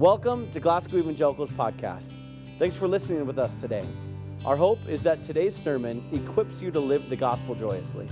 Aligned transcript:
Welcome 0.00 0.50
to 0.52 0.60
Glasgow 0.60 0.96
Evangelicals 0.96 1.50
Podcast. 1.50 2.10
Thanks 2.58 2.74
for 2.74 2.88
listening 2.88 3.26
with 3.26 3.38
us 3.38 3.52
today. 3.60 3.84
Our 4.46 4.56
hope 4.56 4.78
is 4.88 5.02
that 5.02 5.22
today's 5.24 5.54
sermon 5.54 6.02
equips 6.10 6.62
you 6.62 6.70
to 6.70 6.80
live 6.80 7.10
the 7.10 7.16
gospel 7.16 7.54
joyously. 7.54 8.08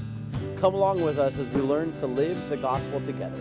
Come 0.59 0.75
along 0.75 1.01
with 1.01 1.19
us 1.19 1.39
as 1.39 1.49
we 1.49 1.63
learn 1.63 1.99
to 2.01 2.07
live 2.07 2.37
the 2.51 2.59
gospel 2.59 3.01
together. 3.07 3.41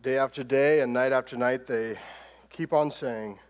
Day 0.00 0.16
after 0.16 0.44
day 0.44 0.82
and 0.82 0.92
night 0.92 1.10
after 1.10 1.36
night, 1.36 1.66
they 1.66 1.96
keep 2.50 2.72
on 2.72 2.92
saying, 2.92 3.40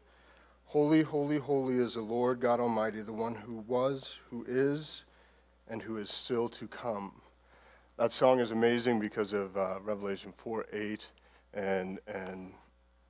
Holy, 0.65 1.03
holy, 1.03 1.37
holy 1.37 1.75
is 1.77 1.93
the 1.93 2.01
Lord 2.01 2.41
God 2.41 2.61
Almighty, 2.61 3.03
the 3.03 3.13
one 3.13 3.35
who 3.35 3.57
was, 3.69 4.19
who 4.31 4.47
is, 4.49 5.03
and 5.69 5.83
who 5.83 5.99
is 5.99 6.11
still 6.11 6.49
to 6.49 6.67
come. 6.67 7.21
That 7.99 8.13
song 8.13 8.41
is 8.41 8.51
amazing 8.51 9.01
because 9.01 9.33
of 9.33 9.57
uh, 9.57 9.79
Revelation 9.83 10.35
4 10.37 10.67
8 10.71 11.09
and, 11.55 11.99
and 12.07 12.53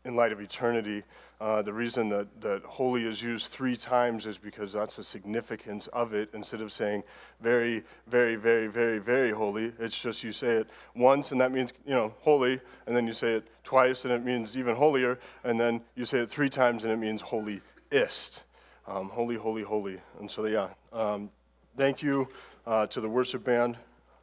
in 0.04 0.14
light 0.14 0.30
of 0.30 0.40
eternity. 0.40 1.02
Uh, 1.40 1.60
the 1.60 1.72
reason 1.72 2.08
that, 2.10 2.40
that 2.40 2.62
holy 2.62 3.04
is 3.04 3.20
used 3.20 3.48
three 3.48 3.76
times 3.76 4.26
is 4.26 4.38
because 4.38 4.72
that's 4.72 4.94
the 4.94 5.02
significance 5.02 5.88
of 5.88 6.14
it. 6.14 6.30
Instead 6.34 6.60
of 6.60 6.72
saying 6.72 7.02
very, 7.40 7.82
very, 8.06 8.36
very, 8.36 8.68
very, 8.68 9.00
very 9.00 9.32
holy, 9.32 9.72
it's 9.80 10.00
just 10.00 10.22
you 10.22 10.30
say 10.30 10.50
it 10.50 10.68
once 10.94 11.32
and 11.32 11.40
that 11.40 11.50
means, 11.50 11.72
you 11.84 11.92
know, 11.92 12.14
holy, 12.20 12.60
and 12.86 12.94
then 12.94 13.08
you 13.08 13.12
say 13.12 13.32
it 13.32 13.48
twice 13.64 14.04
and 14.04 14.14
it 14.14 14.24
means 14.24 14.56
even 14.56 14.76
holier, 14.76 15.18
and 15.42 15.58
then 15.58 15.82
you 15.96 16.04
say 16.04 16.18
it 16.18 16.30
three 16.30 16.48
times 16.48 16.84
and 16.84 16.92
it 16.92 16.96
means 16.96 17.20
holiest. 17.22 18.44
Um, 18.86 19.08
holy, 19.08 19.34
holy, 19.34 19.64
holy. 19.64 20.00
And 20.20 20.30
so, 20.30 20.46
yeah, 20.46 20.68
um, 20.92 21.28
thank 21.76 22.04
you 22.04 22.28
uh, 22.68 22.86
to 22.86 23.00
the 23.00 23.08
worship 23.08 23.42
band. 23.42 23.76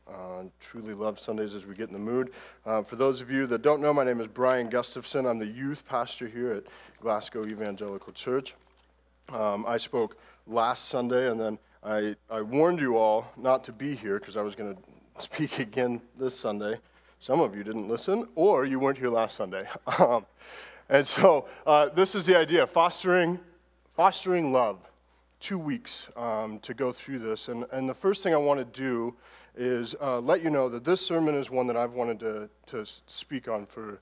Uh, 0.06 0.44
truly 0.60 0.94
love 0.94 1.18
Sundays 1.18 1.56
as 1.56 1.66
we 1.66 1.74
get 1.76 1.88
in 1.88 1.94
the 1.94 2.00
mood. 2.00 2.32
Uh, 2.66 2.84
for 2.84 2.98
those 2.98 3.22
of 3.22 3.32
you 3.32 3.48
that 3.48 3.62
don't 3.62 3.82
know, 3.82 3.94
my 3.94 4.04
name 4.04 4.20
is 4.20 4.28
Bryon 4.28 4.68
Gustafson. 4.68 5.26
I'm 5.26 5.40
the 5.40 5.46
youth 5.46 5.88
pastor 5.88 6.28
here 6.28 6.52
at 6.52 6.64
Glasgow 7.00 7.46
Evangelical 7.46 8.12
Church. 8.12 8.54
Um, 9.30 9.66
I 9.66 9.78
spoke 9.78 10.18
last 10.46 10.90
Sunday, 10.90 11.32
and 11.32 11.40
then 11.40 11.58
I, 11.82 12.16
I 12.30 12.42
warned 12.42 12.80
you 12.80 12.98
all 12.98 13.32
not 13.38 13.64
to 13.66 13.72
be 13.72 13.96
here 13.96 14.20
because 14.20 14.36
I 14.36 14.42
was 14.42 14.56
going 14.56 14.76
to 15.16 15.22
speak 15.22 15.60
again 15.60 16.02
this 16.20 16.38
Sunday. 16.38 16.80
Some 17.22 17.40
of 17.40 17.56
you 17.56 17.64
didn't 17.64 17.88
listen, 17.88 18.28
or 18.36 18.66
you 18.66 18.80
weren't 18.80 18.98
here 18.98 19.10
last 19.10 19.36
Sunday. 19.36 19.64
Um, 20.00 20.26
and 20.90 21.08
so 21.08 21.48
uh, 21.66 21.88
this 21.90 22.14
is 22.14 22.26
the 22.26 22.38
idea 22.38 22.68
fostering, 22.68 23.40
fostering 23.96 24.52
love. 24.52 24.92
Two 25.40 25.58
weeks 25.58 26.10
um, 26.16 26.60
to 26.60 26.74
go 26.74 26.92
through 26.92 27.20
this. 27.20 27.48
And, 27.48 27.66
and 27.72 27.88
the 27.90 27.94
first 27.94 28.22
thing 28.22 28.34
I 28.34 28.38
want 28.38 28.60
to 28.60 28.66
do 28.66 29.16
is 29.56 29.96
uh, 30.02 30.20
let 30.20 30.44
you 30.44 30.50
know 30.50 30.70
that 30.70 30.84
this 30.84 31.06
sermon 31.06 31.36
is 31.36 31.50
one 31.50 31.68
that 31.68 31.78
I've 31.78 31.94
wanted 31.94 32.20
to, 32.22 32.50
to 32.68 32.86
speak 33.08 33.48
on 33.48 33.66
for 33.66 34.00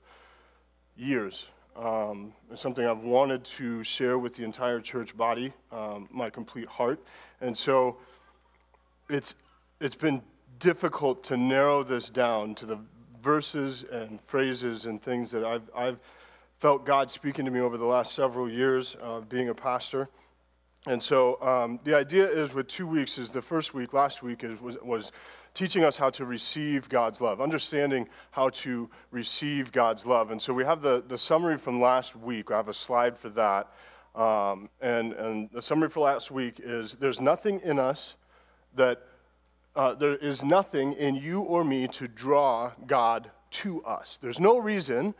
years. 0.96 1.48
Um, 1.76 2.32
it's 2.50 2.60
something 2.60 2.86
I've 2.86 3.04
wanted 3.04 3.44
to 3.44 3.82
share 3.82 4.18
with 4.18 4.34
the 4.34 4.44
entire 4.44 4.80
church 4.80 5.16
body, 5.16 5.52
um, 5.70 6.08
my 6.10 6.28
complete 6.28 6.68
heart. 6.68 7.00
And 7.40 7.56
so 7.56 7.96
it's, 9.08 9.34
it's 9.80 9.94
been 9.94 10.22
difficult 10.58 11.24
to 11.24 11.36
narrow 11.36 11.82
this 11.82 12.08
down 12.08 12.54
to 12.56 12.66
the 12.66 12.78
verses 13.22 13.84
and 13.84 14.20
phrases 14.26 14.84
and 14.84 15.02
things 15.02 15.30
that 15.30 15.44
I've, 15.44 15.70
I've 15.74 15.98
felt 16.58 16.84
God 16.84 17.10
speaking 17.10 17.44
to 17.44 17.50
me 17.50 17.60
over 17.60 17.78
the 17.78 17.84
last 17.84 18.14
several 18.14 18.48
years 18.48 18.94
of 19.00 19.28
being 19.28 19.48
a 19.48 19.54
pastor. 19.54 20.08
And 20.86 21.00
so 21.00 21.40
um, 21.40 21.78
the 21.84 21.94
idea 21.94 22.28
is 22.28 22.54
with 22.54 22.66
two 22.66 22.86
weeks 22.86 23.16
is 23.16 23.30
the 23.30 23.42
first 23.42 23.72
week, 23.72 23.92
last 23.92 24.22
week 24.22 24.42
is, 24.42 24.60
was, 24.60 24.76
was 24.82 25.12
teaching 25.54 25.84
us 25.84 25.96
how 25.96 26.10
to 26.10 26.24
receive 26.24 26.88
God's 26.88 27.20
love, 27.20 27.40
understanding 27.40 28.08
how 28.32 28.48
to 28.50 28.90
receive 29.12 29.70
God's 29.70 30.04
love. 30.04 30.32
And 30.32 30.42
so 30.42 30.52
we 30.52 30.64
have 30.64 30.82
the, 30.82 31.04
the 31.06 31.18
summary 31.18 31.56
from 31.56 31.80
last 31.80 32.16
week. 32.16 32.50
I 32.50 32.56
have 32.56 32.68
a 32.68 32.74
slide 32.74 33.16
for 33.16 33.28
that. 33.30 33.68
Um, 34.14 34.68
and, 34.80 35.12
and 35.12 35.50
the 35.52 35.62
summary 35.62 35.88
for 35.88 36.00
last 36.00 36.30
week 36.30 36.60
is 36.62 36.94
there's 36.94 37.20
nothing 37.20 37.60
in 37.60 37.78
us 37.78 38.14
that, 38.74 39.02
uh, 39.74 39.94
there 39.94 40.16
is 40.16 40.42
nothing 40.42 40.92
in 40.94 41.14
you 41.14 41.40
or 41.40 41.64
me 41.64 41.88
to 41.88 42.06
draw 42.06 42.72
God 42.86 43.30
to 43.50 43.82
us. 43.84 44.18
There's 44.20 44.40
no 44.40 44.58
reason 44.58 45.14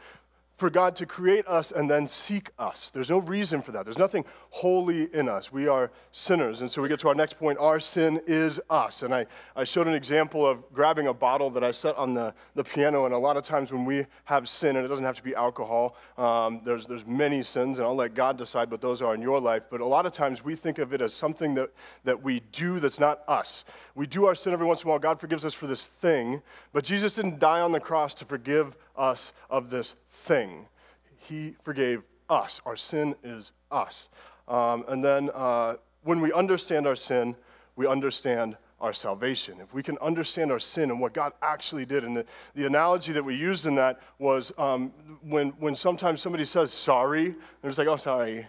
for 0.62 0.70
God 0.70 0.94
to 0.94 1.06
create 1.06 1.44
us 1.48 1.72
and 1.72 1.90
then 1.90 2.06
seek 2.06 2.50
us. 2.56 2.88
There's 2.90 3.10
no 3.10 3.18
reason 3.18 3.62
for 3.62 3.72
that. 3.72 3.84
There's 3.84 3.98
nothing 3.98 4.24
holy 4.50 5.12
in 5.12 5.28
us. 5.28 5.52
We 5.52 5.66
are 5.66 5.90
sinners. 6.12 6.60
And 6.60 6.70
so 6.70 6.80
we 6.80 6.88
get 6.88 7.00
to 7.00 7.08
our 7.08 7.16
next 7.16 7.36
point 7.36 7.58
our 7.58 7.80
sin 7.80 8.20
is 8.28 8.60
us. 8.70 9.02
And 9.02 9.12
I, 9.12 9.26
I 9.56 9.64
showed 9.64 9.88
an 9.88 9.94
example 9.94 10.46
of 10.46 10.72
grabbing 10.72 11.08
a 11.08 11.12
bottle 11.12 11.50
that 11.50 11.64
I 11.64 11.72
set 11.72 11.96
on 11.96 12.14
the, 12.14 12.32
the 12.54 12.62
piano. 12.62 13.06
And 13.06 13.12
a 13.12 13.18
lot 13.18 13.36
of 13.36 13.42
times 13.42 13.72
when 13.72 13.84
we 13.84 14.06
have 14.26 14.48
sin, 14.48 14.76
and 14.76 14.84
it 14.84 14.88
doesn't 14.88 15.04
have 15.04 15.16
to 15.16 15.22
be 15.24 15.34
alcohol, 15.34 15.96
um, 16.16 16.60
there's, 16.64 16.86
there's 16.86 17.04
many 17.04 17.42
sins, 17.42 17.78
and 17.78 17.84
I'll 17.84 17.96
let 17.96 18.14
God 18.14 18.38
decide 18.38 18.70
what 18.70 18.80
those 18.80 19.02
are 19.02 19.16
in 19.16 19.20
your 19.20 19.40
life. 19.40 19.64
But 19.68 19.80
a 19.80 19.86
lot 19.86 20.06
of 20.06 20.12
times 20.12 20.44
we 20.44 20.54
think 20.54 20.78
of 20.78 20.92
it 20.92 21.00
as 21.00 21.12
something 21.12 21.56
that, 21.56 21.70
that 22.04 22.22
we 22.22 22.38
do 22.52 22.78
that's 22.78 23.00
not 23.00 23.24
us. 23.26 23.64
We 23.96 24.06
do 24.06 24.26
our 24.26 24.36
sin 24.36 24.52
every 24.52 24.66
once 24.66 24.84
in 24.84 24.88
a 24.88 24.90
while. 24.90 25.00
God 25.00 25.18
forgives 25.18 25.44
us 25.44 25.54
for 25.54 25.66
this 25.66 25.86
thing. 25.86 26.40
But 26.72 26.84
Jesus 26.84 27.14
didn't 27.14 27.40
die 27.40 27.62
on 27.62 27.72
the 27.72 27.80
cross 27.80 28.14
to 28.14 28.24
forgive 28.24 28.76
us 28.96 29.32
of 29.50 29.70
this 29.70 29.94
thing. 30.10 30.66
He 31.16 31.54
forgave 31.62 32.02
us. 32.28 32.60
Our 32.66 32.76
sin 32.76 33.14
is 33.22 33.52
us. 33.70 34.08
Um, 34.48 34.84
and 34.88 35.04
then 35.04 35.30
uh, 35.34 35.76
when 36.02 36.20
we 36.20 36.32
understand 36.32 36.86
our 36.86 36.96
sin, 36.96 37.36
we 37.76 37.86
understand 37.86 38.56
our 38.80 38.92
salvation. 38.92 39.60
If 39.60 39.72
we 39.72 39.82
can 39.82 39.96
understand 39.98 40.50
our 40.50 40.58
sin 40.58 40.90
and 40.90 41.00
what 41.00 41.14
God 41.14 41.32
actually 41.40 41.86
did, 41.86 42.02
and 42.02 42.16
the, 42.16 42.26
the 42.54 42.66
analogy 42.66 43.12
that 43.12 43.24
we 43.24 43.36
used 43.36 43.64
in 43.64 43.76
that 43.76 44.00
was 44.18 44.52
um, 44.58 44.92
when, 45.22 45.50
when 45.60 45.76
sometimes 45.76 46.20
somebody 46.20 46.44
says 46.44 46.72
sorry, 46.72 47.36
they're 47.60 47.70
just 47.70 47.78
like, 47.78 47.86
oh, 47.86 47.96
sorry. 47.96 48.46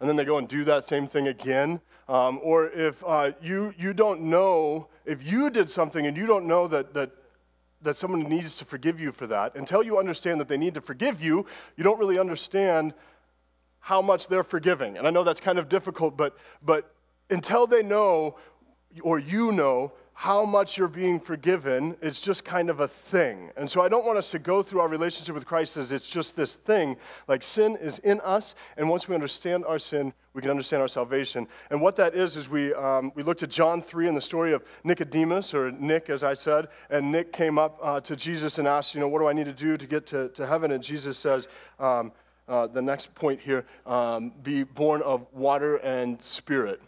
And 0.00 0.08
then 0.08 0.16
they 0.16 0.24
go 0.24 0.38
and 0.38 0.48
do 0.48 0.64
that 0.64 0.84
same 0.84 1.06
thing 1.06 1.28
again. 1.28 1.80
Um, 2.08 2.40
or 2.42 2.70
if 2.70 3.04
uh, 3.06 3.32
you, 3.42 3.74
you 3.78 3.92
don't 3.94 4.22
know, 4.22 4.88
if 5.04 5.30
you 5.30 5.50
did 5.50 5.70
something 5.70 6.06
and 6.06 6.16
you 6.16 6.26
don't 6.26 6.46
know 6.46 6.66
that, 6.68 6.94
that 6.94 7.10
that 7.84 7.96
someone 7.96 8.22
needs 8.22 8.56
to 8.56 8.64
forgive 8.64 9.00
you 9.00 9.12
for 9.12 9.26
that. 9.28 9.54
Until 9.54 9.82
you 9.82 9.98
understand 9.98 10.40
that 10.40 10.48
they 10.48 10.56
need 10.56 10.74
to 10.74 10.80
forgive 10.80 11.22
you, 11.22 11.46
you 11.76 11.84
don't 11.84 11.98
really 11.98 12.18
understand 12.18 12.94
how 13.80 14.02
much 14.02 14.28
they're 14.28 14.44
forgiving. 14.44 14.96
And 14.96 15.06
I 15.06 15.10
know 15.10 15.22
that's 15.22 15.40
kind 15.40 15.58
of 15.58 15.68
difficult, 15.68 16.16
but, 16.16 16.36
but 16.62 16.94
until 17.30 17.66
they 17.66 17.82
know 17.82 18.36
or 19.02 19.18
you 19.18 19.52
know 19.52 19.92
how 20.14 20.44
much 20.44 20.78
you're 20.78 20.88
being 20.88 21.18
forgiven, 21.18 21.96
it's 22.00 22.20
just 22.20 22.44
kind 22.44 22.70
of 22.70 22.80
a 22.80 22.88
thing. 22.88 23.50
And 23.56 23.68
so 23.68 23.82
I 23.82 23.88
don't 23.88 24.06
want 24.06 24.16
us 24.16 24.30
to 24.30 24.38
go 24.38 24.62
through 24.62 24.80
our 24.80 24.88
relationship 24.88 25.34
with 25.34 25.44
Christ 25.44 25.76
as 25.76 25.90
it's 25.90 26.08
just 26.08 26.36
this 26.36 26.54
thing. 26.54 26.96
Like 27.26 27.42
sin 27.42 27.76
is 27.76 27.98
in 27.98 28.20
us, 28.20 28.54
and 28.76 28.88
once 28.88 29.08
we 29.08 29.14
understand 29.14 29.64
our 29.66 29.78
sin, 29.78 30.14
we 30.32 30.40
can 30.40 30.50
understand 30.50 30.82
our 30.82 30.88
salvation. 30.88 31.48
And 31.70 31.80
what 31.80 31.96
that 31.96 32.14
is, 32.14 32.36
is 32.36 32.48
we, 32.48 32.72
um, 32.74 33.12
we 33.16 33.24
looked 33.24 33.42
at 33.42 33.50
John 33.50 33.82
3 33.82 34.08
and 34.08 34.16
the 34.16 34.20
story 34.20 34.52
of 34.52 34.64
Nicodemus, 34.84 35.52
or 35.52 35.72
Nick, 35.72 36.08
as 36.08 36.22
I 36.22 36.34
said, 36.34 36.68
and 36.90 37.10
Nick 37.10 37.32
came 37.32 37.58
up 37.58 37.78
uh, 37.82 38.00
to 38.00 38.14
Jesus 38.14 38.58
and 38.58 38.68
asked, 38.68 38.94
you 38.94 39.00
know, 39.00 39.08
what 39.08 39.18
do 39.18 39.26
I 39.26 39.32
need 39.32 39.46
to 39.46 39.52
do 39.52 39.76
to 39.76 39.86
get 39.86 40.06
to, 40.06 40.28
to 40.30 40.46
heaven? 40.46 40.70
And 40.70 40.82
Jesus 40.82 41.18
says, 41.18 41.48
um, 41.80 42.12
uh, 42.46 42.66
the 42.66 42.82
next 42.82 43.14
point 43.14 43.40
here, 43.40 43.64
um, 43.86 44.32
be 44.42 44.62
born 44.62 45.02
of 45.02 45.26
water 45.32 45.76
and 45.76 46.22
spirit. 46.22 46.80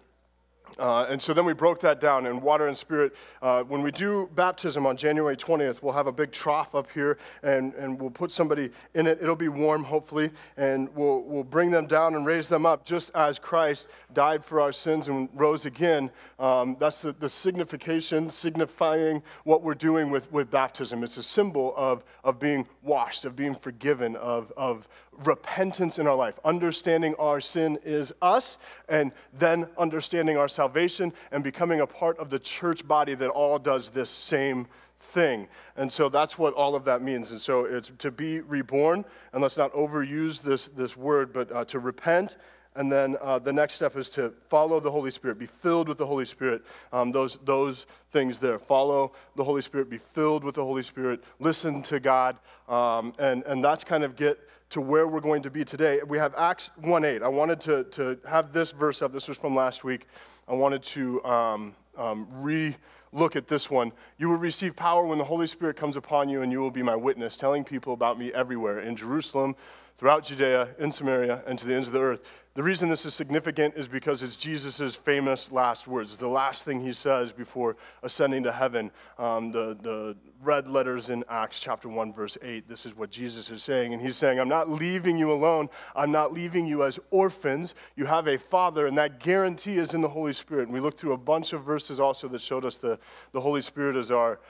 Uh, 0.78 1.06
and 1.09 1.20
so 1.20 1.32
then 1.32 1.44
we 1.44 1.54
broke 1.54 1.81
that 1.81 2.00
down 2.00 2.26
in 2.26 2.41
water 2.41 2.66
and 2.66 2.76
spirit. 2.76 3.14
Uh, 3.41 3.62
when 3.62 3.82
we 3.82 3.91
do 3.91 4.28
baptism 4.34 4.84
on 4.87 4.97
January 4.97 5.37
20th, 5.37 5.82
we'll 5.82 5.92
have 5.92 6.06
a 6.06 6.12
big 6.12 6.32
trough 6.32 6.75
up 6.75 6.91
here 6.92 7.19
and, 7.42 7.72
and 7.75 8.00
we'll 8.00 8.10
put 8.10 8.31
somebody 8.31 8.70
in 8.94 9.06
it. 9.06 9.19
It'll 9.22 9.34
be 9.34 9.48
warm, 9.48 9.84
hopefully, 9.84 10.31
and 10.56 10.94
we'll, 10.94 11.22
we'll 11.22 11.44
bring 11.44 11.70
them 11.70 11.86
down 11.86 12.15
and 12.15 12.26
raise 12.26 12.48
them 12.48 12.66
up 12.66 12.84
just 12.84 13.10
as 13.15 13.38
Christ 13.38 13.86
died 14.12 14.44
for 14.44 14.60
our 14.60 14.72
sins 14.72 15.09
and 15.09 15.28
rose 15.34 15.65
again. 15.65 16.10
Um, 16.38 16.76
that's 16.78 17.00
the, 17.00 17.12
the 17.12 17.28
signification, 17.28 18.31
signifying 18.31 19.22
what 19.44 19.62
we're 19.62 19.75
doing 19.75 20.10
with, 20.10 20.31
with 20.31 20.50
baptism. 20.50 21.03
It's 21.03 21.16
a 21.16 21.22
symbol 21.22 21.72
of, 21.77 22.04
of 22.22 22.39
being 22.39 22.66
washed, 22.83 23.24
of 23.24 23.34
being 23.34 23.54
forgiven, 23.54 24.16
of, 24.16 24.53
of 24.56 24.89
repentance 25.24 25.98
in 25.98 26.07
our 26.07 26.15
life, 26.15 26.39
understanding 26.45 27.15
our 27.18 27.41
sin 27.41 27.78
is 27.84 28.13
us, 28.22 28.59
and 28.89 29.13
then 29.39 29.68
understanding 29.78 30.36
our 30.36 30.48
salvation 30.48 31.13
and 31.33 31.42
becoming 31.42 31.80
a 31.80 31.86
part 31.86 32.18
of 32.18 32.30
the 32.30 32.39
church 32.39 32.86
body 32.86 33.15
that 33.15 33.30
all 33.30 33.59
does 33.59 33.91
this 33.91 34.10
same 34.10 34.66
thing. 34.98 35.48
And 35.77 35.91
so 35.91 36.09
that's 36.09 36.39
what 36.39 36.54
all 36.54 36.74
of 36.74 36.84
that 36.84 37.03
means. 37.03 37.30
And 37.30 37.41
so 37.41 37.65
it's 37.65 37.92
to 37.98 38.10
be 38.10 38.41
reborn, 38.41 39.04
and 39.33 39.42
let's 39.42 39.57
not 39.57 39.72
overuse 39.72 40.42
this, 40.42 40.68
this 40.68 40.97
word, 40.97 41.33
but 41.33 41.51
uh, 41.53 41.65
to 41.66 41.78
repent. 41.78 42.36
And 42.74 42.92
then 42.92 43.16
uh, 43.22 43.39
the 43.39 43.53
next 43.53 43.74
step 43.74 43.97
is 43.97 44.10
to 44.10 44.34
follow 44.51 44.80
the 44.80 44.91
Holy 44.91 45.10
Spirit, 45.10 45.39
be 45.39 45.47
filled 45.47 45.89
with 45.89 45.97
the 45.97 46.07
Holy 46.07 46.27
Spirit. 46.27 46.63
Um, 46.92 47.10
those, 47.10 47.39
those 47.45 47.86
things 48.13 48.39
there. 48.39 48.59
Follow 48.59 49.13
the 49.34 49.45
Holy 49.45 49.63
Spirit, 49.63 49.89
be 49.89 49.98
filled 49.98 50.45
with 50.45 50.57
the 50.57 50.65
Holy 50.65 50.83
Spirit, 50.83 51.24
listen 51.41 51.83
to 51.84 51.98
God. 51.98 52.36
Um, 52.68 53.15
and, 53.18 53.42
and 53.45 53.65
that's 53.65 53.83
kind 53.83 54.04
of 54.04 54.15
get 54.15 54.39
to 54.71 54.80
where 54.80 55.07
we're 55.07 55.21
going 55.21 55.42
to 55.42 55.51
be 55.51 55.65
today. 55.65 56.01
We 56.07 56.18
have 56.18 56.34
Acts 56.36 56.71
1 56.77 57.04
8. 57.04 57.22
I 57.22 57.28
wanted 57.28 57.60
to, 57.60 57.84
to 57.84 58.18
have 58.28 58.53
this 58.53 58.72
verse 58.72 59.03
up. 59.03 59.13
This 59.13 59.28
was 59.28 59.39
from 59.39 59.54
last 59.54 59.84
week. 59.84 60.07
I 60.48 60.54
wanted 60.54 60.83
to 60.83 61.24
um, 61.24 61.74
um, 61.97 62.28
re 62.33 62.77
look 63.13 63.36
at 63.36 63.48
this 63.48 63.71
one. 63.71 63.92
You 64.18 64.28
will 64.28 64.36
receive 64.36 64.77
power 64.77 65.07
when 65.07 65.18
the 65.18 65.24
Holy 65.24 65.47
Spirit 65.47 65.77
comes 65.77 65.97
upon 65.97 66.28
you, 66.28 66.42
and 66.42 66.53
you 66.53 66.60
will 66.60 66.71
be 66.71 66.83
my 66.83 66.97
witness, 66.97 67.36
telling 67.36 67.65
people 67.65 67.92
about 67.92 68.18
me 68.18 68.33
everywhere 68.33 68.80
in 68.80 68.97
Jerusalem, 68.97 69.57
throughout 69.98 70.25
Judea, 70.25 70.69
in 70.78 70.93
Samaria, 70.93 71.43
and 71.47 71.59
to 71.59 71.66
the 71.66 71.75
ends 71.75 71.89
of 71.89 71.95
the 71.95 72.01
earth. 72.01 72.21
The 72.57 72.63
reason 72.63 72.89
this 72.89 73.04
is 73.04 73.13
significant 73.13 73.75
is 73.77 73.87
because 73.87 74.22
it's 74.22 74.39
Jesus' 74.39 74.95
famous 74.95 75.53
last 75.53 75.87
words, 75.87 76.16
the 76.16 76.27
last 76.27 76.65
thing 76.65 76.81
he 76.81 76.95
says 76.95 77.31
before 77.31 77.77
ascending 78.03 78.45
to 78.45 78.53
heaven. 78.53 78.91
Um, 79.19 79.53
the, 79.53 79.77
the 79.83 80.16
red 80.43 80.66
letters 80.66 81.10
in 81.10 81.22
Acts 81.28 81.60
chapter 81.60 81.91
1, 81.91 82.15
verse 82.15 82.39
8, 82.41 82.66
this 82.66 82.87
is 82.87 82.97
what 82.97 83.10
Jesus 83.10 83.51
is 83.51 83.63
saying. 83.63 83.93
And 83.93 84.01
he's 84.01 84.16
saying, 84.16 84.41
I'm 84.41 84.48
not 84.48 84.71
leaving 84.71 85.19
you 85.19 85.31
alone. 85.33 85.69
I'm 85.95 86.10
not 86.10 86.33
leaving 86.33 86.66
you 86.66 86.83
as 86.83 86.99
orphans. 87.10 87.75
You 87.95 88.07
have 88.07 88.27
a 88.27 88.39
father, 88.39 88.87
and 88.87 88.97
that 88.97 89.21
guarantee 89.21 89.77
is 89.77 89.92
in 89.92 90.01
the 90.01 90.09
Holy 90.09 90.33
Spirit. 90.33 90.63
And 90.63 90.72
we 90.72 90.81
looked 90.81 90.99
through 90.99 91.13
a 91.13 91.19
bunch 91.19 91.53
of 91.53 91.63
verses 91.63 92.01
also 92.01 92.27
that 92.28 92.41
showed 92.41 92.65
us 92.65 92.77
the, 92.77 92.99
the 93.33 93.41
Holy 93.42 93.60
Spirit 93.60 93.97
as 93.97 94.10
our 94.10 94.41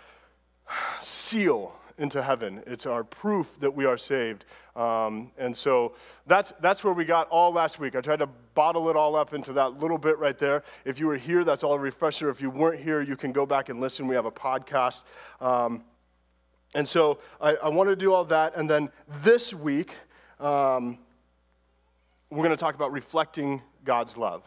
seal 1.01 1.77
into 1.99 2.23
heaven. 2.23 2.63
It's 2.67 2.87
our 2.87 3.05
proof 3.05 3.59
that 3.61 3.75
we 3.75 3.87
are 3.87 3.97
saved. 3.97 4.45
Um, 4.75 5.33
and 5.39 5.57
so 5.57 5.95
that's, 6.27 6.53
that's 6.61 6.85
where 6.85 6.93
we 6.93 7.05
got 7.05 7.29
all 7.29 7.53
last 7.53 7.79
week. 7.79 7.97
I 7.97 8.01
tried 8.01 8.19
to 8.19 8.29
bottle 8.55 8.91
it 8.91 8.97
all 8.97 9.17
up 9.17 9.33
into 9.33 9.53
that 9.55 9.81
little 9.81 9.97
bit 9.97 10.19
right 10.19 10.39
there. 10.39 10.63
If 10.85 11.01
you 11.01 11.07
were 11.07 11.17
here, 11.17 11.45
that's 11.45 11.65
all 11.65 11.73
a 11.75 11.79
refresher. 11.79 12.29
If 12.29 12.43
you 12.43 12.51
weren't 12.51 12.83
here, 12.83 13.01
you 13.01 13.17
can 13.17 13.33
go 13.33 13.47
back 13.47 13.71
and 13.71 13.81
listen. 13.81 14.07
We 14.07 14.15
have 14.15 14.27
a 14.27 14.31
podcast. 14.31 15.01
Um, 15.41 15.85
and 16.75 16.87
so 16.87 17.21
I, 17.41 17.57
I 17.57 17.69
want 17.69 17.89
to 17.89 17.97
do 17.97 18.13
all 18.13 18.25
that. 18.27 18.57
And 18.57 18.69
then 18.69 18.91
this 19.23 19.55
week, 19.55 19.93
um, 20.39 20.99
we're 22.29 22.45
going 22.45 22.51
to 22.51 22.57
talk 22.57 22.75
about 22.75 22.93
reflecting 22.93 23.63
God's 23.85 24.17
love. 24.17 24.43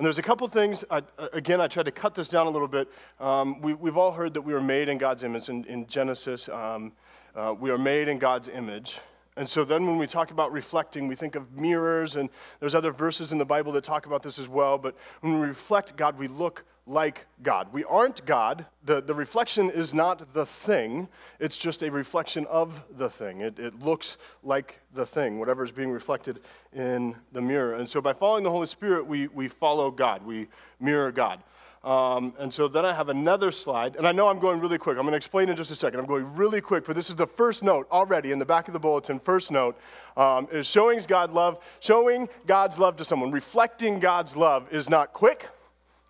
And 0.00 0.06
there's 0.06 0.16
a 0.16 0.22
couple 0.22 0.48
things, 0.48 0.82
I, 0.90 1.02
again, 1.34 1.60
I 1.60 1.68
tried 1.68 1.82
to 1.82 1.90
cut 1.90 2.14
this 2.14 2.26
down 2.26 2.46
a 2.46 2.48
little 2.48 2.66
bit. 2.66 2.88
Um, 3.20 3.60
we, 3.60 3.72
have 3.84 3.98
all 3.98 4.12
heard 4.12 4.32
that 4.32 4.40
we 4.40 4.54
were 4.54 4.60
made 4.62 4.88
in 4.88 4.96
God's 4.96 5.24
image 5.24 5.50
in, 5.50 5.62
in 5.66 5.86
Genesis. 5.88 6.48
Um, 6.48 6.92
uh, 7.36 7.54
we 7.60 7.70
are 7.70 7.76
made 7.76 8.08
in 8.08 8.18
God's 8.18 8.48
image. 8.48 8.98
And 9.36 9.46
so 9.46 9.62
then 9.62 9.86
when 9.86 9.98
we 9.98 10.06
talk 10.06 10.30
about 10.30 10.52
reflecting, 10.52 11.06
we 11.06 11.16
think 11.16 11.34
of 11.34 11.52
mirrors, 11.52 12.16
and 12.16 12.30
there's 12.60 12.74
other 12.74 12.92
verses 12.92 13.30
in 13.30 13.36
the 13.36 13.44
Bible 13.44 13.72
that 13.72 13.84
talk 13.84 14.06
about 14.06 14.22
this 14.22 14.38
as 14.38 14.48
well. 14.48 14.78
But 14.78 14.96
when 15.20 15.38
we 15.38 15.46
reflect 15.46 15.94
God, 15.96 16.18
we 16.18 16.28
look 16.28 16.64
like 16.90 17.26
God. 17.42 17.72
We 17.72 17.84
aren't 17.84 18.26
God. 18.26 18.66
The, 18.84 19.00
the 19.00 19.14
reflection 19.14 19.70
is 19.70 19.94
not 19.94 20.34
the 20.34 20.44
thing, 20.44 21.08
it's 21.38 21.56
just 21.56 21.82
a 21.82 21.90
reflection 21.90 22.46
of 22.46 22.84
the 22.98 23.08
thing. 23.08 23.40
It, 23.40 23.58
it 23.58 23.80
looks 23.80 24.16
like 24.42 24.80
the 24.94 25.06
thing, 25.06 25.38
whatever 25.38 25.64
is 25.64 25.70
being 25.70 25.92
reflected 25.92 26.40
in 26.72 27.16
the 27.32 27.40
mirror. 27.40 27.74
And 27.74 27.88
so 27.88 28.00
by 28.00 28.12
following 28.12 28.42
the 28.42 28.50
Holy 28.50 28.66
Spirit, 28.66 29.06
we, 29.06 29.28
we 29.28 29.48
follow 29.48 29.90
God, 29.90 30.26
we 30.26 30.48
mirror 30.80 31.12
God. 31.12 31.40
Um, 31.82 32.34
and 32.38 32.52
so 32.52 32.68
then 32.68 32.84
I 32.84 32.92
have 32.92 33.08
another 33.08 33.50
slide, 33.50 33.96
and 33.96 34.06
I 34.06 34.12
know 34.12 34.28
I'm 34.28 34.38
going 34.38 34.60
really 34.60 34.76
quick. 34.76 34.98
I'm 34.98 35.04
going 35.04 35.12
to 35.12 35.16
explain 35.16 35.48
in 35.48 35.56
just 35.56 35.70
a 35.70 35.74
second. 35.74 35.98
I'm 35.98 36.06
going 36.06 36.34
really 36.34 36.60
quick, 36.60 36.84
but 36.84 36.94
this 36.94 37.08
is 37.08 37.16
the 37.16 37.26
first 37.26 37.62
note 37.62 37.88
already 37.90 38.32
in 38.32 38.38
the 38.38 38.44
back 38.44 38.68
of 38.68 38.74
the 38.74 38.80
bulletin. 38.80 39.18
First 39.18 39.50
note 39.50 39.78
um, 40.14 40.46
is 40.52 40.66
showing 40.66 41.00
God's 41.08 41.32
love. 41.32 41.58
Showing 41.78 42.28
God's 42.46 42.78
love 42.78 42.96
to 42.96 43.04
someone, 43.04 43.30
reflecting 43.30 43.98
God's 43.98 44.36
love 44.36 44.70
is 44.70 44.90
not 44.90 45.14
quick, 45.14 45.48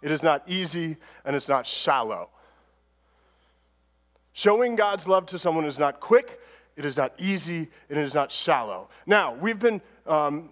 it 0.02 0.11
is 0.11 0.23
not 0.23 0.43
easy, 0.49 0.97
and 1.25 1.37
it's 1.37 1.49
not 1.49 1.67
shallow. 1.67 2.31
Showing 4.32 4.76
God's 4.76 5.06
love 5.06 5.26
to 5.26 5.38
someone 5.38 5.64
is 5.64 5.79
not 5.79 6.00
quick, 6.00 6.41
it 6.76 6.85
is 6.85 6.97
not 6.97 7.12
easy, 7.19 7.69
and 7.88 7.99
it 7.99 8.02
is 8.02 8.14
not 8.14 8.32
shallow. 8.32 8.88
Now, 9.06 9.35
we've 9.35 9.58
been 9.58 9.82
um, 10.06 10.50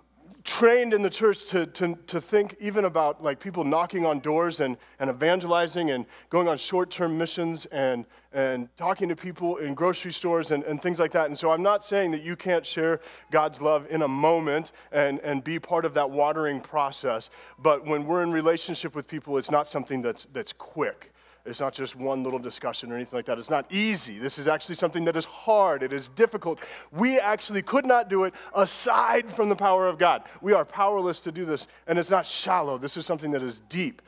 trained 0.48 0.94
in 0.94 1.02
the 1.02 1.10
church 1.10 1.44
to, 1.44 1.66
to, 1.66 1.94
to 2.06 2.22
think 2.22 2.56
even 2.58 2.86
about 2.86 3.22
like 3.22 3.38
people 3.38 3.64
knocking 3.64 4.06
on 4.06 4.18
doors 4.18 4.60
and, 4.60 4.78
and 4.98 5.10
evangelizing 5.10 5.90
and 5.90 6.06
going 6.30 6.48
on 6.48 6.56
short-term 6.56 7.18
missions 7.18 7.66
and, 7.66 8.06
and 8.32 8.74
talking 8.78 9.10
to 9.10 9.14
people 9.14 9.58
in 9.58 9.74
grocery 9.74 10.10
stores 10.10 10.50
and, 10.50 10.64
and 10.64 10.80
things 10.80 10.98
like 10.98 11.12
that. 11.12 11.26
And 11.26 11.38
so 11.38 11.50
I'm 11.50 11.62
not 11.62 11.84
saying 11.84 12.12
that 12.12 12.22
you 12.22 12.34
can't 12.34 12.64
share 12.64 13.00
God's 13.30 13.60
love 13.60 13.86
in 13.90 14.00
a 14.00 14.08
moment 14.08 14.72
and, 14.90 15.20
and 15.20 15.44
be 15.44 15.58
part 15.58 15.84
of 15.84 15.92
that 15.94 16.10
watering 16.10 16.62
process. 16.62 17.28
But 17.58 17.84
when 17.84 18.06
we're 18.06 18.22
in 18.22 18.32
relationship 18.32 18.94
with 18.94 19.06
people, 19.06 19.36
it's 19.36 19.50
not 19.50 19.66
something 19.66 20.00
that's, 20.00 20.26
that's 20.32 20.54
quick. 20.54 21.12
It's 21.48 21.60
not 21.60 21.72
just 21.72 21.96
one 21.96 22.22
little 22.22 22.38
discussion 22.38 22.92
or 22.92 22.96
anything 22.96 23.16
like 23.16 23.26
that. 23.26 23.38
It's 23.38 23.50
not 23.50 23.72
easy. 23.72 24.18
This 24.18 24.38
is 24.38 24.46
actually 24.46 24.74
something 24.74 25.04
that 25.06 25.16
is 25.16 25.24
hard. 25.24 25.82
It 25.82 25.92
is 25.92 26.08
difficult. 26.10 26.60
We 26.92 27.18
actually 27.18 27.62
could 27.62 27.86
not 27.86 28.08
do 28.08 28.24
it 28.24 28.34
aside 28.54 29.30
from 29.30 29.48
the 29.48 29.56
power 29.56 29.88
of 29.88 29.98
God. 29.98 30.24
We 30.40 30.52
are 30.52 30.64
powerless 30.64 31.20
to 31.20 31.32
do 31.32 31.44
this, 31.44 31.66
and 31.86 31.98
it's 31.98 32.10
not 32.10 32.26
shallow. 32.26 32.78
This 32.78 32.96
is 32.96 33.06
something 33.06 33.30
that 33.30 33.42
is 33.42 33.60
deep. 33.68 34.02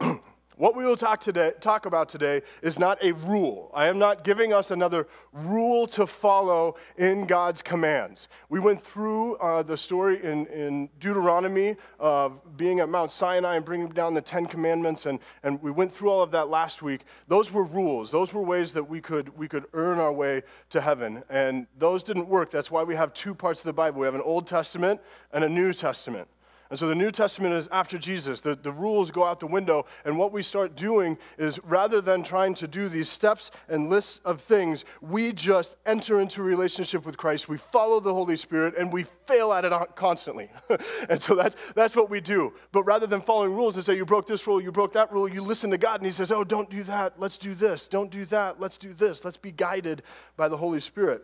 What 0.58 0.74
we 0.74 0.84
will 0.84 0.96
talk, 0.96 1.20
today, 1.20 1.52
talk 1.60 1.86
about 1.86 2.08
today 2.08 2.42
is 2.62 2.80
not 2.80 3.00
a 3.00 3.12
rule. 3.12 3.70
I 3.72 3.86
am 3.86 3.96
not 3.96 4.24
giving 4.24 4.52
us 4.52 4.72
another 4.72 5.06
rule 5.32 5.86
to 5.86 6.04
follow 6.04 6.74
in 6.96 7.28
God's 7.28 7.62
commands. 7.62 8.26
We 8.48 8.58
went 8.58 8.82
through 8.82 9.36
uh, 9.36 9.62
the 9.62 9.76
story 9.76 10.20
in, 10.20 10.46
in 10.46 10.90
Deuteronomy 10.98 11.76
of 12.00 12.56
being 12.56 12.80
at 12.80 12.88
Mount 12.88 13.12
Sinai 13.12 13.54
and 13.54 13.64
bringing 13.64 13.88
down 13.90 14.14
the 14.14 14.20
Ten 14.20 14.46
Commandments, 14.46 15.06
and, 15.06 15.20
and 15.44 15.62
we 15.62 15.70
went 15.70 15.92
through 15.92 16.10
all 16.10 16.22
of 16.22 16.32
that 16.32 16.48
last 16.48 16.82
week. 16.82 17.02
Those 17.28 17.52
were 17.52 17.64
rules, 17.64 18.10
those 18.10 18.34
were 18.34 18.42
ways 18.42 18.72
that 18.72 18.82
we 18.82 19.00
could, 19.00 19.28
we 19.38 19.46
could 19.46 19.66
earn 19.74 20.00
our 20.00 20.12
way 20.12 20.42
to 20.70 20.80
heaven, 20.80 21.22
and 21.30 21.68
those 21.78 22.02
didn't 22.02 22.26
work. 22.26 22.50
That's 22.50 22.68
why 22.68 22.82
we 22.82 22.96
have 22.96 23.14
two 23.14 23.32
parts 23.32 23.60
of 23.60 23.66
the 23.66 23.72
Bible 23.72 24.00
we 24.00 24.06
have 24.06 24.16
an 24.16 24.22
Old 24.22 24.48
Testament 24.48 25.00
and 25.32 25.44
a 25.44 25.48
New 25.48 25.72
Testament. 25.72 26.26
And 26.70 26.78
so 26.78 26.86
the 26.86 26.94
New 26.94 27.10
Testament 27.10 27.54
is 27.54 27.66
after 27.72 27.96
Jesus. 27.96 28.42
The, 28.42 28.54
the 28.54 28.72
rules 28.72 29.10
go 29.10 29.24
out 29.24 29.40
the 29.40 29.46
window. 29.46 29.86
And 30.04 30.18
what 30.18 30.32
we 30.32 30.42
start 30.42 30.76
doing 30.76 31.16
is 31.38 31.58
rather 31.64 32.02
than 32.02 32.22
trying 32.22 32.54
to 32.56 32.68
do 32.68 32.90
these 32.90 33.08
steps 33.08 33.50
and 33.70 33.88
lists 33.88 34.20
of 34.24 34.42
things, 34.42 34.84
we 35.00 35.32
just 35.32 35.76
enter 35.86 36.20
into 36.20 36.42
relationship 36.42 37.06
with 37.06 37.16
Christ. 37.16 37.48
We 37.48 37.56
follow 37.56 38.00
the 38.00 38.12
Holy 38.12 38.36
Spirit 38.36 38.76
and 38.76 38.92
we 38.92 39.04
fail 39.26 39.52
at 39.54 39.64
it 39.64 39.72
constantly. 39.94 40.50
and 41.08 41.20
so 41.20 41.34
that's, 41.34 41.56
that's 41.74 41.96
what 41.96 42.10
we 42.10 42.20
do. 42.20 42.52
But 42.70 42.82
rather 42.82 43.06
than 43.06 43.22
following 43.22 43.54
rules 43.54 43.76
and 43.76 43.84
say, 43.84 43.96
you 43.96 44.04
broke 44.04 44.26
this 44.26 44.46
rule, 44.46 44.60
you 44.60 44.70
broke 44.70 44.92
that 44.92 45.10
rule, 45.10 45.26
you 45.26 45.40
listen 45.40 45.70
to 45.70 45.78
God 45.78 46.00
and 46.00 46.06
He 46.06 46.12
says, 46.12 46.30
oh, 46.30 46.44
don't 46.44 46.68
do 46.68 46.82
that. 46.82 47.18
Let's 47.18 47.38
do 47.38 47.54
this. 47.54 47.88
Don't 47.88 48.10
do 48.10 48.26
that. 48.26 48.60
Let's 48.60 48.76
do 48.76 48.92
this. 48.92 49.24
Let's 49.24 49.38
be 49.38 49.52
guided 49.52 50.02
by 50.36 50.50
the 50.50 50.56
Holy 50.58 50.80
Spirit. 50.80 51.22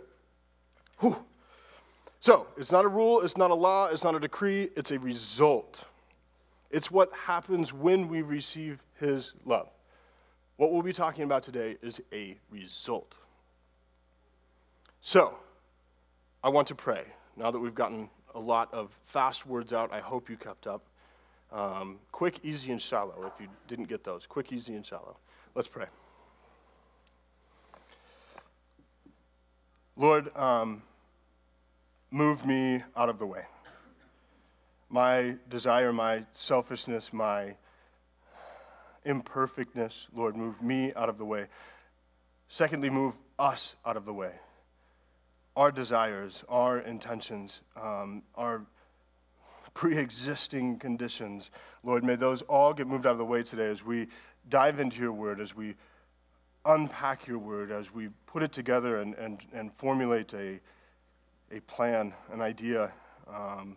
Whew. 1.00 1.22
So, 2.24 2.46
it's 2.56 2.72
not 2.72 2.86
a 2.86 2.88
rule, 2.88 3.20
it's 3.20 3.36
not 3.36 3.50
a 3.50 3.54
law, 3.54 3.88
it's 3.88 4.02
not 4.02 4.14
a 4.14 4.18
decree, 4.18 4.70
it's 4.76 4.90
a 4.90 4.98
result. 4.98 5.84
It's 6.70 6.90
what 6.90 7.12
happens 7.12 7.70
when 7.70 8.08
we 8.08 8.22
receive 8.22 8.82
His 8.98 9.34
love. 9.44 9.68
What 10.56 10.72
we'll 10.72 10.80
be 10.80 10.94
talking 10.94 11.24
about 11.24 11.42
today 11.42 11.76
is 11.82 12.00
a 12.14 12.38
result. 12.50 13.14
So, 15.02 15.34
I 16.42 16.48
want 16.48 16.66
to 16.68 16.74
pray. 16.74 17.04
Now 17.36 17.50
that 17.50 17.58
we've 17.58 17.74
gotten 17.74 18.08
a 18.34 18.40
lot 18.40 18.72
of 18.72 18.90
fast 19.04 19.44
words 19.44 19.74
out, 19.74 19.92
I 19.92 20.00
hope 20.00 20.30
you 20.30 20.38
kept 20.38 20.66
up. 20.66 20.86
Um, 21.52 21.98
quick, 22.10 22.40
easy, 22.42 22.72
and 22.72 22.80
shallow, 22.80 23.30
if 23.34 23.38
you 23.38 23.48
didn't 23.68 23.90
get 23.90 24.02
those. 24.02 24.24
Quick, 24.24 24.50
easy, 24.50 24.74
and 24.76 24.86
shallow. 24.86 25.18
Let's 25.54 25.68
pray. 25.68 25.88
Lord, 29.94 30.34
um, 30.34 30.80
move 32.14 32.46
me 32.46 32.80
out 32.96 33.08
of 33.08 33.18
the 33.18 33.26
way. 33.26 33.42
My 34.88 35.34
desire, 35.50 35.92
my 35.92 36.24
selfishness, 36.32 37.12
my 37.12 37.56
imperfectness, 39.04 40.06
Lord, 40.14 40.36
move 40.36 40.62
me 40.62 40.92
out 40.94 41.08
of 41.08 41.18
the 41.18 41.24
way. 41.24 41.46
Secondly, 42.48 42.88
move 42.88 43.14
us 43.36 43.74
out 43.84 43.96
of 43.96 44.04
the 44.04 44.12
way. 44.12 44.30
Our 45.56 45.72
desires, 45.72 46.44
our 46.48 46.78
intentions, 46.78 47.62
um, 47.76 48.22
our 48.36 48.64
pre 49.74 49.98
existing 49.98 50.78
conditions, 50.78 51.50
Lord, 51.82 52.04
may 52.04 52.14
those 52.14 52.42
all 52.42 52.72
get 52.72 52.86
moved 52.86 53.06
out 53.06 53.12
of 53.12 53.18
the 53.18 53.24
way 53.24 53.42
today 53.42 53.66
as 53.66 53.84
we 53.84 54.06
dive 54.48 54.78
into 54.78 55.00
your 55.00 55.12
word, 55.12 55.40
as 55.40 55.56
we 55.56 55.74
unpack 56.64 57.26
your 57.26 57.38
word, 57.38 57.72
as 57.72 57.92
we 57.92 58.10
put 58.26 58.44
it 58.44 58.52
together 58.52 59.00
and, 59.00 59.14
and, 59.14 59.40
and 59.52 59.74
formulate 59.74 60.32
a 60.32 60.60
a 61.50 61.60
plan, 61.60 62.14
an 62.32 62.40
idea. 62.40 62.92
Um, 63.28 63.76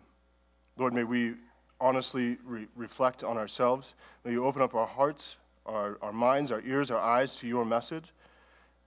Lord, 0.77 0.93
may 0.93 1.03
we 1.03 1.35
honestly 1.79 2.37
re- 2.43 2.67
reflect 2.75 3.23
on 3.23 3.37
ourselves. 3.37 3.93
May 4.23 4.31
you 4.31 4.45
open 4.45 4.61
up 4.61 4.73
our 4.73 4.87
hearts, 4.87 5.37
our, 5.65 5.97
our 6.01 6.13
minds, 6.13 6.51
our 6.51 6.61
ears, 6.61 6.91
our 6.91 6.99
eyes 6.99 7.35
to 7.37 7.47
your 7.47 7.65
message. 7.65 8.13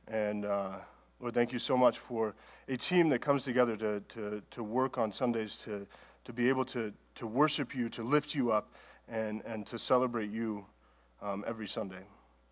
And 0.08 0.44
uh, 0.44 0.78
Lord, 1.20 1.34
thank 1.34 1.52
you 1.52 1.58
so 1.58 1.76
much 1.76 1.98
for 1.98 2.34
a 2.68 2.76
team 2.76 3.08
that 3.10 3.20
comes 3.20 3.42
together 3.42 3.76
to, 3.76 4.00
to, 4.00 4.42
to 4.50 4.62
work 4.62 4.98
on 4.98 5.12
Sundays, 5.12 5.56
to, 5.64 5.86
to 6.24 6.32
be 6.32 6.48
able 6.48 6.64
to, 6.66 6.92
to 7.16 7.26
worship 7.26 7.74
you, 7.74 7.88
to 7.90 8.02
lift 8.02 8.34
you 8.34 8.50
up, 8.50 8.72
and, 9.08 9.42
and 9.44 9.66
to 9.66 9.78
celebrate 9.78 10.30
you 10.30 10.64
um, 11.20 11.44
every 11.46 11.68
Sunday. 11.68 12.02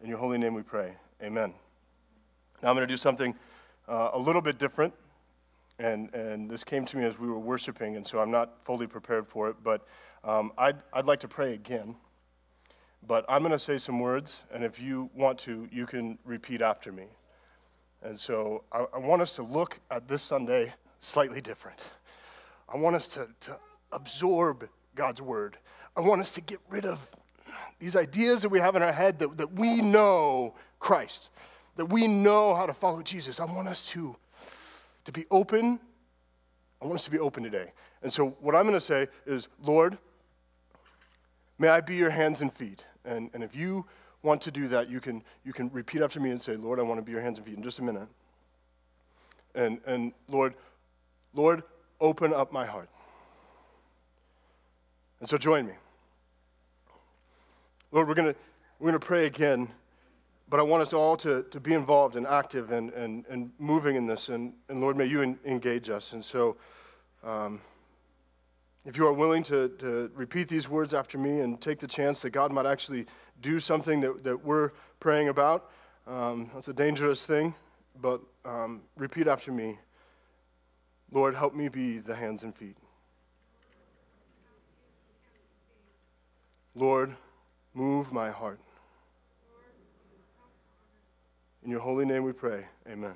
In 0.02 0.08
your 0.08 0.18
holy 0.18 0.38
name 0.38 0.54
we 0.54 0.62
pray. 0.62 0.94
Amen. 1.22 1.54
Now 2.62 2.70
I'm 2.70 2.76
going 2.76 2.86
to 2.86 2.92
do 2.92 2.96
something 2.96 3.34
uh, 3.88 4.10
a 4.12 4.18
little 4.18 4.42
bit 4.42 4.58
different. 4.58 4.92
And, 5.78 6.12
and 6.12 6.50
this 6.50 6.64
came 6.64 6.84
to 6.86 6.96
me 6.96 7.04
as 7.04 7.18
we 7.18 7.28
were 7.28 7.38
worshiping, 7.38 7.96
and 7.96 8.06
so 8.06 8.18
I'm 8.18 8.32
not 8.32 8.64
fully 8.64 8.86
prepared 8.88 9.28
for 9.28 9.48
it, 9.48 9.56
but 9.62 9.86
um, 10.24 10.52
I'd, 10.58 10.76
I'd 10.92 11.06
like 11.06 11.20
to 11.20 11.28
pray 11.28 11.54
again. 11.54 11.94
but 13.06 13.24
I'm 13.28 13.42
going 13.42 13.52
to 13.52 13.58
say 13.58 13.78
some 13.78 14.00
words, 14.00 14.42
and 14.52 14.64
if 14.64 14.80
you 14.80 15.10
want 15.14 15.38
to, 15.40 15.68
you 15.70 15.86
can 15.86 16.18
repeat 16.24 16.60
after 16.62 16.92
me. 16.92 17.04
And 18.02 18.18
so 18.18 18.64
I, 18.72 18.86
I 18.94 18.98
want 18.98 19.22
us 19.22 19.34
to 19.36 19.42
look 19.42 19.80
at 19.90 20.08
this 20.08 20.22
Sunday 20.22 20.74
slightly 20.98 21.40
different. 21.40 21.90
I 22.72 22.76
want 22.76 22.96
us 22.96 23.08
to, 23.08 23.28
to 23.40 23.58
absorb 23.92 24.68
God's 24.94 25.22
word. 25.22 25.58
I 25.96 26.00
want 26.00 26.20
us 26.20 26.32
to 26.32 26.40
get 26.40 26.60
rid 26.68 26.84
of 26.84 27.10
these 27.78 27.96
ideas 27.96 28.42
that 28.42 28.48
we 28.48 28.58
have 28.58 28.76
in 28.76 28.82
our 28.82 28.92
head 28.92 29.18
that, 29.20 29.36
that 29.36 29.52
we 29.52 29.80
know 29.80 30.54
Christ, 30.80 31.30
that 31.76 31.86
we 31.86 32.06
know 32.08 32.54
how 32.54 32.66
to 32.66 32.74
follow 32.74 33.02
Jesus. 33.02 33.40
I 33.40 33.44
want 33.44 33.68
us 33.68 33.86
to, 33.90 34.16
to 35.08 35.12
be 35.12 35.24
open. 35.30 35.80
I 36.82 36.86
want 36.86 36.98
us 36.98 37.04
to 37.06 37.10
be 37.10 37.18
open 37.18 37.42
today. 37.42 37.72
And 38.02 38.12
so, 38.12 38.36
what 38.40 38.54
I'm 38.54 38.64
going 38.64 38.74
to 38.74 38.80
say 38.80 39.08
is, 39.24 39.48
Lord, 39.64 39.96
may 41.58 41.68
I 41.68 41.80
be 41.80 41.96
your 41.96 42.10
hands 42.10 42.42
and 42.42 42.52
feet. 42.52 42.84
And, 43.06 43.30
and 43.32 43.42
if 43.42 43.56
you 43.56 43.86
want 44.22 44.42
to 44.42 44.50
do 44.50 44.68
that, 44.68 44.90
you 44.90 45.00
can, 45.00 45.24
you 45.46 45.54
can 45.54 45.70
repeat 45.70 46.02
after 46.02 46.20
me 46.20 46.30
and 46.30 46.42
say, 46.42 46.56
Lord, 46.56 46.78
I 46.78 46.82
want 46.82 47.00
to 47.00 47.02
be 47.02 47.10
your 47.10 47.22
hands 47.22 47.38
and 47.38 47.46
feet 47.46 47.56
in 47.56 47.62
just 47.62 47.78
a 47.78 47.82
minute. 47.82 48.06
And, 49.54 49.80
and 49.86 50.12
Lord, 50.28 50.52
Lord, 51.32 51.62
open 52.02 52.34
up 52.34 52.52
my 52.52 52.66
heart. 52.66 52.90
And 55.20 55.28
so 55.28 55.38
join 55.38 55.66
me. 55.66 55.72
Lord, 57.92 58.08
we're 58.08 58.14
going 58.14 58.34
to 58.34 58.38
we're 58.78 58.90
going 58.90 59.00
to 59.00 59.06
pray 59.06 59.24
again, 59.24 59.70
but 60.48 60.60
I 60.60 60.62
want 60.62 60.82
us 60.82 60.92
all 60.92 61.16
to, 61.18 61.42
to 61.50 61.60
be 61.60 61.74
involved 61.74 62.16
and 62.16 62.26
active 62.26 62.70
and, 62.70 62.90
and, 62.92 63.26
and 63.28 63.52
moving 63.58 63.96
in 63.96 64.06
this. 64.06 64.28
And, 64.28 64.54
and 64.68 64.80
Lord, 64.80 64.96
may 64.96 65.06
you 65.06 65.36
engage 65.44 65.90
us. 65.90 66.12
And 66.12 66.24
so, 66.24 66.56
um, 67.22 67.60
if 68.84 68.96
you 68.96 69.06
are 69.06 69.12
willing 69.12 69.42
to, 69.44 69.68
to 69.80 70.10
repeat 70.14 70.48
these 70.48 70.68
words 70.68 70.94
after 70.94 71.18
me 71.18 71.40
and 71.40 71.60
take 71.60 71.78
the 71.78 71.86
chance 71.86 72.20
that 72.22 72.30
God 72.30 72.50
might 72.50 72.64
actually 72.64 73.06
do 73.42 73.60
something 73.60 74.00
that, 74.00 74.24
that 74.24 74.44
we're 74.44 74.70
praying 75.00 75.28
about, 75.28 75.70
um, 76.06 76.50
that's 76.54 76.68
a 76.68 76.72
dangerous 76.72 77.26
thing, 77.26 77.54
but 78.00 78.22
um, 78.44 78.82
repeat 78.96 79.26
after 79.26 79.52
me 79.52 79.78
Lord, 81.10 81.34
help 81.34 81.54
me 81.54 81.68
be 81.68 81.98
the 81.98 82.14
hands 82.14 82.42
and 82.42 82.54
feet. 82.54 82.76
Lord, 86.74 87.16
move 87.74 88.12
my 88.12 88.30
heart. 88.30 88.60
In 91.68 91.72
your 91.72 91.82
holy 91.82 92.06
name 92.06 92.24
we 92.24 92.32
pray. 92.32 92.64
Amen. 92.88 93.12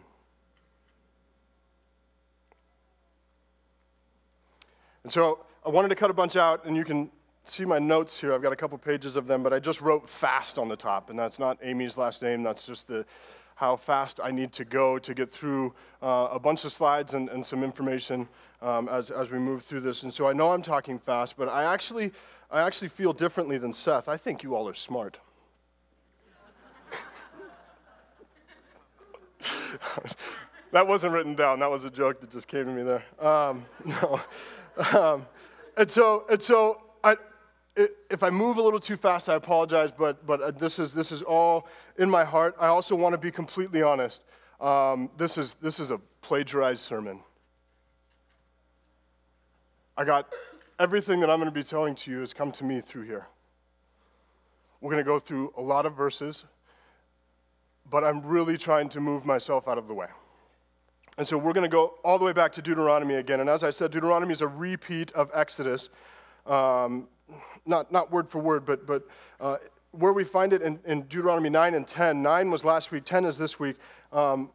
And 5.04 5.10
so 5.10 5.46
I 5.64 5.70
wanted 5.70 5.88
to 5.88 5.94
cut 5.94 6.10
a 6.10 6.12
bunch 6.12 6.36
out, 6.36 6.66
and 6.66 6.76
you 6.76 6.84
can 6.84 7.10
see 7.46 7.64
my 7.64 7.78
notes 7.78 8.20
here. 8.20 8.34
I've 8.34 8.42
got 8.42 8.52
a 8.52 8.56
couple 8.56 8.76
pages 8.76 9.16
of 9.16 9.26
them, 9.26 9.42
but 9.42 9.54
I 9.54 9.58
just 9.58 9.80
wrote 9.80 10.06
fast 10.06 10.58
on 10.58 10.68
the 10.68 10.76
top, 10.76 11.08
and 11.08 11.18
that's 11.18 11.38
not 11.38 11.56
Amy's 11.62 11.96
last 11.96 12.20
name. 12.20 12.42
That's 12.42 12.66
just 12.66 12.88
the 12.88 13.06
how 13.54 13.74
fast 13.74 14.20
I 14.22 14.30
need 14.30 14.52
to 14.52 14.66
go 14.66 14.98
to 14.98 15.14
get 15.14 15.32
through 15.32 15.72
uh, 16.02 16.28
a 16.30 16.38
bunch 16.38 16.66
of 16.66 16.72
slides 16.72 17.14
and, 17.14 17.30
and 17.30 17.46
some 17.46 17.64
information 17.64 18.28
um, 18.60 18.86
as, 18.90 19.10
as 19.10 19.30
we 19.30 19.38
move 19.38 19.62
through 19.62 19.80
this. 19.80 20.02
And 20.02 20.12
so 20.12 20.28
I 20.28 20.34
know 20.34 20.52
I'm 20.52 20.60
talking 20.60 20.98
fast, 20.98 21.38
but 21.38 21.48
I 21.48 21.64
actually, 21.72 22.12
I 22.50 22.60
actually 22.60 22.90
feel 22.90 23.14
differently 23.14 23.56
than 23.56 23.72
Seth. 23.72 24.10
I 24.10 24.18
think 24.18 24.42
you 24.42 24.54
all 24.54 24.68
are 24.68 24.74
smart. 24.74 25.20
That 30.72 30.86
wasn't 30.86 31.12
written 31.12 31.34
down. 31.34 31.60
That 31.60 31.70
was 31.70 31.84
a 31.84 31.90
joke 31.90 32.20
that 32.20 32.30
just 32.30 32.48
came 32.48 32.64
to 32.64 32.70
me 32.70 32.82
there. 32.82 33.04
Um, 33.24 33.64
no. 33.84 34.20
Um, 34.92 35.26
and 35.76 35.90
so, 35.90 36.24
and 36.30 36.40
so 36.40 36.80
I, 37.04 37.16
if 37.76 38.22
I 38.22 38.30
move 38.30 38.56
a 38.56 38.62
little 38.62 38.80
too 38.80 38.96
fast, 38.96 39.28
I 39.28 39.34
apologize, 39.34 39.90
but, 39.96 40.26
but 40.26 40.40
uh, 40.40 40.50
this, 40.50 40.78
is, 40.78 40.92
this 40.92 41.12
is 41.12 41.22
all 41.22 41.68
in 41.98 42.10
my 42.10 42.24
heart. 42.24 42.54
I 42.58 42.66
also 42.68 42.94
want 42.94 43.14
to 43.14 43.18
be 43.18 43.30
completely 43.30 43.82
honest. 43.82 44.22
Um, 44.60 45.10
this, 45.16 45.38
is, 45.38 45.54
this 45.54 45.80
is 45.80 45.90
a 45.90 45.98
plagiarized 46.20 46.80
sermon. 46.80 47.20
I 49.96 50.04
got 50.04 50.32
everything 50.78 51.20
that 51.20 51.30
I'm 51.30 51.38
going 51.38 51.50
to 51.50 51.54
be 51.54 51.64
telling 51.64 51.94
to 51.96 52.10
you 52.10 52.20
has 52.20 52.32
come 52.32 52.52
to 52.52 52.64
me 52.64 52.80
through 52.80 53.02
here. 53.02 53.26
We're 54.80 54.90
going 54.90 55.04
to 55.04 55.08
go 55.08 55.18
through 55.18 55.52
a 55.56 55.60
lot 55.60 55.86
of 55.86 55.94
verses, 55.94 56.44
but 57.92 58.02
I'm 58.02 58.22
really 58.22 58.56
trying 58.56 58.88
to 58.88 59.00
move 59.00 59.26
myself 59.26 59.68
out 59.68 59.76
of 59.76 59.86
the 59.86 59.92
way. 59.92 60.06
And 61.18 61.28
so 61.28 61.36
we're 61.36 61.52
going 61.52 61.70
to 61.70 61.76
go 61.76 61.98
all 62.02 62.18
the 62.18 62.24
way 62.24 62.32
back 62.32 62.50
to 62.52 62.62
Deuteronomy 62.62 63.16
again. 63.16 63.40
And 63.40 63.50
as 63.50 63.62
I 63.62 63.70
said, 63.70 63.90
Deuteronomy 63.90 64.32
is 64.32 64.40
a 64.40 64.48
repeat 64.48 65.12
of 65.12 65.30
Exodus. 65.34 65.90
Um, 66.46 67.06
not, 67.66 67.92
not 67.92 68.10
word 68.10 68.30
for 68.30 68.38
word, 68.38 68.64
but, 68.64 68.86
but 68.86 69.06
uh, 69.38 69.58
where 69.90 70.14
we 70.14 70.24
find 70.24 70.54
it 70.54 70.62
in, 70.62 70.80
in, 70.86 71.02
Deuteronomy 71.02 71.50
9 71.50 71.74
and 71.74 71.86
10. 71.86 72.22
9 72.22 72.50
was 72.50 72.64
last 72.64 72.90
week, 72.92 73.04
10 73.04 73.26
is 73.26 73.36
this 73.36 73.60
week. 73.60 73.76
Um, 74.10 74.50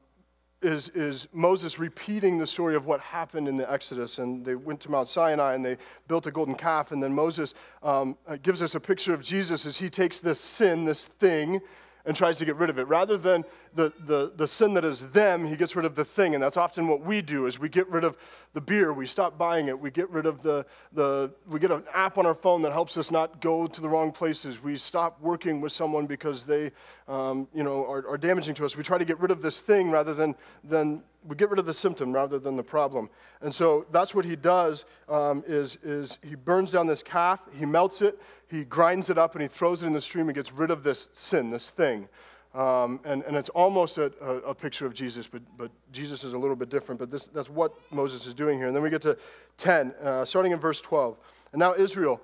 is, 0.63 0.89
is 0.89 1.27
Moses 1.31 1.77
repeating 1.77 2.39
the 2.39 2.47
story 2.47 2.75
of 2.75 2.87
what 2.87 2.99
happened 2.99 3.47
in 3.47 3.55
the 3.55 3.71
Exodus. 3.71 4.17
And 4.17 4.43
they 4.43 4.55
went 4.55 4.79
to 4.81 4.89
Mount 4.89 5.07
Sinai 5.07 5.53
and 5.53 5.63
they 5.63 5.77
built 6.07 6.25
a 6.25 6.31
golden 6.31 6.55
calf. 6.55 6.91
And 6.91 7.03
then 7.03 7.13
Moses 7.13 7.53
um, 7.83 8.17
uh, 8.27 8.37
gives 8.41 8.63
us 8.63 8.73
a 8.73 8.79
picture 8.79 9.13
of 9.13 9.21
Jesus 9.21 9.67
as 9.67 9.77
he 9.77 9.91
takes 9.91 10.19
this 10.19 10.39
sin, 10.39 10.85
this 10.85 11.05
thing, 11.05 11.61
and 12.07 12.15
tries 12.15 12.37
to 12.37 12.45
get 12.45 12.55
rid 12.55 12.69
of 12.69 12.79
it. 12.79 12.87
Rather 12.87 13.17
than 13.17 13.43
the, 13.75 13.91
the, 14.05 14.31
the 14.37 14.47
sin 14.47 14.73
that 14.73 14.85
is 14.85 15.09
them, 15.09 15.45
he 15.45 15.57
gets 15.57 15.75
rid 15.75 15.85
of 15.85 15.93
the 15.93 16.05
thing. 16.05 16.33
And 16.33 16.41
that's 16.41 16.55
often 16.55 16.87
what 16.87 17.01
we 17.01 17.21
do 17.21 17.45
is 17.45 17.59
we 17.59 17.67
get 17.67 17.87
rid 17.89 18.05
of 18.05 18.17
the 18.53 18.61
beer. 18.61 18.93
We 18.93 19.05
stop 19.05 19.37
buying 19.37 19.67
it. 19.67 19.77
We 19.77 19.91
get 19.91 20.09
rid 20.09 20.25
of 20.25 20.41
the, 20.41 20.65
the 20.93 21.31
we 21.45 21.59
get 21.59 21.69
an 21.69 21.83
app 21.93 22.17
on 22.17 22.25
our 22.25 22.33
phone 22.33 22.61
that 22.61 22.71
helps 22.71 22.97
us 22.97 23.11
not 23.11 23.41
go 23.41 23.67
to 23.67 23.81
the 23.81 23.89
wrong 23.89 24.13
places. 24.13 24.63
We 24.63 24.77
stop 24.77 25.21
working 25.21 25.59
with 25.59 25.73
someone 25.73 26.07
because 26.07 26.45
they, 26.45 26.71
um, 27.09 27.47
you 27.53 27.63
know, 27.63 27.85
are, 27.85 28.07
are 28.07 28.17
damaging 28.17 28.55
to 28.55 28.65
us. 28.65 28.77
We 28.77 28.83
try 28.83 28.97
to 28.97 29.05
get 29.05 29.19
rid 29.19 29.29
of 29.29 29.41
this 29.41 29.59
thing 29.59 29.91
rather 29.91 30.13
than, 30.13 30.33
than 30.63 31.03
we 31.27 31.35
get 31.35 31.49
rid 31.49 31.59
of 31.59 31.65
the 31.65 31.73
symptom 31.73 32.13
rather 32.13 32.39
than 32.39 32.55
the 32.55 32.63
problem. 32.63 33.09
And 33.41 33.53
so 33.53 33.85
that's 33.91 34.15
what 34.15 34.23
he 34.23 34.35
does 34.35 34.85
um, 35.09 35.43
is, 35.45 35.77
is 35.83 36.17
he 36.21 36.35
burns 36.35 36.71
down 36.71 36.87
this 36.87 37.03
calf, 37.03 37.45
he 37.53 37.65
melts 37.65 38.01
it, 38.01 38.19
he 38.49 38.63
grinds 38.63 39.09
it 39.09 39.17
up 39.17 39.33
and 39.33 39.41
he 39.41 39.47
throws 39.47 39.83
it 39.83 39.87
in 39.87 39.93
the 39.93 40.01
stream 40.01 40.27
and 40.27 40.35
gets 40.35 40.51
rid 40.51 40.71
of 40.71 40.83
this 40.83 41.09
sin, 41.13 41.49
this 41.49 41.69
thing. 41.69 42.07
Um, 42.53 43.01
and, 43.03 43.23
and 43.23 43.35
it's 43.35 43.49
almost 43.49 43.97
a, 43.97 44.11
a, 44.21 44.35
a, 44.37 44.55
picture 44.55 44.85
of 44.85 44.93
Jesus, 44.93 45.27
but, 45.27 45.41
but 45.57 45.69
Jesus 45.91 46.23
is 46.23 46.33
a 46.33 46.37
little 46.37 46.55
bit 46.55 46.69
different. 46.69 46.97
But 46.97 47.11
this, 47.11 47.27
that's 47.27 47.49
what 47.49 47.73
Moses 47.91 48.25
is 48.25 48.33
doing 48.33 48.57
here. 48.57 48.67
And 48.67 48.75
then 48.75 48.81
we 48.81 48.89
get 48.89 49.01
to 49.03 49.17
10, 49.57 49.93
uh, 50.01 50.25
starting 50.25 50.53
in 50.53 50.59
verse 50.59 50.81
12. 50.81 51.17
And 51.51 51.59
now, 51.59 51.75
Israel, 51.75 52.21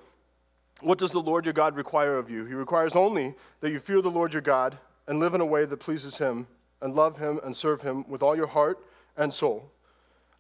what 0.82 0.98
does 0.98 1.12
the 1.12 1.20
Lord 1.22 1.46
your 1.46 1.54
God 1.54 1.76
require 1.76 2.18
of 2.18 2.30
you? 2.30 2.46
He 2.46 2.54
requires 2.54 2.96
only 2.96 3.36
that 3.60 3.72
you 3.72 3.80
fear 3.80 4.02
the 4.02 4.10
Lord 4.10 4.34
your 4.34 4.42
God 4.42 4.78
and 5.08 5.20
live 5.20 5.34
in 5.34 5.42
a 5.42 5.46
way 5.46 5.66
that 5.66 5.78
pleases 5.78 6.18
him 6.18 6.48
and 6.82 6.96
love 6.96 7.18
him 7.18 7.40
and 7.44 7.56
serve 7.56 7.82
him 7.82 8.08
with 8.10 8.24
all 8.24 8.36
your 8.36 8.48
heart 8.48 8.80
and 9.18 9.34
soul. 9.34 9.72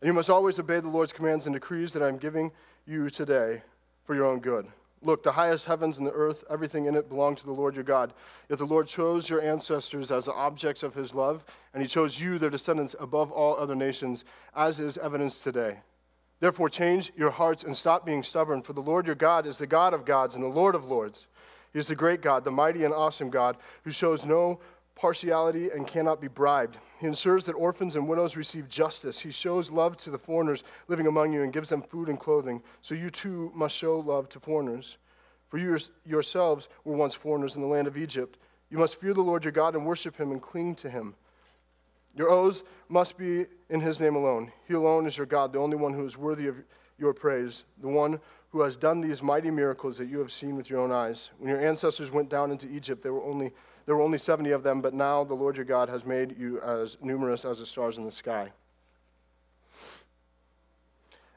And 0.01 0.07
you 0.07 0.13
must 0.13 0.29
always 0.29 0.57
obey 0.59 0.79
the 0.79 0.89
Lord's 0.89 1.13
commands 1.13 1.45
and 1.45 1.53
decrees 1.53 1.93
that 1.93 2.01
I 2.01 2.07
am 2.07 2.17
giving 2.17 2.51
you 2.85 3.09
today 3.09 3.61
for 4.05 4.15
your 4.15 4.25
own 4.25 4.39
good. 4.39 4.67
Look, 5.03 5.21
the 5.21 5.33
highest 5.33 5.65
heavens 5.65 5.97
and 5.97 6.07
the 6.07 6.11
earth, 6.11 6.45
everything 6.49 6.85
in 6.85 6.95
it 6.95 7.09
belong 7.09 7.35
to 7.35 7.45
the 7.45 7.51
Lord 7.51 7.75
your 7.75 7.83
God. 7.83 8.13
Yet 8.49 8.57
the 8.57 8.65
Lord 8.65 8.87
chose 8.87 9.29
your 9.29 9.41
ancestors 9.41 10.11
as 10.11 10.25
the 10.25 10.33
objects 10.33 10.81
of 10.81 10.93
his 10.93 11.13
love, 11.13 11.43
and 11.73 11.81
he 11.81 11.87
chose 11.87 12.19
you, 12.19 12.37
their 12.37 12.49
descendants, 12.49 12.95
above 12.99 13.31
all 13.31 13.57
other 13.57 13.75
nations, 13.75 14.23
as 14.55 14.79
is 14.79 14.97
evidenced 14.97 15.43
today. 15.43 15.79
Therefore, 16.39 16.69
change 16.69 17.11
your 17.17 17.31
hearts 17.31 17.63
and 17.63 17.75
stop 17.75 18.05
being 18.05 18.23
stubborn, 18.23 18.61
for 18.61 18.73
the 18.73 18.81
Lord 18.81 19.05
your 19.05 19.15
God 19.15 19.45
is 19.45 19.57
the 19.57 19.67
God 19.67 19.93
of 19.93 20.05
gods 20.05 20.35
and 20.35 20.43
the 20.43 20.47
Lord 20.47 20.75
of 20.75 20.85
lords. 20.85 21.27
He 21.73 21.79
is 21.79 21.87
the 21.87 21.95
great 21.95 22.21
God, 22.21 22.45
the 22.45 22.51
mighty 22.51 22.83
and 22.83 22.93
awesome 22.93 23.29
God, 23.29 23.57
who 23.83 23.91
shows 23.91 24.25
no 24.25 24.59
partiality 24.95 25.69
and 25.69 25.87
cannot 25.87 26.21
be 26.21 26.27
bribed. 26.27 26.77
He 26.99 27.07
ensures 27.07 27.45
that 27.45 27.53
orphans 27.53 27.95
and 27.95 28.07
widows 28.07 28.35
receive 28.35 28.69
justice. 28.69 29.19
He 29.19 29.31
shows 29.31 29.71
love 29.71 29.97
to 29.97 30.11
the 30.11 30.17
foreigners 30.17 30.63
living 30.87 31.07
among 31.07 31.33
you 31.33 31.43
and 31.43 31.51
gives 31.51 31.69
them 31.69 31.81
food 31.81 32.09
and 32.09 32.19
clothing. 32.19 32.61
So 32.81 32.95
you 32.95 33.09
too 33.09 33.51
must 33.55 33.75
show 33.75 33.99
love 33.99 34.29
to 34.29 34.39
foreigners. 34.39 34.97
For 35.49 35.57
you 35.57 35.77
yourselves 36.05 36.67
were 36.83 36.95
once 36.95 37.15
foreigners 37.15 37.55
in 37.55 37.61
the 37.61 37.67
land 37.67 37.87
of 37.87 37.97
Egypt. 37.97 38.37
You 38.69 38.77
must 38.77 38.99
fear 38.99 39.13
the 39.13 39.21
Lord 39.21 39.43
your 39.43 39.51
God 39.51 39.75
and 39.75 39.85
worship 39.85 40.17
him 40.17 40.31
and 40.31 40.41
cling 40.41 40.75
to 40.75 40.89
him. 40.89 41.15
Your 42.15 42.29
oaths 42.29 42.63
must 42.89 43.17
be 43.17 43.45
in 43.69 43.81
his 43.81 43.99
name 43.99 44.15
alone. 44.15 44.51
He 44.67 44.73
alone 44.73 45.05
is 45.05 45.17
your 45.17 45.25
God, 45.25 45.53
the 45.53 45.59
only 45.59 45.77
one 45.77 45.93
who 45.93 46.05
is 46.05 46.17
worthy 46.17 46.47
of 46.47 46.55
your 46.97 47.13
praise, 47.13 47.63
the 47.81 47.87
one 47.87 48.19
who 48.49 48.61
has 48.61 48.77
done 48.77 49.01
these 49.01 49.23
mighty 49.23 49.49
miracles 49.49 49.97
that 49.97 50.07
you 50.07 50.19
have 50.19 50.31
seen 50.31 50.55
with 50.55 50.69
your 50.69 50.79
own 50.79 50.91
eyes. 50.91 51.31
When 51.39 51.49
your 51.49 51.59
ancestors 51.59 52.11
went 52.11 52.29
down 52.29 52.51
into 52.51 52.67
Egypt, 52.67 53.01
there 53.01 53.13
were 53.13 53.23
only 53.23 53.51
there 53.85 53.95
were 53.95 54.01
only 54.01 54.17
70 54.17 54.51
of 54.51 54.63
them, 54.63 54.81
but 54.81 54.93
now 54.93 55.23
the 55.23 55.33
Lord 55.33 55.57
your 55.57 55.65
God 55.65 55.89
has 55.89 56.05
made 56.05 56.37
you 56.37 56.59
as 56.61 56.97
numerous 57.01 57.45
as 57.45 57.59
the 57.59 57.65
stars 57.65 57.97
in 57.97 58.05
the 58.05 58.11
sky. 58.11 58.51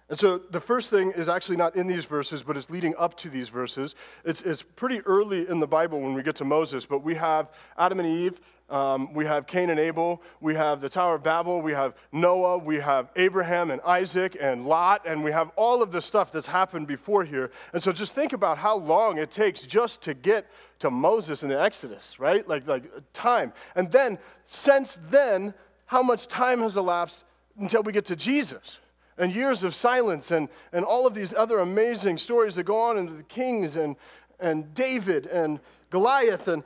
And 0.08 0.16
so 0.16 0.38
the 0.38 0.60
first 0.60 0.90
thing 0.90 1.12
is 1.16 1.28
actually 1.28 1.56
not 1.56 1.74
in 1.74 1.88
these 1.88 2.04
verses, 2.04 2.44
but 2.44 2.56
it's 2.56 2.70
leading 2.70 2.94
up 2.96 3.16
to 3.18 3.28
these 3.28 3.48
verses. 3.48 3.96
It's, 4.24 4.40
it's 4.42 4.62
pretty 4.62 5.00
early 5.00 5.48
in 5.48 5.58
the 5.58 5.66
Bible 5.66 6.00
when 6.00 6.14
we 6.14 6.22
get 6.22 6.36
to 6.36 6.44
Moses, 6.44 6.86
but 6.86 7.02
we 7.02 7.16
have 7.16 7.50
Adam 7.76 7.98
and 7.98 8.08
Eve, 8.08 8.40
um, 8.68 9.12
we 9.14 9.25
have 9.25 9.46
Cain 9.46 9.70
and 9.70 9.78
Abel, 9.78 10.20
we 10.40 10.54
have 10.54 10.80
the 10.80 10.88
Tower 10.88 11.14
of 11.14 11.23
Babel, 11.23 11.62
we 11.62 11.73
have 11.73 11.94
Noah, 12.11 12.58
we 12.58 12.76
have 12.76 13.11
Abraham 13.14 13.70
and 13.70 13.80
Isaac 13.82 14.37
and 14.40 14.66
Lot, 14.66 15.02
and 15.06 15.23
we 15.23 15.30
have 15.30 15.50
all 15.56 15.82
of 15.82 15.92
the 15.92 16.02
stuff 16.02 16.32
that's 16.32 16.49
happened 16.49 16.88
before 16.88 17.25
here. 17.25 17.50
And 17.73 17.82
so 17.82 17.92
just 17.92 18.14
think 18.14 18.32
about 18.32 18.58
how 18.58 18.76
long 18.76 19.18
it 19.18 19.30
takes 19.30 19.62
just 19.62 20.02
to 20.02 20.14
get 20.14 20.46
to 20.80 20.90
Moses 20.90 21.42
in 21.42 21.49
the 21.49 21.61
Exodus, 21.61 22.18
right? 22.18 22.46
Like, 22.49 22.66
like 22.66 22.85
time. 23.12 23.52
And 23.76 23.90
then, 23.92 24.18
since 24.46 24.99
then, 25.08 25.54
how 25.87 26.02
much 26.02 26.26
time 26.26 26.61
has 26.61 26.76
elapsed 26.76 27.25
until 27.58 27.82
we 27.82 27.92
get 27.92 28.04
to 28.06 28.16
Jesus? 28.16 28.80
and 29.18 29.35
years 29.35 29.62
of 29.62 29.75
silence 29.75 30.30
and, 30.30 30.49
and 30.73 30.85
all 30.85 31.06
of 31.06 31.14
these 31.14 31.32
other 31.32 31.58
amazing 31.58 32.18
stories 32.18 32.54
that 32.54 32.64
go 32.64 32.76
on 32.78 32.99
into 32.99 33.14
the 33.14 33.23
kings 33.23 33.76
and, 33.76 33.96
and 34.40 34.75
David 34.75 35.26
and 35.26 35.61
Goliath. 35.90 36.49
And 36.49 36.62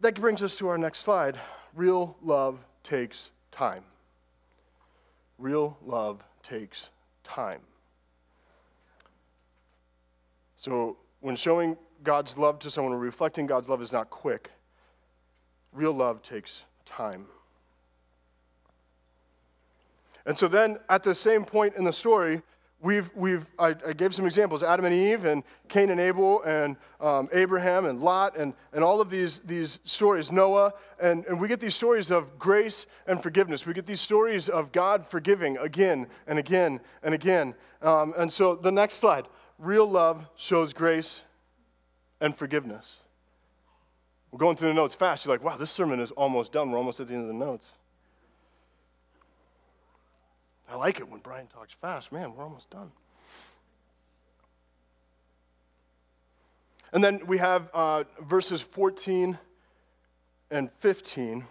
that 0.00 0.14
brings 0.14 0.42
us 0.42 0.54
to 0.56 0.68
our 0.68 0.78
next 0.78 1.00
slide. 1.00 1.38
Real 1.74 2.16
love 2.22 2.58
takes 2.82 3.30
time. 3.50 3.84
Real 5.38 5.76
love 5.84 6.22
takes 6.42 6.90
time. 7.24 7.60
So, 10.56 10.96
when 11.20 11.36
showing 11.36 11.76
God's 12.02 12.36
love 12.38 12.58
to 12.60 12.70
someone 12.70 12.92
or 12.92 12.98
reflecting 12.98 13.46
God's 13.46 13.68
love 13.68 13.82
is 13.82 13.92
not 13.92 14.10
quick, 14.10 14.50
real 15.72 15.92
love 15.92 16.22
takes 16.22 16.62
time. 16.84 17.26
And 20.24 20.36
so 20.36 20.48
then 20.48 20.78
at 20.88 21.04
the 21.04 21.14
same 21.14 21.44
point 21.44 21.74
in 21.76 21.84
the 21.84 21.92
story, 21.92 22.42
we've, 22.86 23.10
we've 23.16 23.50
I, 23.58 23.74
I 23.84 23.92
gave 23.92 24.14
some 24.14 24.26
examples 24.26 24.62
Adam 24.62 24.84
and 24.84 24.94
Eve, 24.94 25.24
and 25.24 25.42
Cain 25.68 25.90
and 25.90 25.98
Abel, 25.98 26.42
and 26.44 26.76
um, 27.00 27.28
Abraham, 27.32 27.84
and 27.84 28.00
Lot, 28.00 28.36
and, 28.36 28.54
and 28.72 28.84
all 28.84 29.00
of 29.00 29.10
these, 29.10 29.40
these 29.44 29.80
stories, 29.84 30.30
Noah. 30.30 30.72
And, 31.00 31.26
and 31.26 31.40
we 31.40 31.48
get 31.48 31.58
these 31.58 31.74
stories 31.74 32.12
of 32.12 32.38
grace 32.38 32.86
and 33.08 33.20
forgiveness. 33.20 33.66
We 33.66 33.74
get 33.74 33.86
these 33.86 34.00
stories 34.00 34.48
of 34.48 34.70
God 34.70 35.04
forgiving 35.04 35.58
again 35.58 36.06
and 36.28 36.38
again 36.38 36.80
and 37.02 37.12
again. 37.12 37.54
Um, 37.82 38.14
and 38.16 38.32
so 38.32 38.54
the 38.54 38.72
next 38.72 38.94
slide 38.94 39.26
real 39.58 39.90
love 39.90 40.24
shows 40.36 40.72
grace 40.72 41.22
and 42.20 42.36
forgiveness. 42.36 43.00
We're 44.30 44.38
going 44.38 44.56
through 44.56 44.68
the 44.68 44.74
notes 44.74 44.94
fast. 44.94 45.24
You're 45.24 45.34
like, 45.34 45.42
wow, 45.42 45.56
this 45.56 45.72
sermon 45.72 45.98
is 45.98 46.12
almost 46.12 46.52
done. 46.52 46.70
We're 46.70 46.78
almost 46.78 47.00
at 47.00 47.08
the 47.08 47.14
end 47.14 47.22
of 47.22 47.28
the 47.28 47.34
notes. 47.34 47.72
I 50.68 50.76
like 50.76 50.98
it 50.98 51.08
when 51.08 51.20
Bryon 51.20 51.46
talks 51.46 51.74
fast. 51.74 52.12
Man, 52.12 52.34
we're 52.34 52.42
almost 52.42 52.70
done. 52.70 52.90
And 56.92 57.02
then 57.02 57.26
we 57.26 57.38
have 57.38 57.68
uh, 57.74 58.04
verses 58.20 58.60
14 58.60 59.38
and 60.50 60.72
15. 60.72 61.44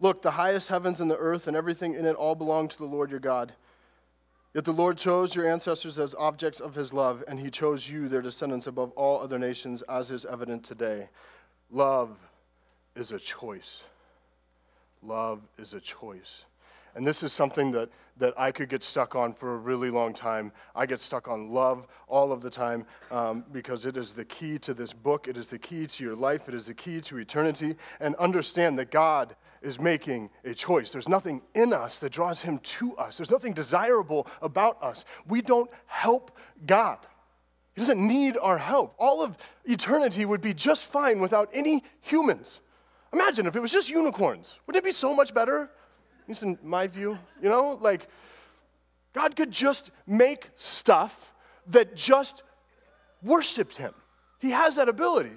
Look, 0.00 0.22
the 0.22 0.32
highest 0.32 0.68
heavens 0.68 1.00
and 1.00 1.10
the 1.10 1.16
earth 1.16 1.46
and 1.46 1.56
everything 1.56 1.94
in 1.94 2.06
it 2.06 2.14
all 2.14 2.34
belong 2.34 2.68
to 2.68 2.78
the 2.78 2.84
Lord 2.84 3.10
your 3.10 3.20
God. 3.20 3.52
Yet 4.54 4.64
the 4.64 4.72
Lord 4.72 4.98
chose 4.98 5.34
your 5.34 5.48
ancestors 5.48 5.98
as 5.98 6.14
objects 6.14 6.60
of 6.60 6.74
his 6.74 6.92
love, 6.92 7.24
and 7.26 7.40
he 7.40 7.50
chose 7.50 7.88
you, 7.88 8.08
their 8.08 8.20
descendants, 8.20 8.66
above 8.66 8.90
all 8.92 9.20
other 9.20 9.38
nations, 9.38 9.80
as 9.82 10.10
is 10.10 10.26
evident 10.26 10.62
today. 10.62 11.08
Love 11.70 12.18
is 12.94 13.12
a 13.12 13.18
choice. 13.18 13.82
Love 15.02 15.40
is 15.56 15.72
a 15.72 15.80
choice. 15.80 16.44
And 16.94 17.06
this 17.06 17.22
is 17.22 17.32
something 17.32 17.72
that, 17.72 17.88
that 18.18 18.34
I 18.38 18.52
could 18.52 18.68
get 18.68 18.82
stuck 18.82 19.14
on 19.14 19.32
for 19.32 19.54
a 19.54 19.58
really 19.58 19.90
long 19.90 20.12
time. 20.12 20.52
I 20.74 20.86
get 20.86 21.00
stuck 21.00 21.28
on 21.28 21.50
love 21.50 21.86
all 22.06 22.32
of 22.32 22.42
the 22.42 22.50
time 22.50 22.86
um, 23.10 23.44
because 23.52 23.86
it 23.86 23.96
is 23.96 24.12
the 24.12 24.24
key 24.24 24.58
to 24.60 24.74
this 24.74 24.92
book. 24.92 25.28
It 25.28 25.36
is 25.36 25.48
the 25.48 25.58
key 25.58 25.86
to 25.86 26.04
your 26.04 26.14
life. 26.14 26.48
It 26.48 26.54
is 26.54 26.66
the 26.66 26.74
key 26.74 27.00
to 27.02 27.18
eternity. 27.18 27.76
And 28.00 28.14
understand 28.16 28.78
that 28.78 28.90
God 28.90 29.34
is 29.62 29.80
making 29.80 30.30
a 30.44 30.54
choice. 30.54 30.90
There's 30.90 31.08
nothing 31.08 31.42
in 31.54 31.72
us 31.72 31.98
that 32.00 32.12
draws 32.12 32.42
him 32.42 32.58
to 32.58 32.96
us, 32.96 33.16
there's 33.16 33.30
nothing 33.30 33.52
desirable 33.52 34.26
about 34.40 34.82
us. 34.82 35.04
We 35.26 35.40
don't 35.40 35.70
help 35.86 36.36
God. 36.66 36.98
He 37.74 37.80
doesn't 37.80 38.06
need 38.06 38.36
our 38.36 38.58
help. 38.58 38.94
All 38.98 39.22
of 39.22 39.38
eternity 39.64 40.26
would 40.26 40.42
be 40.42 40.52
just 40.52 40.84
fine 40.84 41.20
without 41.20 41.48
any 41.54 41.82
humans. 42.02 42.60
Imagine 43.12 43.46
if 43.46 43.56
it 43.56 43.60
was 43.60 43.72
just 43.72 43.88
unicorns. 43.88 44.58
Wouldn't 44.66 44.84
it 44.84 44.86
be 44.86 44.92
so 44.92 45.14
much 45.14 45.32
better? 45.32 45.70
Least 46.28 46.42
in 46.42 46.58
my 46.62 46.86
view, 46.86 47.18
you 47.42 47.48
know, 47.48 47.78
like 47.80 48.08
God 49.12 49.36
could 49.36 49.50
just 49.50 49.90
make 50.06 50.50
stuff 50.56 51.32
that 51.68 51.94
just 51.94 52.42
worshiped 53.22 53.76
him. 53.76 53.94
He 54.38 54.50
has 54.50 54.76
that 54.76 54.88
ability. 54.88 55.36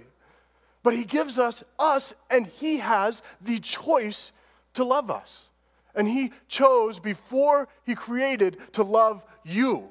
But 0.84 0.94
he 0.94 1.04
gives 1.04 1.40
us 1.40 1.64
us 1.80 2.14
and 2.30 2.46
he 2.46 2.78
has 2.78 3.22
the 3.42 3.60
choice 3.60 4.32
to 4.76 4.84
love 4.84 5.10
us. 5.10 5.50
And 5.96 6.08
he 6.08 6.32
chose 6.48 7.00
before 7.00 7.68
he 7.86 7.96
created 7.96 8.58
to 8.74 8.84
love 8.84 9.24
you. 9.44 9.90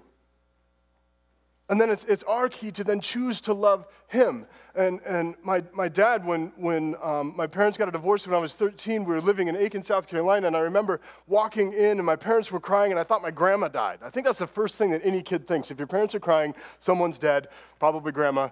And 1.71 1.81
then 1.81 1.89
it's, 1.89 2.05
it's 2.05 2.23
our 2.25 2.49
key 2.51 2.71
to 2.73 2.85
then 2.85 3.01
choose 3.01 3.41
to 3.43 3.55
love 3.55 3.87
him. 4.09 4.47
And, 4.75 5.01
and 5.07 5.35
my, 5.43 5.63
my 5.73 5.89
dad, 5.89 6.25
when, 6.27 6.53
when 6.57 6.95
um, 7.03 7.33
my 7.37 7.47
parents 7.47 7.79
got 7.79 7.89
a 7.89 7.93
divorce 7.93 8.27
when 8.27 8.35
I 8.35 8.39
was 8.39 8.53
13, 8.53 9.05
we 9.05 9.15
were 9.15 9.21
living 9.21 9.49
in 9.49 9.57
Aiken, 9.57 9.83
South 9.83 10.07
Carolina, 10.07 10.47
and 10.47 10.57
I 10.57 10.61
remember 10.61 11.01
walking 11.27 11.73
in 11.73 11.99
and 11.99 12.05
my 12.05 12.17
parents 12.17 12.53
were 12.53 12.61
crying, 12.61 12.91
and 12.91 13.01
I 13.01 13.05
thought 13.05 13.23
my 13.23 13.31
grandma 13.31 13.69
died. 13.69 14.01
I 14.03 14.11
think 14.11 14.27
that's 14.27 14.41
the 14.41 14.47
first 14.47 14.77
thing 14.77 14.91
that 14.91 15.01
any 15.05 15.23
kid 15.23 15.47
thinks. 15.47 15.71
If 15.71 15.79
your 15.79 15.87
parents 15.87 16.15
are 16.15 16.21
crying, 16.21 16.55
someone's 16.81 17.19
dead, 17.19 17.49
probably 17.79 18.13
grandma. 18.13 18.49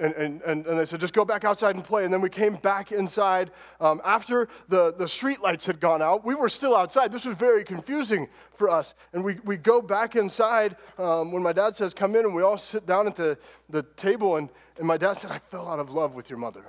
And, 0.00 0.12
and, 0.14 0.42
and, 0.42 0.64
they 0.78 0.84
said, 0.84 1.00
just 1.00 1.14
go 1.14 1.24
back 1.24 1.44
outside 1.44 1.76
and 1.76 1.84
play. 1.84 2.04
And 2.04 2.12
then 2.12 2.20
we 2.20 2.28
came 2.28 2.56
back 2.56 2.90
inside. 2.90 3.52
Um, 3.80 4.00
after 4.04 4.48
the, 4.68 4.92
the 4.92 5.06
street 5.06 5.40
lights 5.40 5.66
had 5.66 5.78
gone 5.78 6.02
out, 6.02 6.24
we 6.24 6.34
were 6.34 6.48
still 6.48 6.74
outside. 6.74 7.12
This 7.12 7.24
was 7.24 7.36
very 7.36 7.62
confusing 7.62 8.28
for 8.54 8.68
us. 8.68 8.94
And 9.12 9.22
we, 9.22 9.36
we 9.44 9.56
go 9.56 9.80
back 9.80 10.16
inside 10.16 10.76
um, 10.98 11.30
when 11.30 11.44
my 11.44 11.52
dad 11.52 11.76
says, 11.76 11.94
come 11.94 12.16
in, 12.16 12.24
and 12.24 12.34
we 12.34 12.42
all 12.42 12.58
sit 12.58 12.86
down 12.86 13.06
at 13.06 13.14
the, 13.14 13.38
the 13.68 13.84
table. 13.96 14.36
And, 14.36 14.48
and 14.78 14.86
my 14.86 14.96
dad 14.96 15.12
said, 15.12 15.30
I 15.30 15.38
fell 15.38 15.68
out 15.68 15.78
of 15.78 15.90
love 15.90 16.14
with 16.14 16.28
your 16.28 16.40
mother. 16.40 16.64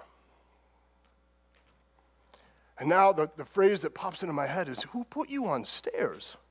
And 2.78 2.88
now 2.88 3.12
the, 3.12 3.32
the 3.38 3.46
phrase 3.46 3.82
that 3.82 3.96
pops 3.96 4.22
into 4.22 4.34
my 4.34 4.46
head 4.46 4.70
is, 4.70 4.84
who 4.84 5.04
put 5.06 5.30
you 5.30 5.48
on 5.48 5.66
stairs? 5.66 6.38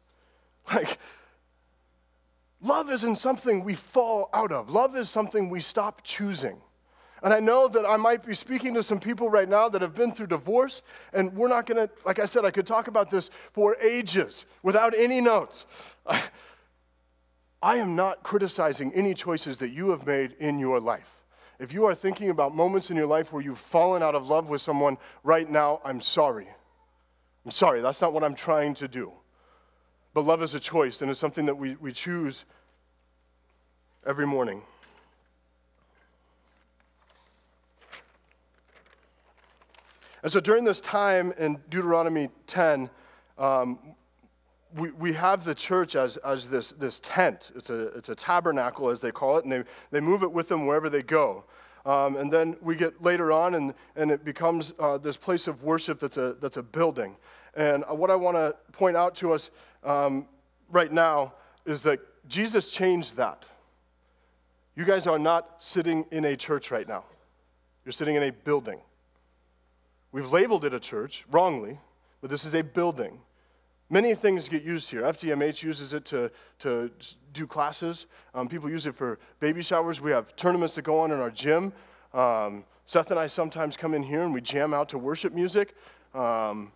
Like, 0.74 0.98
Love 2.64 2.90
isn't 2.90 3.16
something 3.16 3.62
we 3.62 3.74
fall 3.74 4.30
out 4.32 4.50
of. 4.50 4.70
Love 4.70 4.96
is 4.96 5.10
something 5.10 5.50
we 5.50 5.60
stop 5.60 6.02
choosing. 6.02 6.62
And 7.24 7.32
I 7.32 7.40
know 7.40 7.68
that 7.68 7.86
I 7.86 7.96
might 7.96 8.24
be 8.24 8.34
speaking 8.34 8.74
to 8.74 8.82
some 8.82 9.00
people 9.00 9.30
right 9.30 9.48
now 9.48 9.70
that 9.70 9.80
have 9.80 9.94
been 9.94 10.12
through 10.12 10.26
divorce, 10.26 10.82
and 11.14 11.32
we're 11.32 11.48
not 11.48 11.64
gonna, 11.64 11.88
like 12.04 12.18
I 12.18 12.26
said, 12.26 12.44
I 12.44 12.50
could 12.50 12.66
talk 12.66 12.86
about 12.86 13.10
this 13.10 13.30
for 13.52 13.76
ages 13.76 14.44
without 14.62 14.94
any 14.94 15.22
notes. 15.22 15.64
I, 16.06 16.22
I 17.62 17.76
am 17.76 17.96
not 17.96 18.22
criticizing 18.22 18.92
any 18.92 19.14
choices 19.14 19.56
that 19.58 19.70
you 19.70 19.88
have 19.88 20.06
made 20.06 20.36
in 20.38 20.58
your 20.58 20.78
life. 20.78 21.24
If 21.58 21.72
you 21.72 21.86
are 21.86 21.94
thinking 21.94 22.28
about 22.28 22.54
moments 22.54 22.90
in 22.90 22.96
your 22.98 23.06
life 23.06 23.32
where 23.32 23.42
you've 23.42 23.58
fallen 23.58 24.02
out 24.02 24.14
of 24.14 24.28
love 24.28 24.50
with 24.50 24.60
someone 24.60 24.98
right 25.22 25.48
now, 25.48 25.80
I'm 25.82 26.02
sorry. 26.02 26.48
I'm 27.46 27.52
sorry, 27.52 27.80
that's 27.80 28.02
not 28.02 28.12
what 28.12 28.22
I'm 28.22 28.34
trying 28.34 28.74
to 28.74 28.86
do. 28.86 29.12
But 30.12 30.26
love 30.26 30.42
is 30.42 30.54
a 30.54 30.60
choice, 30.60 31.00
and 31.00 31.10
it's 31.10 31.20
something 31.20 31.46
that 31.46 31.56
we, 31.56 31.76
we 31.76 31.90
choose 31.90 32.44
every 34.06 34.26
morning. 34.26 34.62
And 40.24 40.32
so 40.32 40.40
during 40.40 40.64
this 40.64 40.80
time 40.80 41.34
in 41.36 41.60
Deuteronomy 41.68 42.30
10, 42.46 42.88
um, 43.36 43.94
we, 44.74 44.90
we 44.92 45.12
have 45.12 45.44
the 45.44 45.54
church 45.54 45.94
as, 45.96 46.16
as 46.16 46.48
this, 46.48 46.70
this 46.70 46.98
tent. 47.00 47.52
It's 47.54 47.68
a, 47.68 47.88
it's 47.88 48.08
a 48.08 48.14
tabernacle, 48.14 48.88
as 48.88 49.02
they 49.02 49.12
call 49.12 49.36
it, 49.36 49.44
and 49.44 49.52
they, 49.52 49.64
they 49.90 50.00
move 50.00 50.22
it 50.22 50.32
with 50.32 50.48
them 50.48 50.66
wherever 50.66 50.88
they 50.88 51.02
go. 51.02 51.44
Um, 51.84 52.16
and 52.16 52.32
then 52.32 52.56
we 52.62 52.74
get 52.74 53.02
later 53.02 53.32
on, 53.32 53.54
and, 53.54 53.74
and 53.96 54.10
it 54.10 54.24
becomes 54.24 54.72
uh, 54.78 54.96
this 54.96 55.18
place 55.18 55.46
of 55.46 55.62
worship 55.62 56.00
that's 56.00 56.16
a, 56.16 56.36
that's 56.40 56.56
a 56.56 56.62
building. 56.62 57.18
And 57.54 57.84
what 57.90 58.10
I 58.10 58.16
want 58.16 58.38
to 58.38 58.56
point 58.72 58.96
out 58.96 59.14
to 59.16 59.34
us 59.34 59.50
um, 59.84 60.26
right 60.70 60.90
now 60.90 61.34
is 61.66 61.82
that 61.82 62.00
Jesus 62.28 62.70
changed 62.70 63.16
that. 63.16 63.44
You 64.74 64.86
guys 64.86 65.06
are 65.06 65.18
not 65.18 65.62
sitting 65.62 66.06
in 66.10 66.24
a 66.24 66.34
church 66.34 66.70
right 66.70 66.88
now, 66.88 67.04
you're 67.84 67.92
sitting 67.92 68.14
in 68.14 68.22
a 68.22 68.32
building. 68.32 68.80
We've 70.14 70.30
labeled 70.30 70.64
it 70.64 70.72
a 70.72 70.78
church 70.78 71.24
wrongly, 71.28 71.80
but 72.20 72.30
this 72.30 72.44
is 72.44 72.54
a 72.54 72.62
building. 72.62 73.18
Many 73.90 74.14
things 74.14 74.48
get 74.48 74.62
used 74.62 74.88
here. 74.88 75.02
FDMH 75.02 75.64
uses 75.64 75.92
it 75.92 76.04
to, 76.04 76.30
to 76.60 76.88
do 77.32 77.48
classes. 77.48 78.06
Um, 78.32 78.46
people 78.46 78.70
use 78.70 78.86
it 78.86 78.94
for 78.94 79.18
baby 79.40 79.60
showers. 79.60 80.00
We 80.00 80.12
have 80.12 80.36
tournaments 80.36 80.76
that 80.76 80.82
go 80.82 81.00
on 81.00 81.10
in 81.10 81.18
our 81.18 81.32
gym. 81.32 81.72
Um, 82.12 82.64
Seth 82.86 83.10
and 83.10 83.18
I 83.18 83.26
sometimes 83.26 83.76
come 83.76 83.92
in 83.92 84.04
here 84.04 84.22
and 84.22 84.32
we 84.32 84.40
jam 84.40 84.72
out 84.72 84.88
to 84.90 84.98
worship 84.98 85.32
music. 85.32 85.74
Um, 86.14 86.70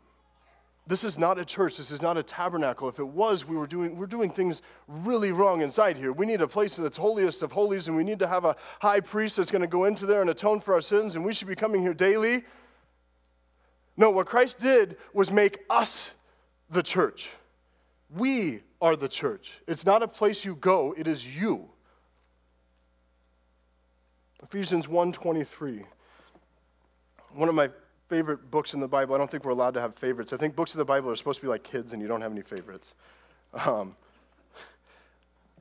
This 0.88 1.04
is 1.04 1.16
not 1.16 1.38
a 1.38 1.44
church. 1.44 1.76
This 1.76 1.92
is 1.92 2.02
not 2.02 2.16
a 2.16 2.24
tabernacle. 2.24 2.88
If 2.88 2.98
it 2.98 3.06
was, 3.06 3.46
we 3.46 3.56
were 3.56 3.68
doing, 3.68 3.96
we're 3.96 4.06
doing 4.06 4.30
things 4.30 4.62
really 4.88 5.30
wrong 5.30 5.60
inside 5.60 5.96
here. 5.96 6.12
We 6.12 6.26
need 6.26 6.40
a 6.40 6.48
place 6.48 6.74
that's 6.74 6.96
holiest 6.96 7.42
of 7.42 7.52
holies, 7.52 7.86
and 7.86 7.96
we 7.96 8.02
need 8.02 8.18
to 8.18 8.26
have 8.26 8.44
a 8.44 8.56
high 8.80 8.98
priest 8.98 9.36
that's 9.36 9.50
going 9.52 9.62
to 9.62 9.68
go 9.68 9.84
into 9.84 10.06
there 10.06 10.22
and 10.22 10.30
atone 10.30 10.58
for 10.58 10.74
our 10.74 10.80
sins, 10.80 11.14
and 11.14 11.24
we 11.24 11.32
should 11.32 11.46
be 11.46 11.54
coming 11.54 11.82
here 11.82 11.94
daily. 11.94 12.42
No, 13.98 14.10
what 14.10 14.26
Christ 14.26 14.60
did 14.60 14.96
was 15.12 15.30
make 15.32 15.58
us 15.68 16.12
the 16.70 16.84
church. 16.84 17.30
We 18.08 18.60
are 18.80 18.94
the 18.94 19.08
church. 19.08 19.50
It's 19.66 19.84
not 19.84 20.04
a 20.04 20.08
place 20.08 20.44
you 20.44 20.54
go, 20.54 20.94
it 20.96 21.08
is 21.08 21.36
you. 21.36 21.68
Ephesians 24.40 24.86
1:23. 24.86 25.84
One 27.32 27.48
of 27.48 27.56
my 27.56 27.70
favorite 28.08 28.50
books 28.52 28.72
in 28.72 28.80
the 28.80 28.86
Bible. 28.88 29.16
I 29.16 29.18
don't 29.18 29.30
think 29.30 29.44
we're 29.44 29.50
allowed 29.50 29.74
to 29.74 29.80
have 29.80 29.96
favorites. 29.96 30.32
I 30.32 30.36
think 30.36 30.54
books 30.54 30.72
of 30.72 30.78
the 30.78 30.84
Bible 30.84 31.10
are 31.10 31.16
supposed 31.16 31.40
to 31.40 31.46
be 31.46 31.50
like 31.50 31.64
kids 31.64 31.92
and 31.92 32.00
you 32.00 32.06
don't 32.06 32.20
have 32.22 32.32
any 32.32 32.42
favorites. 32.42 32.94
Um, 33.52 33.96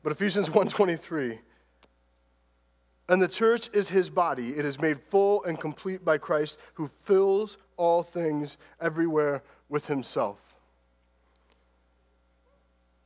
but 0.04 0.12
Ephesians 0.12 0.48
1:23 0.48 1.40
and 3.10 3.20
the 3.20 3.28
church 3.28 3.70
is 3.74 3.90
his 3.90 4.12
body. 4.12 4.52
It 4.58 4.64
is 4.64 4.80
made 4.80 5.02
full 5.02 5.44
and 5.44 5.60
complete 5.60 6.06
by 6.06 6.20
Christ 6.20 6.60
who 6.76 6.88
fills 6.88 7.58
all 7.78 8.04
things 8.04 8.58
everywhere 8.82 9.44
with 9.70 9.88
himself. 9.88 10.38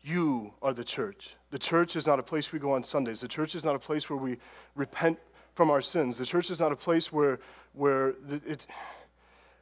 You 0.03 0.53
are 0.61 0.73
the 0.73 0.83
church. 0.83 1.35
The 1.51 1.59
church 1.59 1.95
is 1.95 2.07
not 2.07 2.17
a 2.17 2.23
place 2.23 2.51
we 2.51 2.59
go 2.59 2.71
on 2.71 2.83
Sundays. 2.83 3.21
The 3.21 3.27
church 3.27 3.53
is 3.53 3.63
not 3.63 3.75
a 3.75 3.79
place 3.79 4.09
where 4.09 4.17
we 4.17 4.37
repent 4.75 5.19
from 5.53 5.69
our 5.69 5.81
sins. 5.81 6.17
The 6.17 6.25
church 6.25 6.49
is 6.49 6.59
not 6.59 6.71
a 6.71 6.75
place 6.75 7.11
where, 7.11 7.39
where 7.73 8.15
it, 8.29 8.65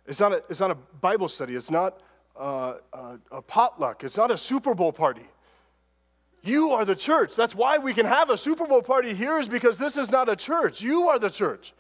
it's, 0.08 0.20
not 0.20 0.32
a, 0.32 0.44
it's 0.50 0.60
not 0.60 0.72
a 0.72 0.76
Bible 0.76 1.28
study. 1.28 1.56
It's 1.56 1.72
not 1.72 2.00
a, 2.40 2.76
a, 2.94 3.20
a 3.32 3.42
potluck. 3.42 4.04
It's 4.04 4.16
not 4.16 4.32
a 4.32 4.38
Super 4.38 4.74
Bowl 4.74 4.94
party. 4.94 5.26
You 6.42 6.70
are 6.70 6.86
the 6.86 6.96
church. 6.96 7.36
That's 7.36 7.54
why 7.54 7.78
we 7.78 7.94
can 7.94 8.06
have 8.06 8.30
a 8.30 8.38
Super 8.38 8.66
Bowl 8.66 8.82
party 8.82 9.14
here, 9.14 9.40
is 9.40 9.50
because 9.50 9.78
this 9.78 9.98
is 9.98 10.10
not 10.10 10.30
a 10.30 10.38
church. 10.38 10.82
You 10.82 11.10
are 11.10 11.20
the 11.20 11.30
church. 11.30 11.74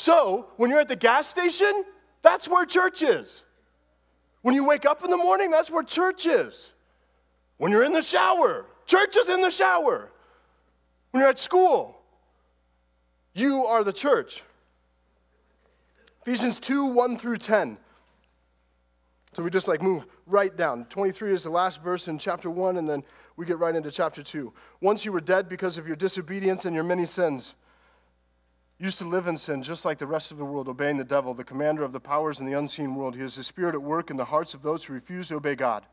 So, 0.00 0.46
when 0.56 0.70
you're 0.70 0.80
at 0.80 0.88
the 0.88 0.96
gas 0.96 1.28
station, 1.28 1.84
that's 2.22 2.48
where 2.48 2.64
church 2.64 3.02
is. 3.02 3.42
When 4.40 4.54
you 4.54 4.64
wake 4.64 4.86
up 4.86 5.04
in 5.04 5.10
the 5.10 5.18
morning, 5.18 5.50
that's 5.50 5.70
where 5.70 5.82
church 5.82 6.24
is. 6.24 6.70
When 7.58 7.70
you're 7.70 7.84
in 7.84 7.92
the 7.92 8.00
shower, 8.00 8.64
church 8.86 9.14
is 9.18 9.28
in 9.28 9.42
the 9.42 9.50
shower. 9.50 10.10
When 11.10 11.20
you're 11.20 11.28
at 11.28 11.38
school, 11.38 12.00
you 13.34 13.66
are 13.66 13.84
the 13.84 13.92
church. 13.92 14.42
Ephesians 16.22 16.58
2 16.60 16.86
1 16.86 17.18
through 17.18 17.36
10. 17.36 17.76
So 19.34 19.42
we 19.42 19.50
just 19.50 19.68
like 19.68 19.82
move 19.82 20.06
right 20.24 20.56
down. 20.56 20.86
23 20.86 21.34
is 21.34 21.42
the 21.42 21.50
last 21.50 21.82
verse 21.82 22.08
in 22.08 22.18
chapter 22.18 22.48
1, 22.48 22.78
and 22.78 22.88
then 22.88 23.04
we 23.36 23.44
get 23.44 23.58
right 23.58 23.74
into 23.74 23.90
chapter 23.90 24.22
2. 24.22 24.50
Once 24.80 25.04
you 25.04 25.12
were 25.12 25.20
dead 25.20 25.46
because 25.46 25.76
of 25.76 25.86
your 25.86 25.96
disobedience 25.96 26.64
and 26.64 26.74
your 26.74 26.84
many 26.84 27.04
sins, 27.04 27.54
used 28.80 28.98
to 28.98 29.04
live 29.04 29.26
in 29.26 29.36
sin 29.36 29.62
just 29.62 29.84
like 29.84 29.98
the 29.98 30.06
rest 30.06 30.30
of 30.30 30.38
the 30.38 30.44
world, 30.44 30.66
obeying 30.66 30.96
the 30.96 31.04
devil, 31.04 31.34
the 31.34 31.44
commander 31.44 31.84
of 31.84 31.92
the 31.92 32.00
powers 32.00 32.40
in 32.40 32.46
the 32.46 32.58
unseen 32.58 32.94
world. 32.94 33.14
He 33.14 33.22
is 33.22 33.36
the 33.36 33.44
spirit 33.44 33.74
at 33.74 33.82
work 33.82 34.10
in 34.10 34.16
the 34.16 34.24
hearts 34.24 34.54
of 34.54 34.62
those 34.62 34.84
who 34.84 34.94
refuse 34.94 35.28
to 35.28 35.36
obey 35.36 35.54
God. 35.54 35.84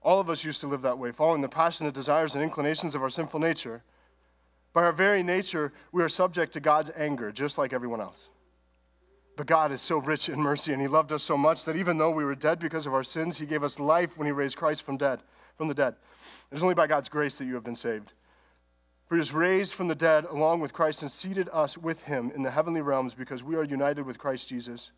All 0.00 0.20
of 0.20 0.30
us 0.30 0.44
used 0.44 0.60
to 0.60 0.68
live 0.68 0.82
that 0.82 0.98
way, 0.98 1.10
following 1.10 1.42
the 1.42 1.48
passionate 1.48 1.94
desires 1.94 2.34
and 2.34 2.42
inclinations 2.42 2.94
of 2.94 3.02
our 3.02 3.10
sinful 3.10 3.40
nature. 3.40 3.82
By 4.72 4.84
our 4.84 4.92
very 4.92 5.22
nature, 5.22 5.72
we 5.90 6.02
are 6.02 6.08
subject 6.08 6.52
to 6.52 6.60
God's 6.60 6.90
anger, 6.96 7.32
just 7.32 7.58
like 7.58 7.72
everyone 7.72 8.00
else. 8.00 8.28
But 9.36 9.46
God 9.46 9.72
is 9.72 9.80
so 9.80 9.98
rich 9.98 10.28
in 10.28 10.40
mercy, 10.40 10.72
and 10.72 10.80
He 10.80 10.88
loved 10.88 11.10
us 11.10 11.22
so 11.22 11.36
much 11.36 11.64
that 11.64 11.76
even 11.76 11.98
though 11.98 12.10
we 12.10 12.24
were 12.24 12.34
dead 12.34 12.58
because 12.58 12.86
of 12.86 12.94
our 12.94 13.02
sins, 13.02 13.38
He 13.38 13.46
gave 13.46 13.62
us 13.62 13.80
life 13.80 14.18
when 14.18 14.26
He 14.26 14.32
raised 14.32 14.56
Christ 14.56 14.82
from 14.82 14.96
dead, 14.96 15.20
from 15.56 15.68
the 15.68 15.74
dead. 15.74 15.94
It 16.50 16.56
is 16.56 16.62
only 16.62 16.74
by 16.74 16.86
God's 16.86 17.08
grace 17.08 17.38
that 17.38 17.44
you 17.44 17.54
have 17.54 17.64
been 17.64 17.76
saved. 17.76 18.12
For 19.12 19.16
He 19.16 19.20
was 19.20 19.34
raised 19.34 19.74
from 19.74 19.88
the 19.88 19.94
dead 19.94 20.24
along 20.24 20.60
with 20.60 20.72
Christ 20.72 21.02
and 21.02 21.10
seated 21.10 21.50
us 21.52 21.76
with 21.76 22.00
Him 22.04 22.32
in 22.34 22.42
the 22.42 22.50
heavenly 22.50 22.80
realms 22.80 23.12
because 23.12 23.44
we 23.44 23.56
are 23.56 23.62
united 23.62 24.06
with 24.06 24.16
Christ 24.16 24.48
Jesus. 24.48 24.90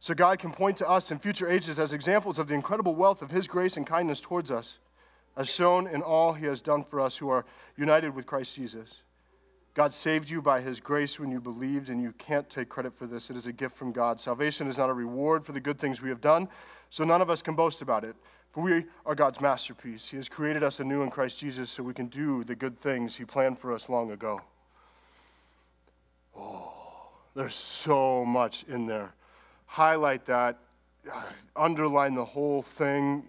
So 0.00 0.14
God 0.14 0.40
can 0.40 0.50
point 0.50 0.78
to 0.78 0.90
us 0.90 1.12
in 1.12 1.20
future 1.20 1.48
ages 1.48 1.78
as 1.78 1.92
examples 1.92 2.40
of 2.40 2.48
the 2.48 2.54
incredible 2.54 2.96
wealth 2.96 3.22
of 3.22 3.30
His 3.30 3.46
grace 3.46 3.76
and 3.76 3.86
kindness 3.86 4.20
towards 4.20 4.50
us, 4.50 4.78
as 5.36 5.48
shown 5.48 5.86
in 5.86 6.02
all 6.02 6.32
He 6.32 6.46
has 6.46 6.60
done 6.60 6.82
for 6.82 6.98
us 6.98 7.16
who 7.16 7.28
are 7.28 7.44
united 7.76 8.16
with 8.16 8.26
Christ 8.26 8.56
Jesus. 8.56 8.96
God 9.74 9.94
saved 9.94 10.28
you 10.28 10.42
by 10.42 10.60
his 10.60 10.80
grace 10.80 11.20
when 11.20 11.30
you 11.30 11.40
believed, 11.40 11.88
and 11.88 12.02
you 12.02 12.12
can't 12.18 12.50
take 12.50 12.68
credit 12.68 12.98
for 12.98 13.06
this. 13.06 13.30
It 13.30 13.36
is 13.36 13.46
a 13.46 13.52
gift 13.52 13.76
from 13.76 13.92
God. 13.92 14.20
Salvation 14.20 14.66
is 14.66 14.76
not 14.76 14.90
a 14.90 14.92
reward 14.92 15.46
for 15.46 15.52
the 15.52 15.60
good 15.60 15.78
things 15.78 16.02
we 16.02 16.08
have 16.08 16.20
done, 16.20 16.48
so 16.90 17.04
none 17.04 17.22
of 17.22 17.30
us 17.30 17.42
can 17.42 17.54
boast 17.54 17.80
about 17.80 18.02
it. 18.02 18.16
For 18.52 18.62
we 18.62 18.84
are 19.06 19.14
God's 19.14 19.40
masterpiece. 19.40 20.08
He 20.08 20.18
has 20.18 20.28
created 20.28 20.62
us 20.62 20.78
anew 20.78 21.02
in 21.02 21.10
Christ 21.10 21.38
Jesus 21.38 21.70
so 21.70 21.82
we 21.82 21.94
can 21.94 22.08
do 22.08 22.44
the 22.44 22.54
good 22.54 22.78
things 22.78 23.16
he 23.16 23.24
planned 23.24 23.58
for 23.58 23.72
us 23.72 23.88
long 23.88 24.10
ago. 24.10 24.42
Oh, 26.36 26.72
there's 27.34 27.54
so 27.54 28.26
much 28.26 28.64
in 28.68 28.86
there. 28.86 29.14
Highlight 29.64 30.26
that, 30.26 30.58
uh, 31.10 31.22
underline 31.56 32.14
the 32.14 32.26
whole 32.26 32.60
thing, 32.60 33.24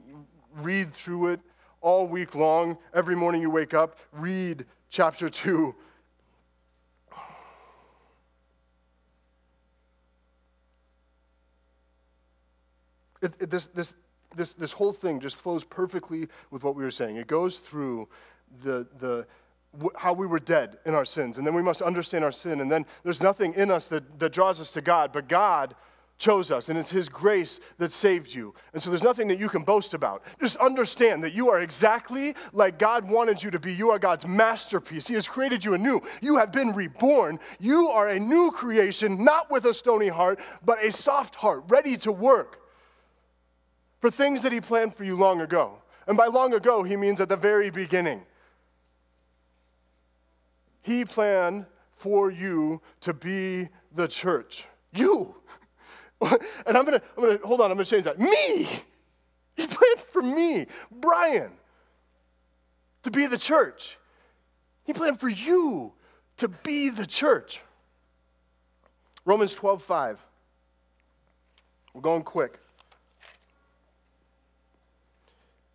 read 0.58 0.92
through 0.92 1.28
it 1.28 1.40
all 1.80 2.06
week 2.06 2.36
long. 2.36 2.78
Every 2.94 3.16
morning 3.16 3.42
you 3.42 3.50
wake 3.50 3.74
up, 3.74 3.98
read 4.12 4.66
chapter 4.90 5.30
2 5.30 5.74
It, 13.22 13.36
it, 13.40 13.50
this, 13.50 13.68
this, 13.68 13.94
this, 14.36 14.54
this 14.54 14.72
whole 14.72 14.94
thing 14.94 15.20
just 15.20 15.36
flows 15.36 15.64
perfectly 15.64 16.28
with 16.52 16.64
what 16.64 16.76
we 16.76 16.84
were 16.84 16.92
saying. 16.92 17.18
It 17.18 17.28
goes 17.28 17.58
through 17.58 18.08
the, 18.64 18.88
the, 19.00 19.26
how 19.96 20.14
we 20.14 20.28
were 20.28 20.40
dead 20.40 20.78
in 20.86 20.94
our 20.94 21.06
sins, 21.06 21.38
and 21.38 21.48
then 21.48 21.56
we 21.56 21.62
must 21.62 21.82
understand 21.82 22.24
our 22.24 22.32
sin, 22.32 22.62
and 22.62 22.72
then 22.72 22.86
there's 23.04 23.22
nothing 23.22 23.54
in 23.56 23.72
us 23.72 23.88
that, 23.88 24.20
that 24.20 24.32
draws 24.32 24.60
us 24.60 24.70
to 24.72 24.82
God, 24.82 25.12
but 25.12 25.28
God 25.28 25.76
chose 26.20 26.52
us, 26.52 26.70
and 26.70 26.78
it's 26.78 26.92
His 26.92 27.10
grace 27.10 27.60
that 27.80 27.92
saved 27.92 28.34
you. 28.34 28.54
And 28.74 28.82
so 28.82 28.90
there's 28.90 29.04
nothing 29.04 29.28
that 29.30 29.40
you 29.40 29.50
can 29.50 29.64
boast 29.64 29.94
about. 29.94 30.24
Just 30.40 30.58
understand 30.58 31.24
that 31.24 31.34
you 31.34 31.50
are 31.50 31.62
exactly 31.62 32.36
like 32.54 32.78
God 32.80 33.10
wanted 33.10 33.42
you 33.42 33.52
to 33.52 33.60
be. 33.60 33.74
You 33.74 33.90
are 33.90 34.00
God's 34.00 34.26
masterpiece. 34.26 35.08
He 35.08 35.16
has 35.16 35.28
created 35.28 35.66
you 35.66 35.74
anew. 35.74 36.02
You 36.22 36.38
have 36.38 36.52
been 36.52 36.74
reborn. 36.74 37.40
You 37.60 37.88
are 37.90 38.10
a 38.10 38.20
new 38.20 38.52
creation, 38.52 39.26
not 39.26 39.50
with 39.50 39.66
a 39.66 39.74
stony 39.74 40.08
heart, 40.08 40.40
but 40.64 40.84
a 40.84 40.92
soft 40.92 41.36
heart, 41.36 41.64
ready 41.68 41.98
to 41.98 42.12
work 42.12 42.63
for 44.04 44.12
things 44.12 44.42
that 44.42 44.52
He 44.52 44.60
planned 44.60 44.94
for 44.94 45.06
you 45.06 45.16
long 45.16 45.40
ago. 45.40 45.78
And 46.08 46.18
by 46.18 46.26
long 46.26 46.54
ago, 46.54 46.84
He 46.84 46.98
means 46.98 47.22
at 47.22 47.30
the 47.30 47.38
very 47.38 47.70
beginning. 47.70 48.26
He 50.82 51.06
planned 51.06 51.68
for 51.96 52.30
you 52.30 52.82
to 53.00 53.14
be 53.14 53.70
the 53.96 54.10
church. 54.10 54.66
You. 54.92 55.36
And 56.66 56.78
I'm 56.78 56.84
gonna, 56.84 57.02
I'm 57.18 57.24
gonna, 57.24 57.40
hold 57.46 57.62
on, 57.62 57.72
I'm 57.72 57.78
gonna 57.78 57.86
change 57.86 58.04
that. 58.04 58.20
Me. 58.20 58.68
He 59.56 59.68
planned 59.68 60.00
for 60.12 60.22
me, 60.22 60.68
Bryon, 60.92 61.52
to 63.04 63.12
be 63.12 63.28
the 63.28 63.38
church. 63.38 63.98
He 64.84 64.92
planned 64.92 65.20
for 65.20 65.30
you 65.30 65.94
to 66.38 66.48
be 66.50 66.90
the 66.90 67.06
church. 67.06 67.62
Romans 69.26 69.54
12, 69.54 69.84
5. 69.84 70.28
We're 71.94 72.02
going 72.02 72.24
quick. 72.24 72.63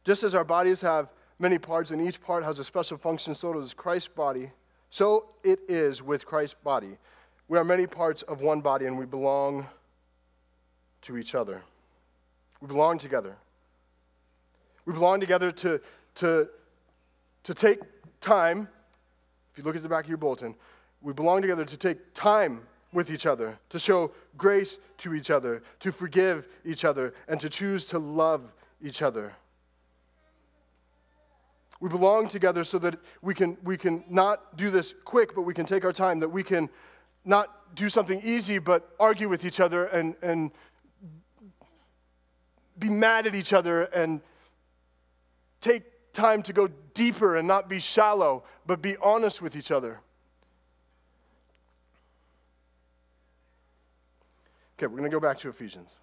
Just 0.09 0.23
as 0.23 0.35
our 0.35 0.43
bodies 0.43 0.81
have 0.81 1.11
many 1.39 1.59
parts 1.59 1.91
and 1.91 2.01
each 2.01 2.19
part 2.23 2.43
has 2.43 2.59
a 2.59 2.65
special 2.65 2.97
function, 2.97 3.35
so 3.35 3.53
does 3.53 3.75
Christ's 3.75 4.09
body. 4.09 4.51
So 4.89 5.27
it 5.45 5.59
is 5.69 6.03
with 6.03 6.25
Christ's 6.25 6.57
body. 6.65 6.97
We 7.47 7.59
are 7.59 7.63
many 7.63 7.87
parts 7.87 8.23
of 8.23 8.41
one 8.41 8.63
body 8.63 8.87
and 8.87 8.99
we 8.99 9.05
belong 9.05 9.67
to 11.03 11.19
each 11.19 11.35
other. 11.35 11.61
We 12.63 12.69
belong 12.69 12.97
together. 12.97 13.37
We 14.87 14.95
belong 14.95 15.21
together 15.21 15.51
to, 15.53 15.79
to, 16.15 16.49
to 17.45 17.53
take 17.53 17.81
time. 18.23 18.67
If 19.53 19.59
you 19.59 19.65
look 19.65 19.77
at 19.77 19.83
the 19.83 19.91
back 19.91 20.05
of 20.05 20.09
your 20.09 20.17
bulletin, 20.17 20.55
we 21.03 21.13
belong 21.13 21.43
together 21.43 21.67
to 21.67 21.77
take 21.77 22.15
time 22.15 22.63
with 22.95 23.13
each 23.13 23.27
other, 23.27 23.59
to 23.69 23.79
show 23.79 24.13
grace 24.39 24.79
to 24.97 25.13
each 25.13 25.31
other, 25.31 25.63
to 25.81 25.93
forgive 25.93 26.49
each 26.65 26.87
other, 26.87 27.13
and 27.29 27.39
to 27.41 27.51
choose 27.51 27.85
to 27.85 27.99
love 27.99 28.55
each 28.81 29.03
other. 29.03 29.35
We 31.81 31.89
belong 31.89 32.29
together 32.29 32.65
so 32.65 32.79
that 32.81 32.99
we 33.23 33.35
can, 33.35 33.57
we 33.63 33.77
can 33.77 34.05
not 34.09 34.57
do 34.57 34.71
this 34.71 34.95
quick, 35.05 35.35
but 35.35 35.43
we 35.43 35.55
can 35.55 35.65
take 35.65 35.85
our 35.85 35.93
time, 35.93 36.21
that 36.21 36.29
we 36.29 36.43
can 36.43 36.69
not 37.25 37.75
do 37.77 37.89
something 37.89 38.21
easy, 38.25 38.59
but 38.59 38.91
argue 38.99 39.29
with 39.29 39.45
each 39.45 39.61
other 39.61 39.85
and, 39.87 40.17
and 40.23 40.51
be 42.79 42.89
mad 42.89 43.27
at 43.27 43.35
each 43.35 43.53
other 43.53 43.83
and 43.83 44.21
take 45.61 46.13
time 46.13 46.43
to 46.43 46.53
go 46.53 46.69
deeper 46.95 47.37
and 47.37 47.47
not 47.47 47.69
be 47.69 47.79
shallow, 47.79 48.45
but 48.67 48.83
be 48.83 48.97
honest 48.97 49.41
with 49.41 49.55
each 49.55 49.71
other. 49.71 50.01
Okay, 54.77 54.87
we're 54.87 54.99
going 54.99 55.11
to 55.11 55.15
go 55.15 55.21
back 55.21 55.39
to 55.39 55.49
Ephesians. 55.49 55.95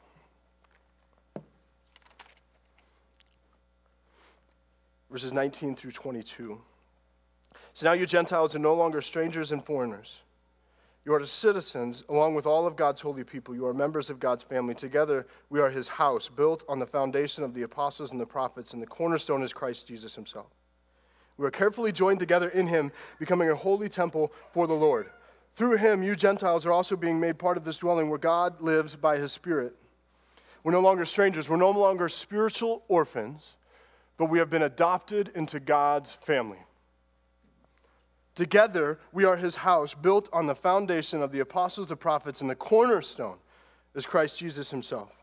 Verses 5.16 5.32
19 5.32 5.78
through 5.78 5.92
22. 5.92 6.60
So 7.74 7.86
now 7.86 7.94
you 7.94 8.06
Gentiles 8.06 8.54
are 8.54 8.60
no 8.60 8.74
longer 8.74 9.02
strangers 9.02 9.54
and 9.54 9.64
foreigners. 9.64 10.20
You 11.06 11.14
are 11.14 11.26
citizens 11.26 12.04
along 12.10 12.36
with 12.36 12.46
all 12.46 12.68
of 12.68 12.76
God's 12.76 13.00
holy 13.00 13.24
people. 13.24 13.56
You 13.56 13.66
are 13.66 13.74
members 13.74 14.10
of 14.10 14.20
God's 14.20 14.44
family. 14.44 14.76
Together, 14.76 15.26
we 15.50 15.62
are 15.62 15.70
his 15.70 15.88
house, 15.88 16.28
built 16.28 16.66
on 16.68 16.80
the 16.80 16.86
foundation 16.86 17.46
of 17.46 17.54
the 17.54 17.62
apostles 17.62 18.12
and 18.12 18.20
the 18.20 18.26
prophets, 18.26 18.74
and 18.74 18.82
the 18.82 18.88
cornerstone 18.88 19.42
is 19.42 19.54
Christ 19.54 19.88
Jesus 19.88 20.16
himself. 20.16 20.48
We 21.38 21.46
are 21.48 21.52
carefully 21.52 21.94
joined 21.94 22.20
together 22.20 22.50
in 22.50 22.68
him, 22.68 22.92
becoming 23.18 23.50
a 23.50 23.56
holy 23.56 23.88
temple 23.88 24.34
for 24.52 24.68
the 24.68 24.74
Lord. 24.74 25.10
Through 25.56 25.78
him, 25.78 26.04
you 26.04 26.18
Gentiles 26.18 26.66
are 26.66 26.74
also 26.74 26.98
being 26.98 27.22
made 27.22 27.40
part 27.40 27.56
of 27.56 27.64
this 27.64 27.78
dwelling 27.78 28.10
where 28.10 28.20
God 28.20 28.60
lives 28.60 28.98
by 28.98 29.16
his 29.16 29.32
Spirit. 29.32 29.78
We're 30.66 30.74
no 30.74 30.82
longer 30.82 31.06
strangers, 31.06 31.48
we're 31.48 31.56
no 31.56 31.72
longer 31.72 32.10
spiritual 32.10 32.84
orphans, 32.90 33.54
but 34.18 34.26
we 34.26 34.40
have 34.40 34.50
been 34.50 34.64
adopted 34.64 35.32
into 35.36 35.60
God's 35.60 36.14
family. 36.14 36.60
Together, 38.36 39.00
we 39.14 39.24
are 39.24 39.38
his 39.38 39.56
house, 39.56 39.94
built 39.94 40.30
on 40.34 40.46
the 40.46 40.56
foundation 40.56 41.22
of 41.22 41.32
the 41.32 41.40
apostles, 41.40 41.90
the 41.90 41.96
prophets, 41.96 42.42
and 42.42 42.50
the 42.50 42.56
cornerstone 42.56 43.38
is 43.94 44.06
Christ 44.06 44.38
Jesus 44.38 44.72
himself. 44.72 45.18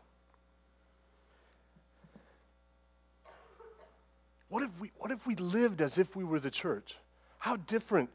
What 4.49 4.63
if, 4.63 4.79
we, 4.79 4.91
what 4.97 5.11
if 5.11 5.25
we 5.25 5.35
lived 5.35 5.81
as 5.81 5.97
if 5.97 6.15
we 6.15 6.23
were 6.23 6.39
the 6.39 6.51
church? 6.51 6.97
How 7.39 7.55
different 7.55 8.09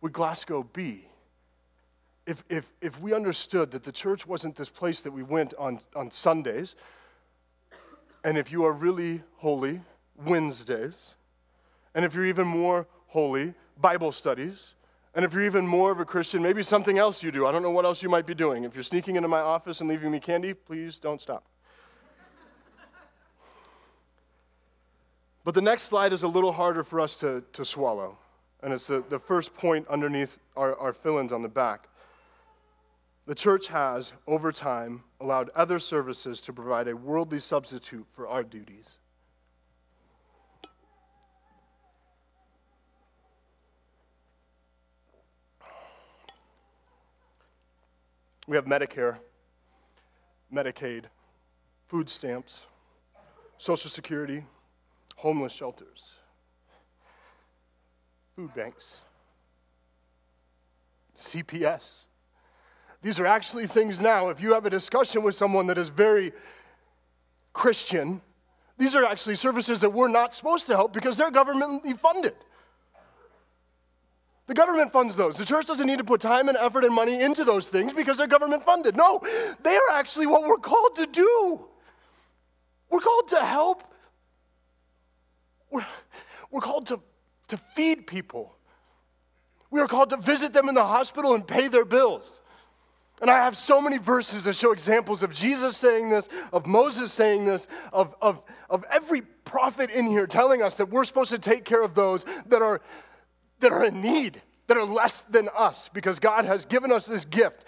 would 0.00 0.12
Glasgow 0.12 0.62
be 0.62 1.08
if, 2.26 2.44
if, 2.48 2.72
if 2.80 3.00
we 3.00 3.14
understood 3.14 3.70
that 3.70 3.84
the 3.84 3.92
church 3.92 4.26
wasn't 4.26 4.56
this 4.56 4.68
place 4.68 5.00
that 5.02 5.12
we 5.12 5.22
went 5.22 5.54
on, 5.58 5.80
on 5.94 6.10
Sundays, 6.10 6.74
and 8.24 8.36
if 8.36 8.50
you 8.50 8.64
are 8.64 8.72
really 8.72 9.22
holy, 9.36 9.80
Wednesdays, 10.24 10.94
and 11.94 12.04
if 12.04 12.14
you're 12.14 12.26
even 12.26 12.46
more 12.46 12.86
holy, 13.08 13.54
Bible 13.80 14.12
studies. 14.12 14.74
And 15.14 15.24
if 15.24 15.32
you're 15.32 15.44
even 15.44 15.66
more 15.66 15.90
of 15.90 15.98
a 15.98 16.04
Christian, 16.04 16.42
maybe 16.42 16.62
something 16.62 16.98
else 16.98 17.22
you 17.22 17.32
do. 17.32 17.46
I 17.46 17.52
don't 17.52 17.62
know 17.62 17.70
what 17.70 17.86
else 17.86 18.02
you 18.02 18.10
might 18.10 18.26
be 18.26 18.34
doing. 18.34 18.64
If 18.64 18.74
you're 18.74 18.82
sneaking 18.82 19.16
into 19.16 19.28
my 19.28 19.40
office 19.40 19.80
and 19.80 19.88
leaving 19.88 20.10
me 20.10 20.20
candy, 20.20 20.52
please 20.52 20.98
don't 20.98 21.22
stop. 21.22 21.42
But 25.42 25.54
the 25.54 25.62
next 25.62 25.84
slide 25.84 26.12
is 26.12 26.22
a 26.22 26.28
little 26.28 26.52
harder 26.52 26.84
for 26.84 27.00
us 27.00 27.14
to, 27.16 27.42
to 27.54 27.64
swallow. 27.64 28.18
And 28.62 28.74
it's 28.74 28.88
the, 28.88 29.04
the 29.08 29.18
first 29.18 29.54
point 29.54 29.86
underneath 29.88 30.38
our, 30.56 30.76
our 30.76 30.92
fill 30.92 31.18
ins 31.18 31.32
on 31.32 31.42
the 31.42 31.48
back. 31.48 31.88
The 33.26 33.34
church 33.34 33.68
has, 33.68 34.12
over 34.26 34.52
time, 34.52 35.04
allowed 35.20 35.50
other 35.54 35.78
services 35.78 36.40
to 36.42 36.52
provide 36.52 36.88
a 36.88 36.96
worldly 36.96 37.38
substitute 37.38 38.06
for 38.12 38.28
our 38.28 38.42
duties. 38.42 38.98
We 48.46 48.56
have 48.56 48.66
Medicare, 48.66 49.16
Medicaid, 50.52 51.04
food 51.88 52.08
stamps, 52.08 52.66
Social 53.58 53.90
Security, 53.90 54.44
homeless 55.16 55.52
shelters, 55.52 56.18
food 58.36 58.54
banks, 58.54 58.98
CPS. 61.16 62.02
These 63.02 63.18
are 63.18 63.26
actually 63.26 63.66
things 63.66 64.00
now, 64.00 64.28
if 64.28 64.40
you 64.40 64.52
have 64.52 64.66
a 64.66 64.70
discussion 64.70 65.22
with 65.22 65.34
someone 65.34 65.66
that 65.66 65.78
is 65.78 65.88
very 65.88 66.32
Christian, 67.52 68.20
these 68.78 68.94
are 68.94 69.04
actually 69.04 69.34
services 69.34 69.80
that 69.80 69.90
we're 69.90 70.08
not 70.08 70.34
supposed 70.34 70.66
to 70.66 70.76
help 70.76 70.92
because 70.92 71.16
they're 71.16 71.30
governmentally 71.30 71.98
funded. 71.98 72.34
The 74.46 74.54
government 74.54 74.92
funds 74.92 75.16
those. 75.16 75.36
The 75.36 75.44
church 75.44 75.66
doesn't 75.66 75.86
need 75.86 75.98
to 75.98 76.04
put 76.04 76.20
time 76.20 76.48
and 76.48 76.56
effort 76.56 76.84
and 76.84 76.94
money 76.94 77.20
into 77.20 77.44
those 77.44 77.68
things 77.68 77.92
because 77.92 78.16
they're 78.18 78.28
government 78.28 78.64
funded. 78.64 78.96
No, 78.96 79.20
they 79.62 79.74
are 79.74 79.90
actually 79.92 80.26
what 80.26 80.46
we're 80.46 80.58
called 80.58 80.96
to 80.96 81.06
do. 81.06 81.66
We're 82.90 83.00
called 83.00 83.28
to 83.28 83.44
help. 83.44 83.82
We're, 85.70 85.86
we're 86.50 86.60
called 86.60 86.86
to, 86.88 87.00
to 87.48 87.56
feed 87.56 88.06
people. 88.06 88.56
We 89.70 89.80
are 89.80 89.88
called 89.88 90.10
to 90.10 90.16
visit 90.16 90.52
them 90.52 90.68
in 90.68 90.76
the 90.76 90.84
hospital 90.84 91.34
and 91.34 91.46
pay 91.46 91.66
their 91.66 91.84
bills. 91.84 92.40
And 93.20 93.30
I 93.30 93.38
have 93.38 93.56
so 93.56 93.80
many 93.80 93.98
verses 93.98 94.44
that 94.44 94.54
show 94.54 94.72
examples 94.72 95.22
of 95.22 95.32
Jesus 95.32 95.76
saying 95.76 96.10
this, 96.10 96.28
of 96.52 96.66
Moses 96.66 97.12
saying 97.12 97.46
this, 97.46 97.66
of, 97.92 98.14
of, 98.20 98.42
of 98.68 98.84
every 98.92 99.22
prophet 99.22 99.90
in 99.90 100.06
here 100.06 100.26
telling 100.26 100.62
us 100.62 100.76
that 100.76 100.90
we're 100.90 101.04
supposed 101.04 101.30
to 101.30 101.38
take 101.38 101.64
care 101.64 101.82
of 101.82 101.94
those 101.94 102.24
that 102.46 102.62
are 102.62 102.80
that 103.60 103.72
are 103.72 103.84
in 103.84 104.02
need, 104.02 104.42
that 104.66 104.76
are 104.76 104.84
less 104.84 105.22
than 105.22 105.48
us, 105.56 105.88
because 105.92 106.18
God 106.18 106.44
has 106.44 106.66
given 106.66 106.92
us 106.92 107.06
this 107.06 107.24
gift 107.24 107.64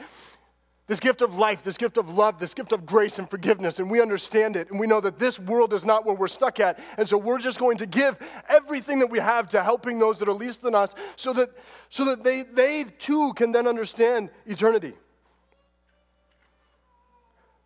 this 0.88 1.00
gift 1.00 1.20
of 1.20 1.36
life, 1.36 1.62
this 1.62 1.76
gift 1.76 1.98
of 1.98 2.16
love, 2.16 2.38
this 2.38 2.54
gift 2.54 2.72
of 2.72 2.86
grace 2.86 3.18
and 3.18 3.28
forgiveness, 3.28 3.78
and 3.78 3.90
we 3.90 4.00
understand 4.00 4.56
it, 4.56 4.70
and 4.70 4.80
we 4.80 4.86
know 4.86 5.00
that 5.00 5.18
this 5.18 5.38
world 5.38 5.74
is 5.74 5.84
not 5.84 6.06
where 6.06 6.14
we're 6.14 6.26
stuck 6.26 6.58
at, 6.60 6.80
and 6.96 7.06
so 7.06 7.18
we're 7.18 7.38
just 7.38 7.58
going 7.58 7.76
to 7.76 7.86
give 7.86 8.16
everything 8.48 8.98
that 8.98 9.10
we 9.10 9.18
have 9.18 9.48
to 9.48 9.62
helping 9.62 9.98
those 9.98 10.18
that 10.18 10.28
are 10.28 10.34
least 10.34 10.62
than 10.62 10.74
us, 10.74 10.94
so 11.14 11.34
that 11.34 11.50
so 11.90 12.06
that 12.06 12.24
they 12.24 12.42
they 12.42 12.84
too 12.98 13.34
can 13.34 13.52
then 13.52 13.66
understand 13.66 14.30
eternity. 14.46 14.94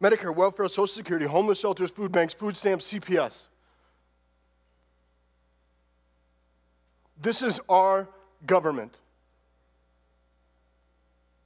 Medicare, 0.02 0.34
welfare, 0.34 0.66
Social 0.66 0.88
Security, 0.88 1.26
homeless 1.26 1.60
shelters, 1.60 1.92
food 1.92 2.10
banks, 2.10 2.34
food 2.34 2.56
stamps, 2.56 2.92
CPS. 2.92 3.44
This 7.22 7.40
is 7.40 7.60
our 7.68 8.08
government 8.44 8.96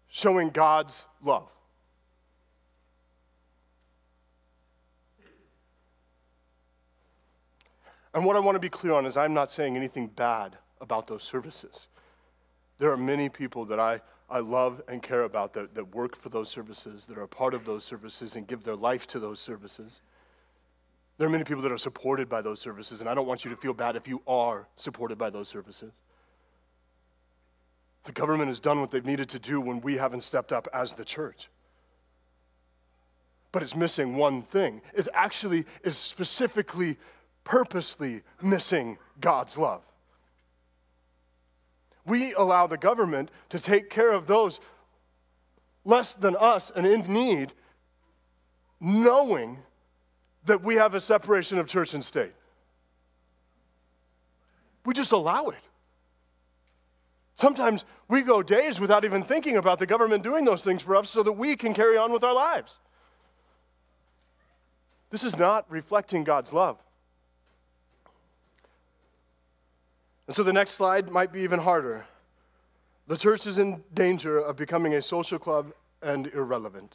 showing 0.09 0.49
God's 0.49 1.05
love. 1.23 1.51
And 8.15 8.25
what 8.25 8.37
I 8.37 8.41
want 8.41 8.55
to 8.55 8.61
be 8.61 8.71
clear 8.71 8.95
on 8.95 9.05
is 9.05 9.19
I'm 9.19 9.35
not 9.35 9.51
saying 9.51 9.77
anything 9.77 10.07
bad 10.07 10.57
about 10.81 11.07
those 11.07 11.23
services. 11.23 11.89
There 12.79 12.91
are 12.91 12.97
many 12.97 13.29
people 13.29 13.67
that 13.67 13.79
I, 13.79 14.01
I 14.31 14.39
love 14.39 14.81
and 14.89 15.03
care 15.03 15.25
about 15.25 15.53
that, 15.53 15.75
that 15.75 15.95
work 15.95 16.17
for 16.17 16.31
those 16.31 16.49
services, 16.49 17.05
that 17.07 17.19
are 17.19 17.27
part 17.27 17.53
of 17.53 17.67
those 17.67 17.85
services, 17.85 18.35
and 18.35 18.47
give 18.47 18.65
their 18.65 18.77
life 18.77 19.07
to 19.09 19.19
those 19.19 19.41
services. 19.41 20.01
There 21.19 21.27
are 21.27 21.31
many 21.31 21.45
people 21.45 21.63
that 21.63 21.73
are 21.73 21.79
supported 21.79 22.29
by 22.29 22.43
those 22.43 22.61
services, 22.61 23.01
and 23.01 23.09
I 23.09 23.15
don't 23.15 23.27
want 23.27 23.45
you 23.45 23.51
to 23.51 23.57
feel 23.57 23.73
bad 23.73 23.97
if 23.97 24.07
you 24.07 24.21
are 24.27 24.69
supported 24.77 25.17
by 25.17 25.31
those 25.31 25.49
services. 25.49 25.93
The 28.05 28.13
government 28.13 28.49
has 28.49 28.61
done 28.61 28.81
what 28.81 28.91
they've 28.91 29.05
needed 29.05 29.29
to 29.31 29.39
do 29.39 29.61
when 29.61 29.81
we 29.81 29.97
haven't 29.97 30.23
stepped 30.23 30.53
up 30.53 30.69
as 30.73 30.95
the 30.95 31.05
church. 31.05 31.49
But 33.51 33.63
it's 33.63 33.75
missing 33.75 34.17
one 34.17 34.43
thing. 34.43 34.83
It 34.95 35.09
actually 35.15 35.65
is 35.83 35.97
specifically, 35.97 36.99
purposely 37.45 38.23
missing 38.43 38.99
God's 39.21 39.57
love. 39.57 39.83
We 42.05 42.35
allow 42.35 42.67
the 42.67 42.77
government 42.77 43.31
to 43.49 43.59
take 43.59 43.89
care 43.89 44.13
of 44.13 44.27
those 44.27 44.61
less 45.85 46.13
than 46.13 46.37
us 46.39 46.71
and 46.77 46.87
in 46.87 47.13
need, 47.13 47.55
knowing 48.81 49.59
that 50.47 50.63
we 50.63 50.77
have 50.77 50.95
a 50.95 51.01
separation 51.01 51.59
of 51.59 51.67
church 51.67 51.95
and 51.95 52.05
state. 52.05 52.33
We 54.85 54.95
just 54.95 55.13
allow 55.13 55.49
it. 55.49 55.69
Sometimes 57.37 57.85
we 58.09 58.23
go 58.23 58.43
days 58.43 58.81
without 58.81 59.05
even 59.05 59.23
thinking 59.23 59.57
about 59.57 59.79
the 59.79 59.87
government 59.87 60.23
doing 60.23 60.45
those 60.45 60.63
things 60.63 60.83
for 60.83 60.97
us 60.97 61.11
so 61.11 61.23
that 61.23 61.33
we 61.33 61.55
can 61.55 61.75
carry 61.75 61.99
on 61.99 62.13
with 62.13 62.25
our 62.25 62.33
lives. 62.33 62.77
This 65.11 65.23
is 65.23 65.37
not 65.37 65.71
reflecting 65.71 66.25
God's 66.25 66.53
love. 66.53 66.79
And 70.27 70.35
so 70.35 70.43
the 70.43 70.53
next 70.53 70.73
slide 70.73 71.11
might 71.11 71.33
be 71.33 71.43
even 71.43 71.61
harder. 71.61 72.07
The 73.07 73.17
church 73.17 73.47
is 73.47 73.59
in 73.59 73.85
danger 73.95 74.39
of 74.39 74.57
becoming 74.57 74.95
a 74.95 75.03
social 75.03 75.39
club 75.39 75.73
and 76.03 76.27
irrelevant. 76.29 76.95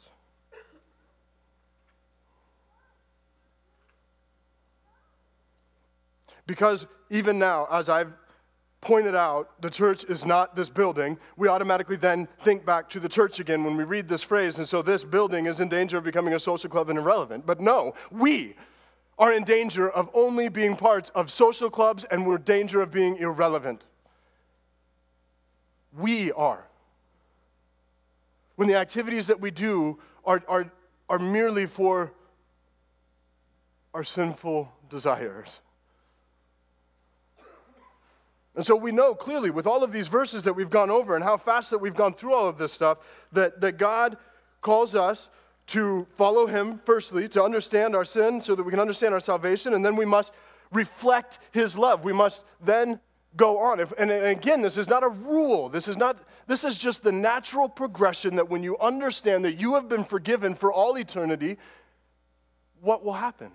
Because 6.46 6.86
even 7.10 7.38
now, 7.38 7.66
as 7.70 7.88
I've 7.88 8.12
pointed 8.80 9.14
out, 9.14 9.62
the 9.62 9.70
church 9.70 10.04
is 10.04 10.26
not 10.26 10.56
this 10.56 10.68
building, 10.68 11.16
we 11.36 11.48
automatically 11.48 11.96
then 11.96 12.26
think 12.40 12.66
back 12.66 12.90
to 12.90 13.00
the 13.00 13.08
church 13.08 13.38
again 13.38 13.64
when 13.64 13.76
we 13.76 13.84
read 13.84 14.08
this 14.08 14.22
phrase. 14.22 14.58
And 14.58 14.68
so 14.68 14.82
this 14.82 15.04
building 15.04 15.46
is 15.46 15.60
in 15.60 15.68
danger 15.68 15.98
of 15.98 16.04
becoming 16.04 16.34
a 16.34 16.40
social 16.40 16.68
club 16.68 16.90
and 16.90 16.98
irrelevant. 16.98 17.46
But 17.46 17.60
no, 17.60 17.94
we 18.10 18.56
are 19.18 19.32
in 19.32 19.44
danger 19.44 19.88
of 19.88 20.10
only 20.14 20.48
being 20.48 20.76
parts 20.76 21.10
of 21.14 21.30
social 21.30 21.70
clubs 21.70 22.04
and 22.04 22.26
we're 22.26 22.36
in 22.36 22.42
danger 22.42 22.82
of 22.82 22.90
being 22.90 23.16
irrelevant. 23.18 23.84
We 25.96 26.32
are. 26.32 26.66
When 28.56 28.66
the 28.66 28.76
activities 28.76 29.28
that 29.28 29.40
we 29.40 29.52
do 29.52 30.00
are, 30.24 30.42
are, 30.48 30.72
are 31.08 31.18
merely 31.20 31.66
for 31.66 32.12
our 33.94 34.02
sinful 34.02 34.72
desires 34.90 35.60
And 38.54 38.64
so 38.64 38.76
we 38.76 38.92
know 38.92 39.14
clearly 39.14 39.50
with 39.50 39.66
all 39.66 39.82
of 39.82 39.92
these 39.92 40.08
verses 40.08 40.42
that 40.44 40.52
we've 40.52 40.70
gone 40.70 40.90
over 40.90 41.14
and 41.14 41.24
how 41.24 41.36
fast 41.36 41.70
that 41.70 41.78
we've 41.78 41.94
gone 41.94 42.12
through 42.12 42.34
all 42.34 42.48
of 42.48 42.58
this 42.58 42.72
stuff 42.72 42.98
that, 43.32 43.60
that 43.60 43.78
God 43.78 44.18
calls 44.60 44.94
us 44.94 45.30
to 45.68 46.06
follow 46.16 46.46
Him, 46.46 46.80
firstly, 46.84 47.28
to 47.28 47.42
understand 47.42 47.96
our 47.96 48.04
sin 48.04 48.42
so 48.42 48.54
that 48.54 48.62
we 48.62 48.70
can 48.70 48.80
understand 48.80 49.14
our 49.14 49.20
salvation, 49.20 49.74
and 49.74 49.84
then 49.84 49.96
we 49.96 50.04
must 50.04 50.32
reflect 50.70 51.38
His 51.52 51.78
love. 51.78 52.04
We 52.04 52.12
must 52.12 52.42
then 52.60 53.00
go 53.36 53.58
on. 53.58 53.80
If, 53.80 53.92
and 53.92 54.10
again, 54.10 54.60
this 54.60 54.76
is 54.76 54.88
not 54.88 55.02
a 55.02 55.08
rule. 55.08 55.68
This 55.68 55.88
is 55.88 55.96
not. 55.96 56.18
This 56.46 56.64
is 56.64 56.76
just 56.76 57.02
the 57.02 57.12
natural 57.12 57.68
progression 57.68 58.36
that 58.36 58.50
when 58.50 58.62
you 58.62 58.76
understand 58.78 59.44
that 59.44 59.60
you 59.60 59.74
have 59.74 59.88
been 59.88 60.04
forgiven 60.04 60.54
for 60.54 60.72
all 60.72 60.98
eternity, 60.98 61.56
what 62.80 63.04
will 63.04 63.12
happen? 63.12 63.50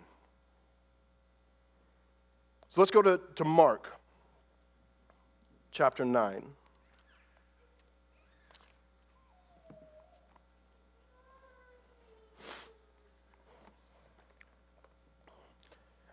So 2.69 2.81
let's 2.81 2.91
go 2.91 3.01
to, 3.01 3.19
to 3.35 3.43
Mark 3.43 3.96
chapter 5.77 6.03
9. 6.03 6.43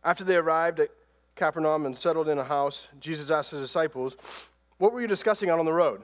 After 0.05 0.23
they 0.23 0.37
arrived 0.37 0.81
at 0.81 0.91
Capernaum 1.35 1.87
and 1.87 1.97
settled 1.97 2.29
in 2.29 2.37
a 2.37 2.45
house, 2.45 2.89
Jesus 3.01 3.31
asked 3.31 3.53
his 3.53 3.63
disciples, 3.63 4.51
What 4.77 4.93
were 4.93 5.01
you 5.01 5.07
discussing 5.07 5.49
out 5.49 5.59
on 5.59 5.65
the 5.65 5.73
road? 5.73 6.03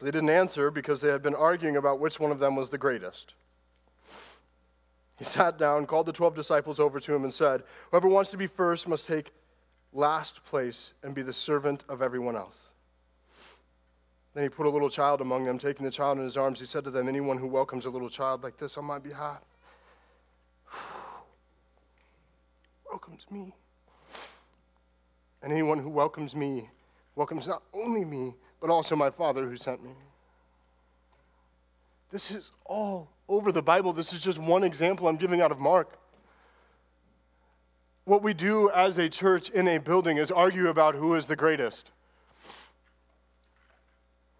They 0.00 0.10
didn't 0.10 0.30
answer 0.30 0.70
because 0.70 1.02
they 1.02 1.10
had 1.10 1.20
been 1.20 1.34
arguing 1.34 1.76
about 1.76 2.00
which 2.00 2.18
one 2.18 2.30
of 2.30 2.38
them 2.38 2.56
was 2.56 2.70
the 2.70 2.78
greatest. 2.78 3.34
He 5.18 5.24
sat 5.24 5.58
down, 5.58 5.84
called 5.84 6.06
the 6.06 6.14
12 6.14 6.34
disciples 6.34 6.80
over 6.80 6.98
to 6.98 7.14
him, 7.14 7.24
and 7.24 7.34
said, 7.34 7.62
Whoever 7.90 8.08
wants 8.08 8.30
to 8.30 8.38
be 8.38 8.46
first 8.46 8.88
must 8.88 9.06
take 9.06 9.32
last 9.92 10.42
place 10.46 10.94
and 11.02 11.14
be 11.14 11.20
the 11.20 11.34
servant 11.34 11.84
of 11.90 12.00
everyone 12.00 12.36
else. 12.36 12.72
Then 14.34 14.44
he 14.44 14.48
put 14.48 14.66
a 14.66 14.70
little 14.70 14.88
child 14.88 15.20
among 15.20 15.44
them. 15.44 15.58
Taking 15.58 15.84
the 15.84 15.92
child 15.92 16.18
in 16.18 16.24
his 16.24 16.36
arms, 16.36 16.58
he 16.60 16.66
said 16.66 16.84
to 16.84 16.90
them, 16.90 17.08
Anyone 17.08 17.38
who 17.38 17.46
welcomes 17.46 17.84
a 17.84 17.90
little 17.90 18.08
child 18.08 18.42
like 18.42 18.56
this 18.56 18.78
on 18.78 18.84
my 18.84 18.98
behalf 18.98 19.42
welcomes 22.92 23.24
me. 23.30 23.54
And 25.42 25.52
anyone 25.52 25.78
who 25.78 25.88
welcomes 25.88 26.36
me 26.36 26.68
welcomes 27.16 27.48
not 27.48 27.62
only 27.72 28.04
me, 28.04 28.34
but 28.60 28.70
also 28.70 28.94
my 28.94 29.10
Father 29.10 29.46
who 29.46 29.56
sent 29.56 29.82
me. 29.82 29.92
This 32.10 32.30
is 32.30 32.52
all 32.66 33.08
over 33.28 33.50
the 33.50 33.62
Bible. 33.62 33.94
This 33.94 34.12
is 34.12 34.20
just 34.20 34.38
one 34.38 34.62
example 34.62 35.08
I'm 35.08 35.16
giving 35.16 35.40
out 35.40 35.50
of 35.50 35.58
Mark. 35.58 35.98
What 38.04 38.22
we 38.22 38.34
do 38.34 38.70
as 38.70 38.98
a 38.98 39.08
church 39.08 39.48
in 39.48 39.66
a 39.68 39.78
building 39.78 40.18
is 40.18 40.30
argue 40.30 40.68
about 40.68 40.94
who 40.94 41.14
is 41.14 41.26
the 41.26 41.36
greatest. 41.36 41.90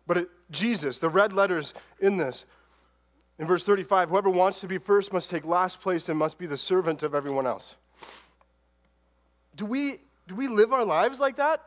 But 0.07 0.17
it, 0.19 0.29
Jesus, 0.51 0.99
the 0.99 1.09
red 1.09 1.33
letters 1.33 1.75
in 2.01 2.17
this, 2.17 2.45
in 3.39 3.47
verse 3.47 3.65
35, 3.65 4.11
whoever 4.11 4.31
wants 4.31 4.61
to 4.61 4.69
be 4.69 4.79
first 4.79 5.13
must 5.13 5.31
take 5.31 5.45
last 5.45 5.81
place 5.81 6.09
and 6.09 6.19
must 6.19 6.39
be 6.39 6.47
the 6.47 6.57
servant 6.57 7.03
of 7.03 7.15
everyone 7.15 7.47
else. 7.47 7.77
Do 9.57 9.67
we, 9.67 9.99
do 10.29 10.35
we 10.35 10.49
live 10.49 10.73
our 10.73 10.85
lives 10.85 11.21
like 11.21 11.37
that? 11.37 11.63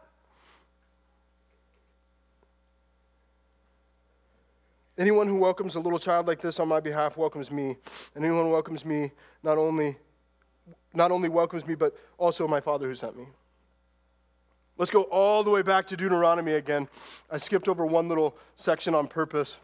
Anyone 4.97 5.27
who 5.27 5.37
welcomes 5.37 5.75
a 5.75 5.79
little 5.79 5.99
child 5.99 6.27
like 6.27 6.39
this 6.39 6.59
on 6.59 6.69
my 6.69 6.79
behalf 6.79 7.17
welcomes 7.17 7.51
me. 7.51 7.75
And 8.15 8.23
anyone 8.23 8.45
who 8.45 8.51
welcomes 8.51 8.85
me 8.85 9.11
not 9.43 9.57
only, 9.57 9.97
not 10.93 11.11
only 11.11 11.27
welcomes 11.27 11.67
me, 11.67 11.75
but 11.75 11.93
also 12.17 12.47
my 12.47 12.61
Father 12.61 12.87
who 12.87 12.95
sent 12.95 13.17
me. 13.17 13.25
Let's 14.77 14.91
go 14.91 15.03
all 15.03 15.43
the 15.43 15.51
way 15.51 15.61
back 15.61 15.87
to 15.87 15.97
Deuteronomy 15.97 16.53
again. 16.53 16.89
I 17.31 17.37
skipped 17.37 17.67
over 17.67 17.85
one 17.85 18.09
little 18.09 18.35
section 18.57 18.93
on 18.93 19.07
purpose. 19.07 19.57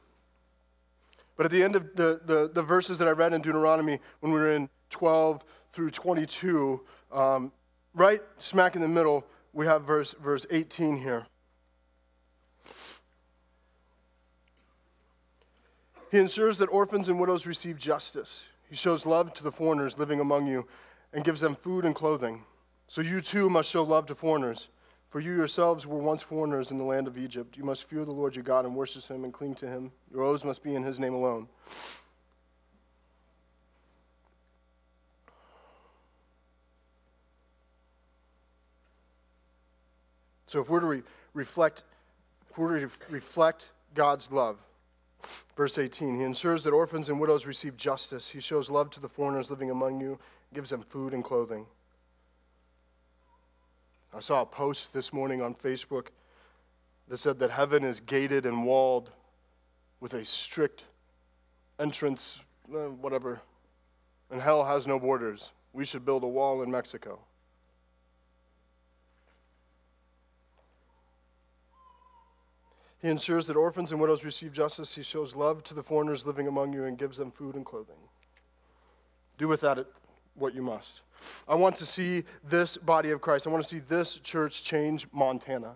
But 1.36 1.46
at 1.46 1.52
the 1.52 1.64
end 1.64 1.76
of 1.76 1.96
the, 1.96 2.22
the, 2.26 2.50
the 2.54 2.64
verses 2.64 2.98
that 3.00 3.08
I 3.08 3.12
read 3.12 3.34
in 3.34 3.42
Deuteronomy, 3.42 4.00
when 4.22 4.32
we 4.32 4.40
were 4.40 4.54
in 4.54 4.70
12 4.90 5.44
through 5.72 5.90
22, 5.90 6.82
um, 7.12 7.52
right 7.94 8.22
smack 8.38 8.76
in 8.76 8.82
the 8.82 8.88
middle, 8.88 9.26
we 9.54 9.66
have 9.66 9.84
verse, 9.84 10.14
verse 10.22 10.46
18 10.50 10.98
here. 10.98 11.26
He 16.12 16.20
ensures 16.20 16.58
that 16.58 16.68
orphans 16.68 17.10
and 17.10 17.20
widows 17.20 17.46
receive 17.46 17.78
justice. 17.78 18.46
He 18.70 18.76
shows 18.76 19.06
love 19.06 19.34
to 19.34 19.44
the 19.44 19.52
foreigners 19.52 19.98
living 19.98 20.20
among 20.20 20.48
you 20.48 20.68
and 21.14 21.24
gives 21.24 21.42
them 21.42 21.56
food 21.56 21.86
and 21.86 21.96
clothing. 21.96 22.44
So 22.88 23.02
you 23.02 23.22
too 23.22 23.50
must 23.50 23.70
show 23.70 23.84
love 23.84 24.06
to 24.08 24.16
foreigners. 24.16 24.68
For 25.12 25.20
you 25.20 25.36
yourselves 25.36 25.86
were 25.86 25.98
once 25.98 26.22
foreigners 26.22 26.72
in 26.72 26.78
the 26.78 26.86
land 26.86 27.06
of 27.06 27.18
Egypt. 27.18 27.58
You 27.58 27.66
must 27.66 27.84
fear 27.84 28.06
the 28.06 28.12
Lord 28.12 28.34
your 28.34 28.44
God 28.44 28.64
and 28.64 28.74
worship 28.74 29.04
him 29.04 29.26
and 29.26 29.34
cling 29.34 29.56
to 29.56 29.68
him. 29.68 29.92
Your 30.10 30.24
oaths 30.24 30.46
must 30.46 30.64
be 30.64 30.74
in 30.74 30.84
his 30.84 31.00
name 31.00 31.14
alone. 31.14 31.50
So 40.48 40.62
if 40.62 40.70
we're 40.70 40.80
to 40.80 40.86
re- 40.86 41.04
reflect, 41.34 41.84
if 42.50 42.58
we're 42.58 42.80
to 42.80 42.88
re- 42.88 42.94
reflect 43.10 43.70
God's 43.94 44.32
love, 44.32 44.60
verse 45.58 45.78
18, 45.78 46.20
he 46.20 46.24
ensures 46.24 46.64
that 46.64 46.72
orphans 46.72 47.10
and 47.10 47.20
widows 47.20 47.46
receive 47.46 47.76
justice. 47.76 48.30
He 48.30 48.40
shows 48.40 48.70
love 48.70 48.90
to 48.92 49.02
the 49.02 49.10
foreigners 49.10 49.50
living 49.50 49.72
among 49.72 50.00
you, 50.00 50.20
gives 50.54 50.70
them 50.70 50.82
food 50.82 51.14
and 51.14 51.22
clothing. 51.22 51.66
I 54.14 54.20
saw 54.20 54.42
a 54.42 54.46
post 54.46 54.92
this 54.92 55.14
morning 55.14 55.42
on 55.42 55.56
Facebook 55.56 56.08
that 57.08 57.18
said 57.18 57.40
that 57.40 57.52
heaven 57.52 57.84
is 57.84 58.00
gated 58.00 58.46
and 58.46 58.66
walled 58.66 59.12
with 60.02 60.14
a 60.14 60.26
strict 60.26 60.84
entrance, 61.80 62.40
eh, 62.70 62.88
whatever, 62.88 63.42
and 64.30 64.42
hell 64.42 64.66
has 64.66 64.86
no 64.86 65.00
borders. 65.00 65.52
We 65.72 65.86
should 65.86 66.06
build 66.06 66.24
a 66.24 66.28
wall 66.28 66.62
in 66.62 66.70
Mexico. 66.70 67.20
He 73.02 73.08
ensures 73.08 73.48
that 73.48 73.56
orphans 73.56 73.92
and 73.92 74.00
widows 74.00 74.24
receive 74.24 74.54
justice. 74.54 74.94
He 74.94 75.04
shows 75.04 75.36
love 75.36 75.64
to 75.64 75.74
the 75.74 75.82
foreigners 75.82 76.26
living 76.26 76.48
among 76.48 76.74
you 76.74 76.84
and 76.84 76.98
gives 76.98 77.18
them 77.18 77.32
food 77.32 77.56
and 77.56 77.66
clothing. 77.66 77.96
Do 79.38 79.48
with 79.48 79.62
that 79.62 79.88
what 80.36 80.54
you 80.54 80.62
must. 80.62 81.02
I 81.48 81.56
want 81.56 81.76
to 81.78 81.86
see 81.86 82.24
this 82.44 82.78
body 82.78 83.12
of 83.12 83.22
Christ. 83.22 83.48
I 83.48 83.50
want 83.50 83.64
to 83.64 83.70
see 83.70 83.80
this 83.80 84.18
church 84.18 84.64
change 84.64 85.08
Montana, 85.12 85.76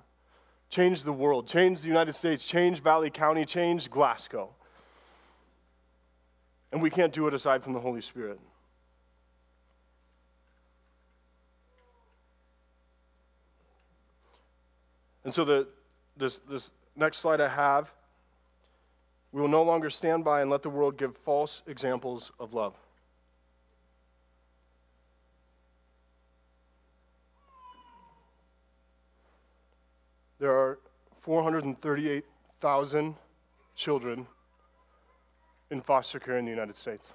change 0.70 1.04
the 1.04 1.13
world, 1.13 1.48
change 1.48 1.82
the 1.82 1.88
United 1.88 2.13
States, 2.13 2.46
change 2.46 2.82
Valley 2.82 3.10
County, 3.10 3.46
change 3.46 3.89
Glasgow. 3.89 4.50
And 6.72 6.82
we 6.82 6.89
can't 6.89 7.13
do 7.13 7.28
it 7.28 7.34
aside 7.34 7.63
from 7.63 7.74
the 7.74 7.80
Holy 7.80 8.02
Spirit. 8.02 8.39
And 15.24 15.34
so 15.34 15.44
the, 15.44 15.68
this, 16.15 16.39
this 16.50 16.72
next 16.96 17.18
slide 17.18 17.41
I 17.41 17.48
have, 17.48 17.91
we 19.32 19.41
will 19.41 19.48
no 19.48 19.63
longer 19.63 19.89
stand 19.89 20.24
by 20.24 20.41
and 20.41 20.50
let 20.50 20.62
the 20.62 20.70
world 20.70 20.98
give 20.98 21.18
false 21.18 21.62
examples 21.68 22.32
of 22.39 22.54
love. 22.54 22.80
There 30.39 30.52
are 30.52 30.80
438,000 31.21 33.15
children 33.76 34.28
in 35.71 35.82
foster 35.82 36.19
care 36.19 36.38
in 36.38 36.45
the 36.45 36.52
United 36.52 36.76
States. 36.76 37.12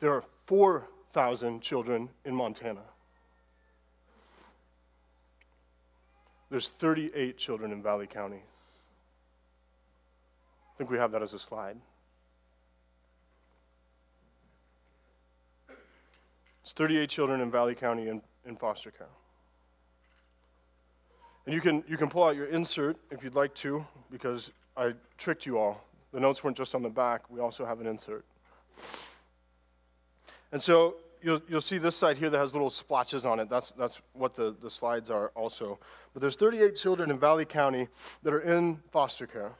There 0.00 0.12
are 0.12 0.24
4,000 0.46 1.60
children 1.60 2.08
in 2.24 2.34
Montana. 2.34 2.80
There's 6.48 6.68
38 6.68 7.36
children 7.38 7.70
in 7.70 7.82
Valley 7.82 8.06
County. 8.06 8.42
I 10.74 10.78
think 10.78 10.90
we 10.90 10.98
have 10.98 11.12
that 11.12 11.22
as 11.22 11.34
a 11.34 11.38
slide. 11.38 11.76
It's 16.62 16.72
38 16.72 17.08
children 17.08 17.40
in 17.40 17.50
Valley 17.50 17.74
County 17.74 18.08
in, 18.08 18.22
in 18.44 18.56
foster 18.56 18.90
care. 18.90 19.06
And 21.50 21.56
you 21.56 21.60
can, 21.60 21.82
you 21.88 21.96
can 21.96 22.08
pull 22.08 22.22
out 22.22 22.36
your 22.36 22.46
insert 22.46 22.96
if 23.10 23.24
you'd 23.24 23.34
like 23.34 23.52
to, 23.56 23.84
because 24.08 24.52
I 24.76 24.94
tricked 25.18 25.46
you 25.46 25.58
all. 25.58 25.84
The 26.12 26.20
notes 26.20 26.44
weren't 26.44 26.56
just 26.56 26.76
on 26.76 26.82
the 26.84 26.88
back, 26.88 27.28
we 27.28 27.40
also 27.40 27.64
have 27.64 27.80
an 27.80 27.88
insert. 27.88 28.24
And 30.52 30.62
so 30.62 30.94
you'll, 31.20 31.42
you'll 31.48 31.60
see 31.60 31.78
this 31.78 31.96
side 31.96 32.18
here 32.18 32.30
that 32.30 32.38
has 32.38 32.52
little 32.52 32.70
splotches 32.70 33.24
on 33.24 33.40
it. 33.40 33.50
That's, 33.50 33.72
that's 33.72 34.00
what 34.12 34.36
the, 34.36 34.54
the 34.62 34.70
slides 34.70 35.10
are 35.10 35.32
also. 35.34 35.80
But 36.12 36.22
there's 36.22 36.36
38 36.36 36.76
children 36.76 37.10
in 37.10 37.18
Valley 37.18 37.46
County 37.46 37.88
that 38.22 38.32
are 38.32 38.42
in 38.42 38.80
foster 38.92 39.26
care. 39.26 39.50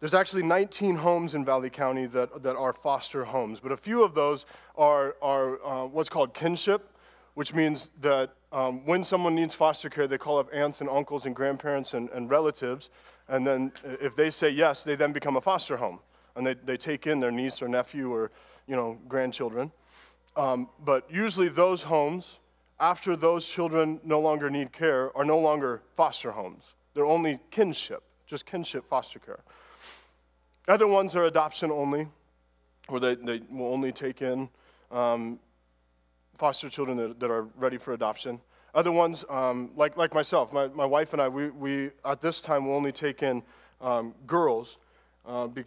There's 0.00 0.12
actually 0.12 0.42
19 0.42 0.96
homes 0.96 1.34
in 1.34 1.46
Valley 1.46 1.70
County 1.70 2.04
that, 2.04 2.42
that 2.42 2.56
are 2.56 2.74
foster 2.74 3.24
homes, 3.24 3.60
but 3.60 3.72
a 3.72 3.78
few 3.78 4.04
of 4.04 4.14
those 4.14 4.44
are, 4.76 5.16
are 5.22 5.64
uh, 5.64 5.86
what's 5.86 6.10
called 6.10 6.34
kinship, 6.34 6.90
which 7.32 7.54
means 7.54 7.88
that 8.02 8.34
um, 8.52 8.86
when 8.86 9.04
someone 9.04 9.34
needs 9.34 9.54
foster 9.54 9.90
care, 9.90 10.06
they 10.06 10.18
call 10.18 10.38
up 10.38 10.48
aunts 10.52 10.80
and 10.80 10.88
uncles 10.88 11.26
and 11.26 11.34
grandparents 11.34 11.94
and, 11.94 12.08
and 12.10 12.30
relatives. 12.30 12.90
And 13.28 13.46
then 13.46 13.72
if 13.84 14.14
they 14.14 14.30
say 14.30 14.50
yes, 14.50 14.82
they 14.82 14.94
then 14.94 15.12
become 15.12 15.36
a 15.36 15.40
foster 15.40 15.76
home. 15.76 15.98
And 16.36 16.46
they, 16.46 16.54
they 16.54 16.76
take 16.76 17.06
in 17.06 17.18
their 17.20 17.30
niece 17.30 17.60
or 17.60 17.68
nephew 17.68 18.12
or, 18.12 18.30
you 18.66 18.76
know, 18.76 18.98
grandchildren. 19.08 19.72
Um, 20.36 20.68
but 20.84 21.10
usually 21.10 21.48
those 21.48 21.82
homes, 21.84 22.38
after 22.78 23.16
those 23.16 23.48
children 23.48 24.00
no 24.04 24.20
longer 24.20 24.50
need 24.50 24.72
care, 24.72 25.16
are 25.16 25.24
no 25.24 25.38
longer 25.38 25.82
foster 25.96 26.32
homes. 26.32 26.74
They're 26.94 27.06
only 27.06 27.40
kinship, 27.50 28.02
just 28.26 28.46
kinship 28.46 28.86
foster 28.86 29.18
care. 29.18 29.40
Other 30.68 30.86
ones 30.86 31.16
are 31.16 31.24
adoption 31.24 31.70
only, 31.70 32.08
where 32.88 33.00
they, 33.00 33.14
they 33.14 33.40
will 33.50 33.72
only 33.72 33.92
take 33.92 34.20
in 34.20 34.48
um, 34.90 35.38
foster 36.36 36.68
children 36.68 36.96
that, 36.96 37.20
that, 37.20 37.30
are 37.30 37.44
ready 37.56 37.78
for 37.78 37.94
adoption. 37.94 38.40
Other 38.74 38.92
ones, 38.92 39.24
um, 39.30 39.70
like, 39.76 39.96
like 39.96 40.14
myself, 40.14 40.52
my, 40.52 40.68
my 40.68 40.84
wife 40.84 41.12
and 41.12 41.22
I, 41.22 41.28
we, 41.28 41.50
we 41.50 41.90
at 42.04 42.20
this 42.20 42.40
time 42.40 42.66
will 42.66 42.74
only 42.74 42.92
take 42.92 43.22
in 43.22 43.42
um, 43.80 44.14
girls. 44.26 44.76
Uh, 45.26 45.46
be, 45.46 45.64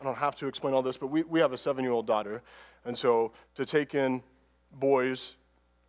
I 0.00 0.04
don't 0.04 0.16
have 0.16 0.36
to 0.36 0.46
explain 0.46 0.74
all 0.74 0.82
this, 0.82 0.96
but 0.96 1.08
we, 1.08 1.22
we 1.24 1.40
have 1.40 1.52
a 1.52 1.58
seven 1.58 1.82
year 1.82 1.92
old 1.92 2.06
daughter. 2.06 2.42
And 2.84 2.96
so 2.96 3.32
to 3.56 3.66
take 3.66 3.94
in 3.94 4.22
boys 4.72 5.34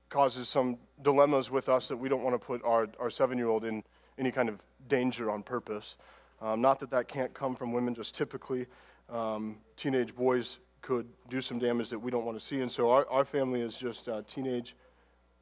causes 0.10 0.48
some 0.48 0.78
dilemmas 1.04 1.52
with 1.52 1.70
us 1.70 1.88
that 1.90 1.98
we 1.98 2.10
don't 2.10 2.24
want 2.24 2.40
to 2.40 2.46
put 2.46 2.64
our, 2.64 2.88
our 3.00 3.10
seven 3.10 3.38
year 3.38 3.48
old 3.48 3.66
in 3.66 3.84
any 4.18 4.32
kind 4.32 4.50
of 4.50 4.60
danger 4.88 5.30
on 5.30 5.44
purpose. 5.44 5.98
Um, 6.42 6.62
not 6.62 6.80
that 6.80 6.90
that 6.92 7.08
can't 7.08 7.34
come 7.34 7.56
from 7.56 7.72
women, 7.72 7.94
just 7.94 8.16
typically 8.16 8.66
um, 9.10 9.58
teenage 9.78 10.16
boys 10.16 10.58
could 10.86 11.08
do 11.30 11.42
some 11.42 11.58
damage 11.58 11.90
that 11.90 11.98
we 11.98 12.12
don't 12.12 12.26
want 12.26 12.40
to 12.40 12.46
see. 12.46 12.62
And 12.62 12.72
so 12.72 12.92
our, 12.92 13.10
our 13.10 13.26
family 13.26 13.62
is 13.62 13.76
just 13.76 14.08
uh, 14.08 14.22
teenage 14.28 14.76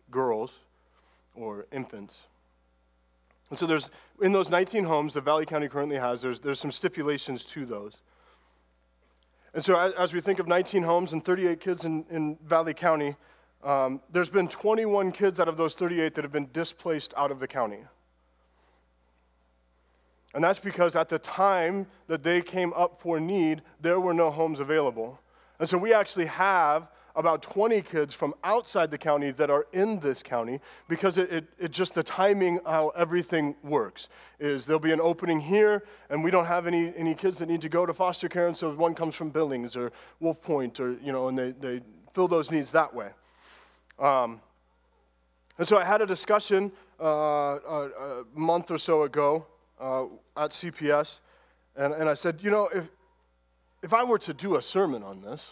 girls 0.09 0.53
or 1.35 1.65
infants. 1.69 2.27
And 3.49 3.59
so 3.59 3.67
there's, 3.67 3.89
in 4.21 4.31
those 4.31 4.49
19 4.49 4.85
homes 4.85 5.13
that 5.15 5.25
Valley 5.25 5.45
County 5.45 5.67
currently 5.67 5.97
has, 5.97 6.21
there's, 6.21 6.39
there's 6.39 6.61
some 6.61 6.71
stipulations 6.71 7.43
to 7.47 7.65
those. 7.65 7.97
And 9.53 9.63
so 9.63 9.77
as, 9.77 9.93
as 9.95 10.13
we 10.13 10.21
think 10.21 10.39
of 10.39 10.47
19 10.47 10.81
homes 10.81 11.11
and 11.11 11.23
38 11.23 11.59
kids 11.59 11.83
in, 11.83 12.05
in 12.09 12.37
Valley 12.45 12.73
County, 12.73 13.17
um, 13.65 13.99
there's 14.13 14.29
been 14.29 14.47
21 14.47 15.11
kids 15.11 15.41
out 15.41 15.49
of 15.49 15.57
those 15.57 15.75
38 15.75 16.13
that 16.13 16.23
have 16.23 16.31
been 16.31 16.49
displaced 16.53 17.13
out 17.17 17.31
of 17.31 17.39
the 17.39 17.47
county. 17.49 17.83
And 20.33 20.41
that's 20.41 20.59
because 20.59 20.95
at 20.95 21.09
the 21.09 21.19
time 21.19 21.87
that 22.07 22.23
they 22.23 22.41
came 22.41 22.71
up 22.73 23.01
for 23.01 23.19
need, 23.19 23.61
there 23.81 23.99
were 23.99 24.13
no 24.13 24.31
homes 24.31 24.61
available. 24.61 25.19
And 25.59 25.69
so 25.69 25.77
we 25.77 25.93
actually 25.93 26.25
have 26.25 26.87
about 27.15 27.43
20 27.43 27.81
kids 27.83 28.13
from 28.13 28.33
outside 28.43 28.89
the 28.89 28.97
county 28.97 29.29
that 29.31 29.51
are 29.51 29.67
in 29.71 29.99
this 29.99 30.23
county 30.23 30.59
because 30.89 31.19
it, 31.19 31.31
it, 31.31 31.45
it, 31.59 31.71
just 31.71 31.93
the 31.93 32.01
timing 32.01 32.59
how 32.65 32.89
everything 32.89 33.55
works 33.63 34.09
is 34.39 34.65
there'll 34.65 34.79
be 34.79 34.91
an 34.91 34.99
opening 34.99 35.39
here 35.39 35.83
and 36.09 36.23
we 36.23 36.31
don't 36.31 36.47
have 36.47 36.65
any, 36.65 36.91
any 36.97 37.13
kids 37.13 37.37
that 37.37 37.47
need 37.47 37.61
to 37.61 37.69
go 37.69 37.85
to 37.85 37.93
foster 37.93 38.27
care. 38.27 38.47
And 38.47 38.57
so 38.57 38.73
one 38.73 38.95
comes 38.95 39.13
from 39.13 39.29
billings 39.29 39.75
or 39.75 39.91
wolf 40.19 40.41
point 40.41 40.79
or 40.79 40.93
you 41.03 41.11
know 41.11 41.27
and 41.27 41.37
they, 41.37 41.51
they 41.51 41.81
fill 42.13 42.27
those 42.27 42.49
needs 42.49 42.71
that 42.71 42.93
way. 42.93 43.09
Um, 43.99 44.41
and 45.57 45.67
so 45.67 45.77
i 45.77 45.83
had 45.83 46.01
a 46.01 46.05
discussion 46.05 46.71
uh, 46.99 47.05
a, 47.05 47.89
a, 47.99 48.23
month 48.35 48.71
or 48.71 48.77
so 48.77 49.03
ago 49.03 49.45
uh, 49.79 50.03
at 50.37 50.51
cps 50.51 51.19
and, 51.75 51.93
and 51.93 52.09
i 52.09 52.13
said 52.13 52.39
you 52.41 52.51
know 52.51 52.69
if, 52.73 52.89
if 53.83 53.93
i 53.93 54.03
were 54.03 54.17
to 54.17 54.33
do 54.33 54.55
a 54.55 54.61
sermon 54.61 55.03
on 55.03 55.21
this 55.21 55.51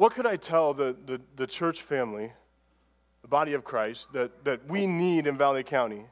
what 0.00 0.14
could 0.14 0.26
I 0.26 0.36
tell 0.36 0.72
the, 0.72 0.96
the, 1.04 1.20
the 1.36 1.46
church 1.46 1.82
family, 1.82 2.32
the 3.20 3.28
body 3.28 3.52
of 3.52 3.64
Christ, 3.64 4.10
that, 4.14 4.46
that 4.46 4.66
we 4.66 4.86
need 4.86 5.26
in 5.26 5.36
Valley 5.36 5.62
County? 5.62 6.06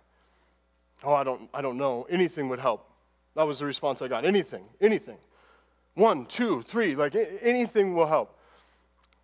Oh, 1.03 1.15
I 1.15 1.25
don't, 1.25 1.49
I 1.55 1.63
don't 1.63 1.79
know. 1.79 2.07
Anything 2.11 2.51
would 2.51 2.59
help. 2.59 2.87
That 3.35 3.47
was 3.47 3.61
the 3.61 3.65
response 3.65 4.03
I 4.03 4.09
got. 4.09 4.27
Anything, 4.27 4.67
anything. 4.79 5.17
One, 5.95 6.27
two, 6.27 6.61
three, 6.61 6.97
like 6.97 7.17
anything 7.41 7.95
will 7.95 8.05
help. 8.05 8.39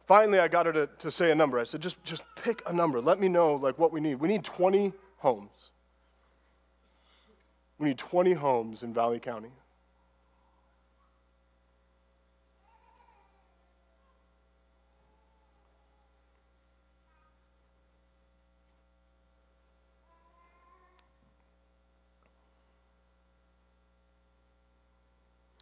Finally, 0.06 0.38
I 0.38 0.48
got 0.48 0.64
her 0.64 0.72
to, 0.72 0.88
to 1.00 1.10
say 1.10 1.30
a 1.30 1.34
number. 1.34 1.58
I 1.58 1.64
said, 1.64 1.82
just, 1.82 2.02
just 2.02 2.22
pick 2.42 2.62
a 2.66 2.72
number. 2.72 3.02
Let 3.02 3.20
me 3.20 3.28
know 3.28 3.56
like 3.56 3.78
what 3.78 3.92
we 3.92 4.00
need. 4.00 4.14
We 4.14 4.28
need 4.28 4.44
20 4.44 4.94
homes. 5.18 5.50
We 7.78 7.88
need 7.88 7.98
20 7.98 8.32
homes 8.32 8.82
in 8.82 8.94
Valley 8.94 9.20
County. 9.20 9.50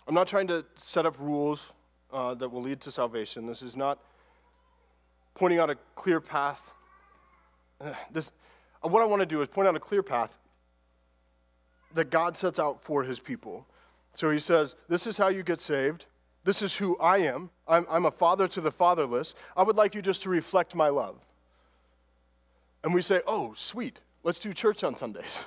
I'm 0.06 0.14
not 0.14 0.26
trying 0.26 0.48
to 0.48 0.64
set 0.76 1.06
up 1.06 1.18
rules 1.18 1.72
uh, 2.12 2.34
that 2.34 2.48
will 2.48 2.62
lead 2.62 2.80
to 2.82 2.90
salvation. 2.90 3.46
This 3.46 3.62
is 3.62 3.76
not 3.76 3.98
pointing 5.34 5.58
out 5.58 5.70
a 5.70 5.76
clear 5.94 6.20
path. 6.20 6.72
This, 8.12 8.30
uh, 8.84 8.88
what 8.88 9.02
I 9.02 9.06
want 9.06 9.20
to 9.20 9.26
do 9.26 9.42
is 9.42 9.48
point 9.48 9.66
out 9.66 9.74
a 9.74 9.80
clear 9.80 10.02
path 10.02 10.36
that 11.94 12.10
God 12.10 12.36
sets 12.36 12.58
out 12.58 12.82
for 12.82 13.02
his 13.02 13.20
people. 13.20 13.66
So 14.14 14.30
he 14.30 14.38
says, 14.38 14.74
This 14.88 15.06
is 15.06 15.16
how 15.18 15.28
you 15.28 15.42
get 15.42 15.60
saved. 15.60 16.06
This 16.44 16.62
is 16.62 16.76
who 16.76 16.96
I 16.98 17.18
am. 17.18 17.50
I'm, 17.68 17.86
I'm 17.88 18.06
a 18.06 18.10
father 18.10 18.48
to 18.48 18.60
the 18.60 18.72
fatherless. 18.72 19.34
I 19.56 19.62
would 19.62 19.76
like 19.76 19.94
you 19.94 20.02
just 20.02 20.22
to 20.22 20.28
reflect 20.28 20.74
my 20.74 20.88
love. 20.88 21.16
And 22.84 22.92
we 22.92 23.02
say, 23.02 23.20
Oh, 23.26 23.54
sweet. 23.56 24.00
Let's 24.24 24.38
do 24.38 24.52
church 24.52 24.84
on 24.84 24.96
Sundays. 24.96 25.46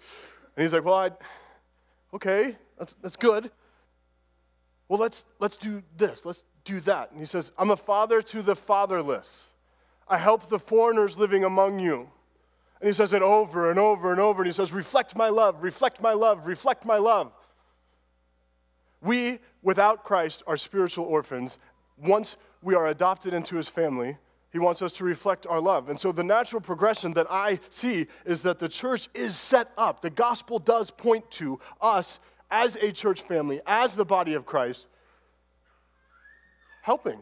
and 0.56 0.62
he's 0.62 0.72
like, 0.72 0.84
Well, 0.84 0.94
I, 0.94 1.10
okay, 2.14 2.56
that's, 2.78 2.94
that's 3.02 3.16
good. 3.16 3.50
Well, 4.88 4.98
let's, 5.00 5.24
let's 5.38 5.56
do 5.56 5.82
this. 5.96 6.24
Let's 6.24 6.42
do 6.64 6.80
that. 6.80 7.10
And 7.10 7.20
he 7.20 7.26
says, 7.26 7.52
I'm 7.58 7.70
a 7.70 7.76
father 7.76 8.20
to 8.22 8.42
the 8.42 8.56
fatherless. 8.56 9.46
I 10.08 10.18
help 10.18 10.48
the 10.48 10.58
foreigners 10.58 11.16
living 11.16 11.44
among 11.44 11.80
you. 11.80 12.10
And 12.80 12.88
he 12.88 12.92
says 12.92 13.12
it 13.12 13.22
over 13.22 13.70
and 13.70 13.78
over 13.78 14.10
and 14.10 14.20
over. 14.20 14.42
And 14.42 14.46
he 14.46 14.52
says, 14.52 14.72
Reflect 14.72 15.16
my 15.16 15.28
love, 15.28 15.62
reflect 15.62 16.00
my 16.00 16.12
love, 16.12 16.46
reflect 16.46 16.84
my 16.84 16.98
love. 16.98 17.32
We, 19.00 19.38
without 19.62 20.04
Christ, 20.04 20.42
are 20.46 20.56
spiritual 20.56 21.06
orphans. 21.06 21.58
Once 21.96 22.36
we 22.60 22.74
are 22.74 22.88
adopted 22.88 23.34
into 23.34 23.56
his 23.56 23.68
family, 23.68 24.16
he 24.52 24.58
wants 24.58 24.82
us 24.82 24.92
to 24.94 25.04
reflect 25.04 25.46
our 25.46 25.60
love. 25.60 25.88
And 25.88 25.98
so 25.98 26.12
the 26.12 26.22
natural 26.22 26.60
progression 26.60 27.14
that 27.14 27.26
I 27.30 27.58
see 27.70 28.06
is 28.26 28.42
that 28.42 28.58
the 28.58 28.68
church 28.68 29.08
is 29.14 29.36
set 29.36 29.72
up. 29.78 30.02
The 30.02 30.10
gospel 30.10 30.58
does 30.58 30.90
point 30.90 31.30
to 31.32 31.58
us 31.80 32.18
as 32.52 32.76
a 32.76 32.92
church 32.92 33.22
family, 33.22 33.62
as 33.66 33.96
the 33.96 34.04
body 34.04 34.34
of 34.34 34.44
Christ, 34.44 34.84
helping. 36.82 37.18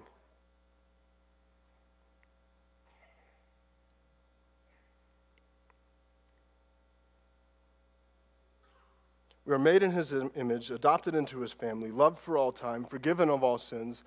We 9.47 9.55
are 9.55 9.59
made 9.59 9.83
in 9.83 9.93
his 9.93 10.13
image, 10.13 10.71
adopted 10.71 11.15
into 11.15 11.41
his 11.41 11.53
family, 11.53 11.91
loved 11.91 12.19
for 12.19 12.37
all 12.37 12.53
time, 12.53 12.85
forgiven 12.85 13.31
of 13.31 13.43
all 13.45 13.59
sins, 13.59 14.03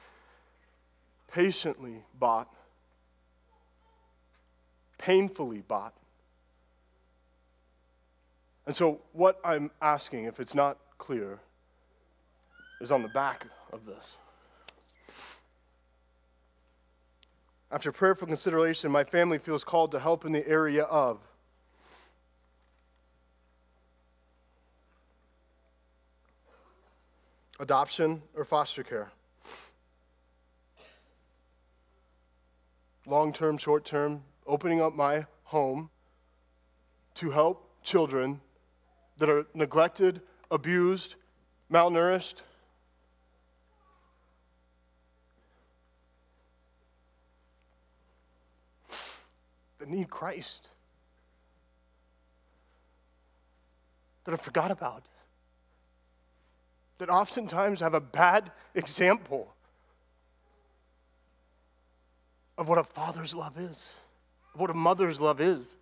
patiently 1.31 2.03
bought, 2.19 2.53
painfully 4.97 5.61
bought. 5.61 5.93
And 8.65 8.75
so, 8.75 9.01
what 9.11 9.39
I'm 9.43 9.71
asking, 9.81 10.25
if 10.25 10.39
it's 10.39 10.55
not 10.55 10.77
clear 11.03 11.37
is 12.79 12.89
on 12.89 13.01
the 13.01 13.09
back 13.09 13.45
of 13.73 13.85
this. 13.85 14.15
After 17.69 17.91
prayerful 17.91 18.27
consideration, 18.27 18.89
my 18.89 19.03
family 19.03 19.37
feels 19.37 19.65
called 19.65 19.91
to 19.91 19.99
help 19.99 20.23
in 20.23 20.31
the 20.31 20.47
area 20.47 20.83
of 20.83 21.19
adoption 27.59 28.21
or 28.33 28.45
foster 28.45 28.81
care, 28.81 29.11
long 33.05 33.33
term, 33.33 33.57
short 33.57 33.83
term, 33.83 34.23
opening 34.47 34.79
up 34.79 34.95
my 34.95 35.25
home 35.43 35.89
to 37.15 37.29
help 37.31 37.69
children 37.83 38.39
that 39.17 39.27
are 39.29 39.45
neglected 39.53 40.21
abused, 40.53 41.15
malnourished. 41.71 42.35
That 49.79 49.89
need 49.89 50.09
Christ. 50.09 50.67
That 54.25 54.33
I 54.33 54.37
forgot 54.37 54.71
about. 54.71 55.03
That 56.99 57.09
oftentimes 57.09 57.79
have 57.81 57.95
a 57.95 57.99
bad 57.99 58.51
example 58.75 59.53
of 62.57 62.69
what 62.69 62.77
a 62.77 62.83
father's 62.83 63.33
love 63.33 63.57
is. 63.57 63.91
of 64.53 64.59
what 64.61 64.69
a 64.69 64.75
mother's 64.75 65.19
love 65.19 65.41
is. 65.41 65.75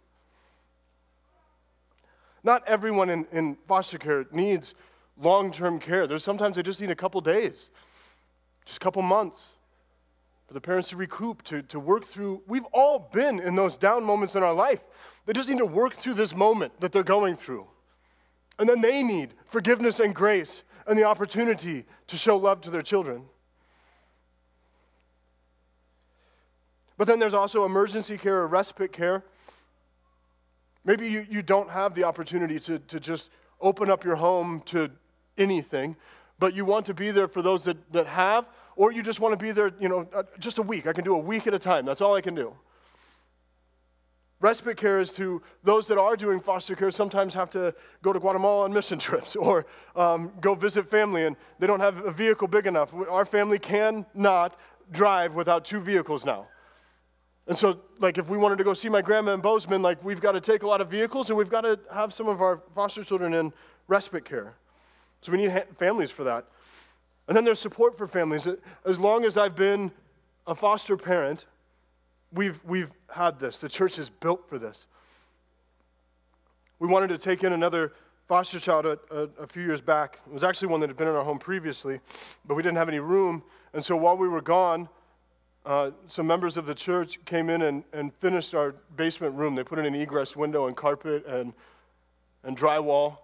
Not 2.44 2.68
everyone 2.68 3.10
in, 3.10 3.28
in 3.32 3.58
foster 3.68 3.98
care 3.98 4.26
needs 4.32 4.74
long 5.22 5.52
term 5.52 5.80
care. 5.80 6.08
There's 6.08 6.24
sometimes 6.24 6.56
they 6.56 6.64
just 6.64 6.82
need 6.82 6.92
a 6.92 6.96
couple 6.96 7.22
days, 7.22 7.70
just 8.66 8.78
a 8.78 8.80
couple 8.80 9.02
months 9.02 9.54
for 10.48 10.54
the 10.54 10.62
parents 10.62 10.90
to 10.90 10.98
recoup, 10.98 11.44
to, 11.44 11.62
to 11.64 11.80
work 11.80 12.04
through. 12.04 12.42
We've 12.48 12.66
all 12.74 13.10
been 13.14 13.40
in 13.40 13.56
those 13.56 13.78
down 13.78 14.04
moments 14.04 14.36
in 14.36 14.44
our 14.44 14.54
life. 14.54 14.82
They 15.26 15.34
just 15.34 15.48
need 15.48 15.60
to 15.60 15.66
work 15.66 15.94
through 15.94 16.16
this 16.16 16.36
moment 16.36 16.80
that 16.82 16.92
they're 16.92 17.04
going 17.04 17.36
through. 17.36 17.68
And 18.60 18.68
then 18.68 18.82
they 18.82 19.02
need 19.02 19.34
forgiveness 19.46 20.00
and 20.00 20.14
grace 20.14 20.64
and 20.88 20.98
the 20.98 21.04
opportunity 21.04 21.86
to 22.08 22.18
show 22.18 22.36
love 22.36 22.62
to 22.62 22.70
their 22.70 22.82
children. 22.82 23.26
But 26.98 27.08
then 27.08 27.18
there's 27.18 27.34
also 27.34 27.66
emergency 27.66 28.18
care 28.18 28.42
or 28.42 28.48
respite 28.48 28.92
care. 28.92 29.24
Maybe 30.84 31.08
you, 31.08 31.26
you 31.30 31.44
don't 31.44 31.70
have 31.70 31.94
the 31.94 32.04
opportunity 32.04 32.60
to, 32.62 32.80
to 32.80 33.00
just 33.00 33.30
open 33.60 33.90
up 33.90 34.04
your 34.04 34.16
home 34.16 34.62
to 34.66 34.90
anything, 35.38 35.96
but 36.40 36.56
you 36.56 36.66
want 36.66 36.86
to 36.88 36.94
be 36.94 37.12
there 37.12 37.28
for 37.28 37.42
those 37.42 37.64
that, 37.66 37.92
that 37.94 38.08
have, 38.08 38.46
or 38.76 38.92
you 38.92 39.04
just 39.04 39.20
want 39.20 39.34
to 39.34 39.38
be 39.38 39.52
there, 39.52 39.72
you 39.80 39.90
know, 39.90 40.08
uh, 40.14 40.24
just 40.40 40.58
a 40.58 40.64
week. 40.64 40.88
I 40.88 40.94
can 40.94 41.04
do 41.04 41.14
a 41.14 41.20
week 41.20 41.46
at 41.46 41.54
a 41.54 41.60
time. 41.60 41.86
That's 41.86 42.02
all 42.02 42.16
I 42.16 42.22
can 42.22 42.34
do. 42.34 42.54
Respite 44.40 44.76
care 44.76 45.00
is 45.00 45.12
to 45.14 45.40
those 45.64 45.86
that 45.88 46.00
are 46.00 46.16
doing 46.16 46.40
foster 46.40 46.76
care 46.76 46.90
sometimes 46.90 47.36
have 47.36 47.52
to 47.52 47.76
go 48.02 48.12
to 48.12 48.20
Guatemala 48.20 48.64
on 48.64 48.74
mission 48.74 48.98
trips 49.08 49.36
or 49.36 49.68
um, 49.96 50.34
go 50.42 50.56
visit 50.56 50.88
family 50.88 51.26
and 51.26 51.36
they 51.60 51.68
don't 51.68 51.80
have 51.80 52.04
a 52.04 52.12
vehicle 52.12 52.48
big 52.48 52.66
enough. 52.66 52.92
Our 52.92 53.26
family 53.26 53.60
cannot 53.60 54.58
drive 54.92 55.36
without 55.36 55.64
two 55.64 55.80
vehicles 55.80 56.26
now. 56.26 56.48
And 57.52 57.58
so, 57.58 57.82
like, 58.00 58.18
if 58.18 58.30
we 58.30 58.38
wanted 58.38 58.60
to 58.60 58.64
go 58.64 58.74
see 58.74 58.88
my 58.88 59.02
grandma 59.02 59.34
in 59.34 59.42
Bozeman, 59.42 59.82
like, 59.82 60.02
we've 60.06 60.22
got 60.22 60.32
to 60.32 60.40
take 60.40 60.64
a 60.64 60.68
lot 60.70 60.80
of 60.80 60.90
vehicles 60.90 61.28
and 61.28 61.38
we've 61.38 61.50
got 61.50 61.66
to 61.66 61.78
have 61.94 62.14
some 62.14 62.30
of 62.30 62.42
our 62.42 62.62
foster 62.74 63.04
children 63.04 63.34
in 63.34 63.52
respite 63.90 64.24
care. 64.24 64.54
So 65.20 65.34
we 65.34 65.38
need 65.38 65.52
ha- 65.52 65.66
families 65.76 66.12
for 66.12 66.24
that. 66.24 66.46
And 67.28 67.36
then 67.36 67.44
there's 67.44 67.60
support 67.60 67.98
for 67.98 68.08
families. 68.08 68.48
As 68.86 69.02
long 69.02 69.26
as 69.26 69.36
I've 69.36 69.58
been 69.58 69.92
a 70.48 70.56
foster 70.56 70.96
parent, 70.96 71.46
we've, 72.32 72.64
we've 72.64 72.94
had 73.14 73.38
this. 73.38 73.58
The 73.58 73.68
church 73.68 74.00
is 74.00 74.10
built 74.10 74.48
for 74.48 74.58
this. 74.58 74.88
We 76.80 76.88
wanted 76.88 77.10
to 77.10 77.18
take 77.18 77.44
in 77.44 77.52
another 77.52 77.92
foster 78.30 78.62
child 78.62 78.86
a, 78.86 78.98
a, 79.12 79.44
a, 79.44 79.46
few 79.46 79.64
years 79.64 79.82
back. 79.82 80.20
It 80.26 80.32
was 80.32 80.46
actually 80.46 80.70
one 80.70 80.80
that 80.80 80.90
had 80.90 80.96
been 80.96 81.10
in 81.10 81.16
our 81.16 81.26
home 81.26 81.38
previously, 81.38 82.00
but 82.46 82.56
we 82.56 82.64
didn't 82.64 82.78
have 82.78 82.88
any 82.88 83.02
room. 83.02 83.44
And 83.74 83.84
so 83.84 83.98
while 83.98 84.16
we 84.16 84.30
were 84.30 84.42
gone, 84.42 84.88
uh, 85.66 85.92
some 86.08 86.26
members 86.26 86.58
of 86.58 86.66
the 86.66 86.74
church 86.74 87.24
came 87.26 87.50
in 87.50 87.62
and, 87.62 87.84
and 87.94 88.14
finished 88.16 88.56
our 88.56 88.74
basement 88.96 89.36
room. 89.36 89.56
They 89.56 89.64
put 89.64 89.80
in 89.80 89.86
an 89.86 89.96
egress 89.96 90.36
window 90.36 90.68
and 90.68 90.76
carpet 90.76 91.26
and, 91.28 91.54
and 92.44 92.58
drywall. 92.58 93.18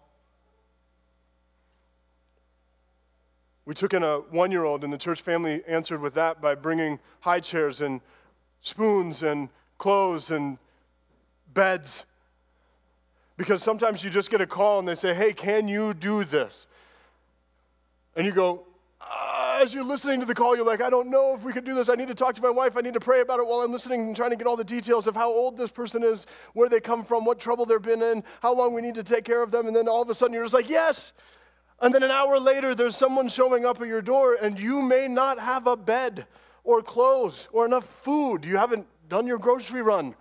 We 3.65 3.73
took 3.73 3.93
in 3.93 4.03
a 4.03 4.19
one 4.19 4.51
year 4.51 4.63
old, 4.63 4.83
and 4.83 4.93
the 4.93 4.97
church 4.97 5.21
family 5.21 5.61
answered 5.67 5.99
with 5.99 6.13
that 6.13 6.39
by 6.41 6.55
bringing 6.55 6.99
high 7.21 7.39
chairs 7.39 7.81
and 7.81 8.01
spoons 8.61 9.23
and 9.23 9.49
clothes 9.77 10.31
and 10.31 10.57
beds. 11.53 12.05
Because 13.35 13.61
sometimes 13.61 14.03
you 14.03 14.09
just 14.09 14.29
get 14.29 14.41
a 14.41 14.47
call 14.47 14.79
and 14.79 14.87
they 14.87 14.95
say, 14.95 15.13
Hey, 15.13 15.33
can 15.33 15.67
you 15.67 15.93
do 15.93 16.23
this? 16.23 16.65
And 18.15 18.25
you 18.25 18.31
go, 18.31 18.65
As 19.59 19.73
you're 19.73 19.83
listening 19.83 20.19
to 20.19 20.25
the 20.27 20.35
call, 20.35 20.55
you're 20.55 20.63
like, 20.63 20.81
I 20.81 20.89
don't 20.91 21.09
know 21.09 21.33
if 21.33 21.43
we 21.43 21.51
could 21.51 21.65
do 21.65 21.73
this. 21.73 21.89
I 21.89 21.95
need 21.95 22.09
to 22.09 22.15
talk 22.15 22.35
to 22.35 22.41
my 22.43 22.49
wife. 22.49 22.77
I 22.77 22.81
need 22.81 22.93
to 22.93 22.99
pray 22.99 23.21
about 23.21 23.39
it 23.39 23.47
while 23.47 23.61
I'm 23.61 23.71
listening 23.71 24.01
and 24.01 24.15
trying 24.15 24.29
to 24.29 24.35
get 24.35 24.45
all 24.45 24.55
the 24.55 24.63
details 24.63 25.07
of 25.07 25.15
how 25.15 25.31
old 25.31 25.57
this 25.57 25.71
person 25.71 26.03
is, 26.03 26.27
where 26.53 26.69
they 26.69 26.79
come 26.79 27.03
from, 27.03 27.25
what 27.25 27.39
trouble 27.39 27.65
they've 27.65 27.81
been 27.81 28.03
in, 28.03 28.23
how 28.43 28.53
long 28.53 28.75
we 28.75 28.81
need 28.81 28.93
to 28.95 29.03
take 29.03 29.25
care 29.25 29.41
of 29.41 29.49
them. 29.49 29.65
And 29.65 29.75
then 29.75 29.87
all 29.87 30.03
of 30.03 30.09
a 30.11 30.13
sudden 30.13 30.35
you're 30.35 30.43
just 30.43 30.53
like, 30.53 30.69
Yes. 30.69 31.11
And 31.79 31.93
then 31.93 32.03
an 32.03 32.11
hour 32.11 32.39
later, 32.39 32.75
there's 32.75 32.95
someone 32.95 33.29
showing 33.29 33.65
up 33.65 33.81
at 33.81 33.87
your 33.87 34.01
door, 34.01 34.35
and 34.39 34.59
you 34.59 34.81
may 34.81 35.07
not 35.07 35.39
have 35.39 35.67
a 35.67 35.77
bed 35.77 36.25
or 36.63 36.81
clothes 36.81 37.47
or 37.51 37.65
enough 37.65 37.85
food. 37.85 38.45
You 38.45 38.57
haven't 38.57 38.87
done 39.09 39.27
your 39.27 39.37
grocery 39.37 39.81
run. 39.81 40.15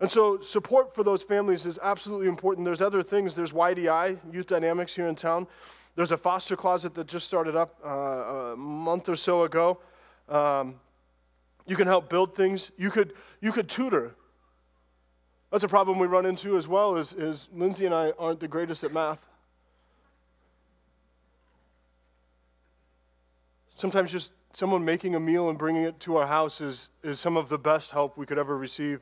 And 0.00 0.10
so, 0.10 0.40
support 0.40 0.94
for 0.94 1.04
those 1.04 1.22
families 1.22 1.66
is 1.66 1.78
absolutely 1.82 2.26
important. 2.26 2.64
There's 2.64 2.80
other 2.80 3.02
things. 3.02 3.36
There's 3.36 3.52
YDI, 3.52 4.18
Youth 4.32 4.46
Dynamics 4.46 4.94
here 4.94 5.06
in 5.06 5.14
town. 5.14 5.46
There's 5.96 6.12
a 6.12 6.16
foster 6.16 6.56
closet 6.56 6.94
that 6.94 7.06
just 7.06 7.26
started 7.26 7.54
up 7.54 7.78
uh, 7.84 7.88
a 7.88 8.56
month 8.56 9.08
or 9.08 9.16
so 9.16 9.44
ago. 9.44 9.78
Um, 10.28 10.80
you 11.66 11.76
can 11.76 11.86
help 11.86 12.10
build 12.10 12.34
things. 12.34 12.70
You 12.76 12.90
could, 12.90 13.12
you 13.40 13.52
could 13.52 13.68
tutor. 13.68 14.14
That's 15.50 15.64
a 15.64 15.68
problem 15.68 15.98
we 15.98 16.08
run 16.08 16.26
into 16.26 16.56
as 16.56 16.66
well. 16.66 16.96
Is, 16.96 17.12
is 17.12 17.48
Lindsay 17.54 17.86
and 17.86 17.94
I 17.94 18.12
aren't 18.18 18.40
the 18.40 18.48
greatest 18.48 18.82
at 18.82 18.92
math. 18.92 19.24
Sometimes 23.76 24.10
just 24.10 24.32
someone 24.52 24.84
making 24.84 25.14
a 25.14 25.20
meal 25.20 25.48
and 25.48 25.58
bringing 25.58 25.82
it 25.82 26.00
to 26.00 26.16
our 26.16 26.26
house 26.26 26.60
is, 26.60 26.88
is 27.02 27.20
some 27.20 27.36
of 27.36 27.48
the 27.48 27.58
best 27.58 27.90
help 27.90 28.16
we 28.16 28.26
could 28.26 28.38
ever 28.38 28.56
receive. 28.56 29.00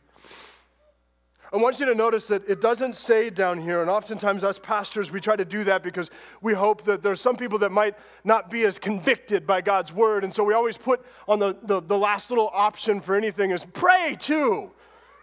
I 1.53 1.59
want 1.59 1.79
you 1.79 1.87
to 1.87 1.95
notice 1.95 2.29
that 2.29 2.49
it 2.49 2.63
doesn't 2.63 2.97
say 2.97 3.29
down 3.29 3.61
here, 3.61 3.83
and 3.83 3.91
oftentimes 3.91 4.43
us 4.43 4.59
pastors, 4.59 5.11
we 5.11 5.21
try 5.21 5.37
to 5.37 5.45
do 5.45 5.65
that 5.65 5.83
because 5.83 6.11
we 6.41 6.55
hope 6.55 6.85
that 6.85 7.03
there's 7.03 7.21
some 7.21 7.37
people 7.37 7.59
that 7.59 7.71
might 7.71 7.95
not 8.25 8.49
be 8.49 8.63
as 8.65 8.79
convicted 8.79 9.47
by 9.47 9.61
God's 9.61 9.93
word. 9.93 10.25
And 10.25 10.33
so 10.33 10.45
we 10.45 10.55
always 10.55 10.79
put 10.79 11.05
on 11.29 11.39
the, 11.39 11.55
the, 11.65 11.83
the 11.83 11.99
last 11.99 12.31
little 12.31 12.51
option 12.55 13.03
for 13.03 13.17
anything 13.17 13.51
is 13.51 13.67
pray 13.75 14.17
too. 14.19 14.71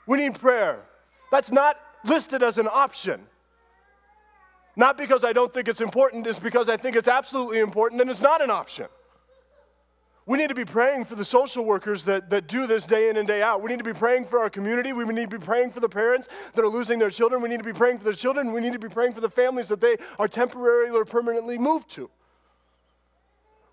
We 0.06 0.20
need 0.20 0.40
prayer. 0.40 0.86
That's 1.32 1.52
not 1.52 1.78
listed 2.06 2.44
as 2.44 2.60
an 2.60 2.68
option. 2.72 3.22
Not 4.76 4.98
because 4.98 5.24
I 5.24 5.34
don't 5.34 5.52
think 5.52 5.68
it's 5.68 5.82
important, 5.82 6.28
it's 6.28 6.40
because 6.40 6.70
I 6.70 6.78
think 6.78 6.96
it's 6.96 7.08
absolutely 7.08 7.60
important 7.60 8.02
and 8.02 8.10
it's 8.10 8.22
not 8.22 8.44
an 8.44 8.52
option. 8.52 8.86
We 10.30 10.38
need 10.38 10.50
to 10.50 10.56
be 10.56 10.64
praying 10.64 11.06
for 11.06 11.16
the 11.16 11.26
social 11.26 11.66
workers 11.66 12.04
that, 12.04 12.30
that 12.30 12.46
do 12.46 12.68
this 12.68 12.86
day 12.86 13.10
in 13.10 13.18
and 13.18 13.28
day 13.28 13.42
out. 13.42 13.64
We 13.64 13.70
need 13.72 13.80
to 13.80 13.84
be 13.84 13.96
praying 13.96 14.26
for 14.26 14.38
our 14.38 14.50
community. 14.52 14.94
We 14.94 15.04
need 15.06 15.32
to 15.32 15.40
be 15.40 15.44
praying 15.44 15.72
for 15.72 15.80
the 15.80 15.90
parents 15.90 16.28
that 16.54 16.64
are 16.64 16.70
losing 16.70 17.00
their 17.00 17.10
children. 17.10 17.42
We 17.42 17.50
need 17.50 17.58
to 17.58 17.64
be 17.64 17.74
praying 17.74 17.98
for 17.98 18.04
their 18.04 18.14
children. 18.14 18.54
We 18.54 18.62
need 18.62 18.74
to 18.74 18.80
be 18.80 18.90
praying 18.90 19.14
for 19.14 19.22
the 19.22 19.30
families 19.32 19.70
that 19.70 19.82
they 19.82 19.98
are 20.20 20.28
temporarily 20.28 20.96
or 20.96 21.04
permanently 21.04 21.58
moved 21.58 21.90
to. 21.96 22.12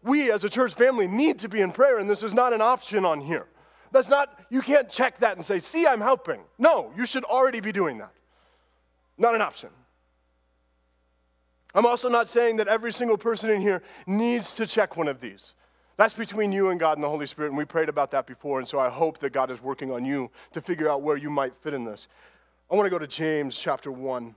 We 0.03 0.33
as 0.33 0.45
a 0.45 0.49
church 0.49 0.73
family 0.73 1.07
need 1.07 1.41
to 1.41 1.49
be 1.51 1.61
in 1.61 1.73
prayer, 1.73 1.99
and 1.99 2.09
this 2.09 2.23
is 2.23 2.33
not 2.33 2.55
an 2.55 2.63
option 2.63 3.05
on 3.05 3.21
here. 3.21 3.49
That's 3.93 4.09
not, 4.09 4.41
you 4.49 4.63
can't 4.63 4.89
check 4.89 5.19
that 5.19 5.37
and 5.37 5.45
say, 5.45 5.59
see, 5.59 5.87
I'm 5.87 6.01
helping. 6.01 6.41
No, 6.59 6.91
you 6.97 7.05
should 7.05 7.25
already 7.25 7.61
be 7.61 7.71
doing 7.71 7.99
that. 7.99 8.13
Not 9.19 9.35
an 9.35 9.43
option. 9.43 9.69
I'm 11.75 11.85
also 11.85 12.09
not 12.09 12.31
saying 12.31 12.57
that 12.57 12.67
every 12.67 12.95
single 12.95 13.19
person 13.19 13.51
in 13.51 13.61
here 13.61 13.83
needs 14.07 14.55
to 14.55 14.67
check 14.67 14.97
one 14.97 15.09
of 15.09 15.21
these. 15.21 15.53
That's 15.97 16.13
between 16.13 16.53
you 16.53 16.69
and 16.69 16.79
God 16.79 16.99
and 16.99 17.05
the 17.05 17.09
Holy 17.09 17.27
Spirit, 17.27 17.49
and 17.49 17.59
we 17.59 17.65
prayed 17.65 17.89
about 17.89 18.11
that 18.11 18.27
before, 18.27 18.59
and 18.59 18.69
so 18.69 18.79
I 18.79 18.91
hope 18.91 19.19
that 19.19 19.33
God 19.33 19.51
is 19.51 19.63
working 19.63 19.91
on 19.91 20.05
you 20.05 20.31
to 20.53 20.61
figure 20.61 20.91
out 20.91 21.01
where 21.01 21.17
you 21.17 21.31
might 21.31 21.57
fit 21.57 21.73
in 21.73 21.85
this. 21.85 22.09
I 22.71 22.75
want 22.75 22.87
to 22.87 22.91
go 22.91 22.99
to 22.99 23.07
James 23.07 23.59
chapter 23.59 23.91
1. 23.91 24.35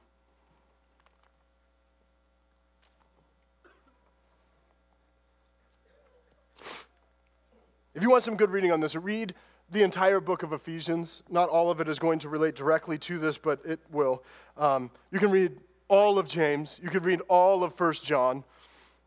If 7.93 8.03
you 8.03 8.09
want 8.09 8.23
some 8.23 8.37
good 8.37 8.51
reading 8.51 8.71
on 8.71 8.79
this, 8.79 8.95
read 8.95 9.33
the 9.71 9.83
entire 9.83 10.21
book 10.21 10.43
of 10.43 10.53
Ephesians. 10.53 11.23
Not 11.29 11.49
all 11.49 11.69
of 11.69 11.81
it 11.81 11.89
is 11.89 11.99
going 11.99 12.19
to 12.19 12.29
relate 12.29 12.55
directly 12.55 12.97
to 12.99 13.19
this, 13.19 13.37
but 13.37 13.59
it 13.65 13.81
will. 13.91 14.23
Um, 14.57 14.89
you 15.11 15.19
can 15.19 15.31
read 15.31 15.57
all 15.89 16.17
of 16.17 16.27
James. 16.27 16.79
You 16.81 16.89
could 16.89 17.03
read 17.03 17.19
all 17.27 17.65
of 17.65 17.73
First 17.73 18.05
John. 18.05 18.45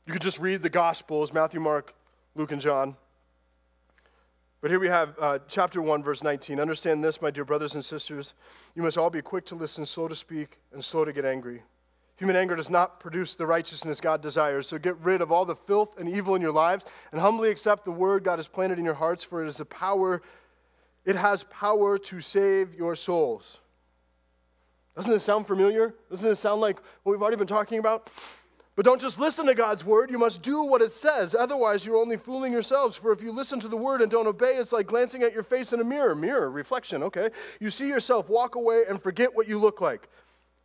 You 0.07 0.13
could 0.13 0.21
just 0.21 0.39
read 0.39 0.61
the 0.61 0.69
Gospels 0.69 1.33
Matthew, 1.33 1.61
Mark, 1.61 1.95
Luke 2.35 2.53
and 2.53 2.61
John. 2.61 2.97
But 4.63 4.71
here 4.71 4.81
we 4.81 4.89
have 4.89 5.15
uh, 5.21 5.39
chapter 5.49 5.83
1, 5.83 6.03
verse 6.03 6.23
19. 6.23 6.61
Understand 6.61 7.05
this, 7.05 7.21
my 7.21 7.31
dear 7.31 7.45
brothers 7.45 7.75
and 7.75 7.85
sisters. 7.85 8.33
You 8.75 8.83
must 8.83 8.97
all 8.97 9.11
be 9.11 9.21
quick 9.21 9.45
to 9.47 9.55
listen, 9.55 9.85
slow 9.85 10.09
to 10.09 10.17
speak, 10.17 10.59
and 10.73 10.83
slow 10.83 11.05
to 11.05 11.13
get 11.13 11.25
angry. 11.25 11.63
Human 12.17 12.37
anger 12.37 12.55
does 12.55 12.71
not 12.71 13.01
produce 13.01 13.35
the 13.35 13.47
righteousness 13.47 14.01
God 14.01 14.23
desires. 14.23 14.69
So 14.69 14.79
get 14.79 14.97
rid 14.99 15.21
of 15.21 15.33
all 15.33 15.45
the 15.45 15.57
filth 15.57 15.99
and 15.99 16.09
evil 16.09 16.35
in 16.35 16.41
your 16.41 16.53
lives 16.53 16.85
and 17.11 17.21
humbly 17.21 17.51
accept 17.51 17.85
the 17.85 17.91
word 17.91 18.25
God 18.25 18.39
has 18.39 18.49
planted 18.49 18.79
in 18.79 18.85
your 18.85 18.95
hearts, 18.95 19.25
for 19.25 19.45
it 19.45 19.49
is 19.49 19.61
a 19.61 19.65
power, 19.65 20.23
it 21.05 21.17
has 21.17 21.45
power 21.45 21.99
to 21.99 22.21
save 22.21 22.75
your 22.75 22.97
souls. 22.97 23.59
Doesn't 24.95 25.11
this 25.11 25.25
sound 25.25 25.47
familiar? 25.47 25.95
Doesn't 26.11 26.29
this 26.29 26.41
sound 26.41 26.61
like 26.61 26.79
what 27.03 27.13
we've 27.13 27.23
already 27.23 27.37
been 27.37 27.47
talking 27.47 27.79
about? 27.79 28.11
But 28.75 28.87
don't 28.87 29.01
just 29.01 29.21
listen 29.21 29.47
to 29.47 29.55
God's 29.55 29.85
word, 29.85 30.11
you 30.11 30.19
must 30.19 30.41
do 30.41 30.65
what 30.65 30.81
it 30.81 30.93
says. 30.93 31.35
Otherwise, 31.35 31.85
you're 31.85 31.97
only 31.97 32.17
fooling 32.17 32.53
yourselves. 32.53 32.97
For 32.97 33.13
if 33.13 33.21
you 33.21 33.31
listen 33.31 33.61
to 33.61 33.69
the 33.69 33.77
word 33.77 34.01
and 34.01 34.11
don't 34.11 34.27
obey, 34.27 34.57
it's 34.57 34.73
like 34.73 34.87
glancing 34.87 35.23
at 35.23 35.35
your 35.35 35.43
face 35.43 35.75
in 35.75 35.81
a 35.81 35.85
mirror. 35.85 36.15
Mirror, 36.15 36.51
reflection, 36.51 37.03
okay? 37.03 37.29
You 37.61 37.69
see 37.69 37.89
yourself, 37.89 38.31
walk 38.31 38.55
away, 38.55 38.85
and 38.89 39.03
forget 39.03 39.35
what 39.35 39.47
you 39.47 39.59
look 39.59 39.83
like. 39.83 40.09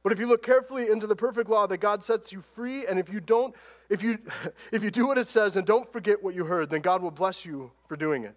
But 0.04 0.14
if 0.14 0.20
you 0.20 0.28
look 0.28 0.42
carefully 0.42 0.90
into 0.90 1.06
the 1.06 1.18
perfect 1.18 1.50
law 1.50 1.68
that 1.68 1.80
God 1.80 2.02
sets 2.02 2.32
you 2.32 2.40
free, 2.40 2.86
and 2.86 2.98
if 2.98 3.12
you 3.12 3.20
don't, 3.20 3.54
if 3.90 4.02
you 4.02 4.18
if 4.72 4.82
you 4.84 4.90
do 4.90 5.06
what 5.06 5.18
it 5.18 5.28
says 5.28 5.58
and 5.58 5.68
don't 5.68 5.92
forget 5.92 6.24
what 6.24 6.34
you 6.34 6.46
heard, 6.46 6.70
then 6.70 6.80
God 6.80 7.02
will 7.02 7.12
bless 7.12 7.46
you 7.46 7.72
for 7.90 7.98
doing 7.98 8.24
it. 8.24 8.36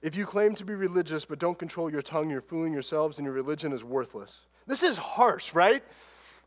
If 0.00 0.16
you 0.16 0.24
claim 0.24 0.54
to 0.54 0.64
be 0.64 0.74
religious 0.74 1.26
but 1.26 1.38
don't 1.38 1.58
control 1.58 1.92
your 1.92 2.00
tongue, 2.00 2.30
you're 2.30 2.40
fooling 2.40 2.72
yourselves 2.72 3.18
and 3.18 3.26
your 3.26 3.34
religion 3.34 3.70
is 3.70 3.84
worthless. 3.84 4.40
This 4.66 4.82
is 4.82 4.96
harsh, 4.96 5.52
right? 5.52 5.84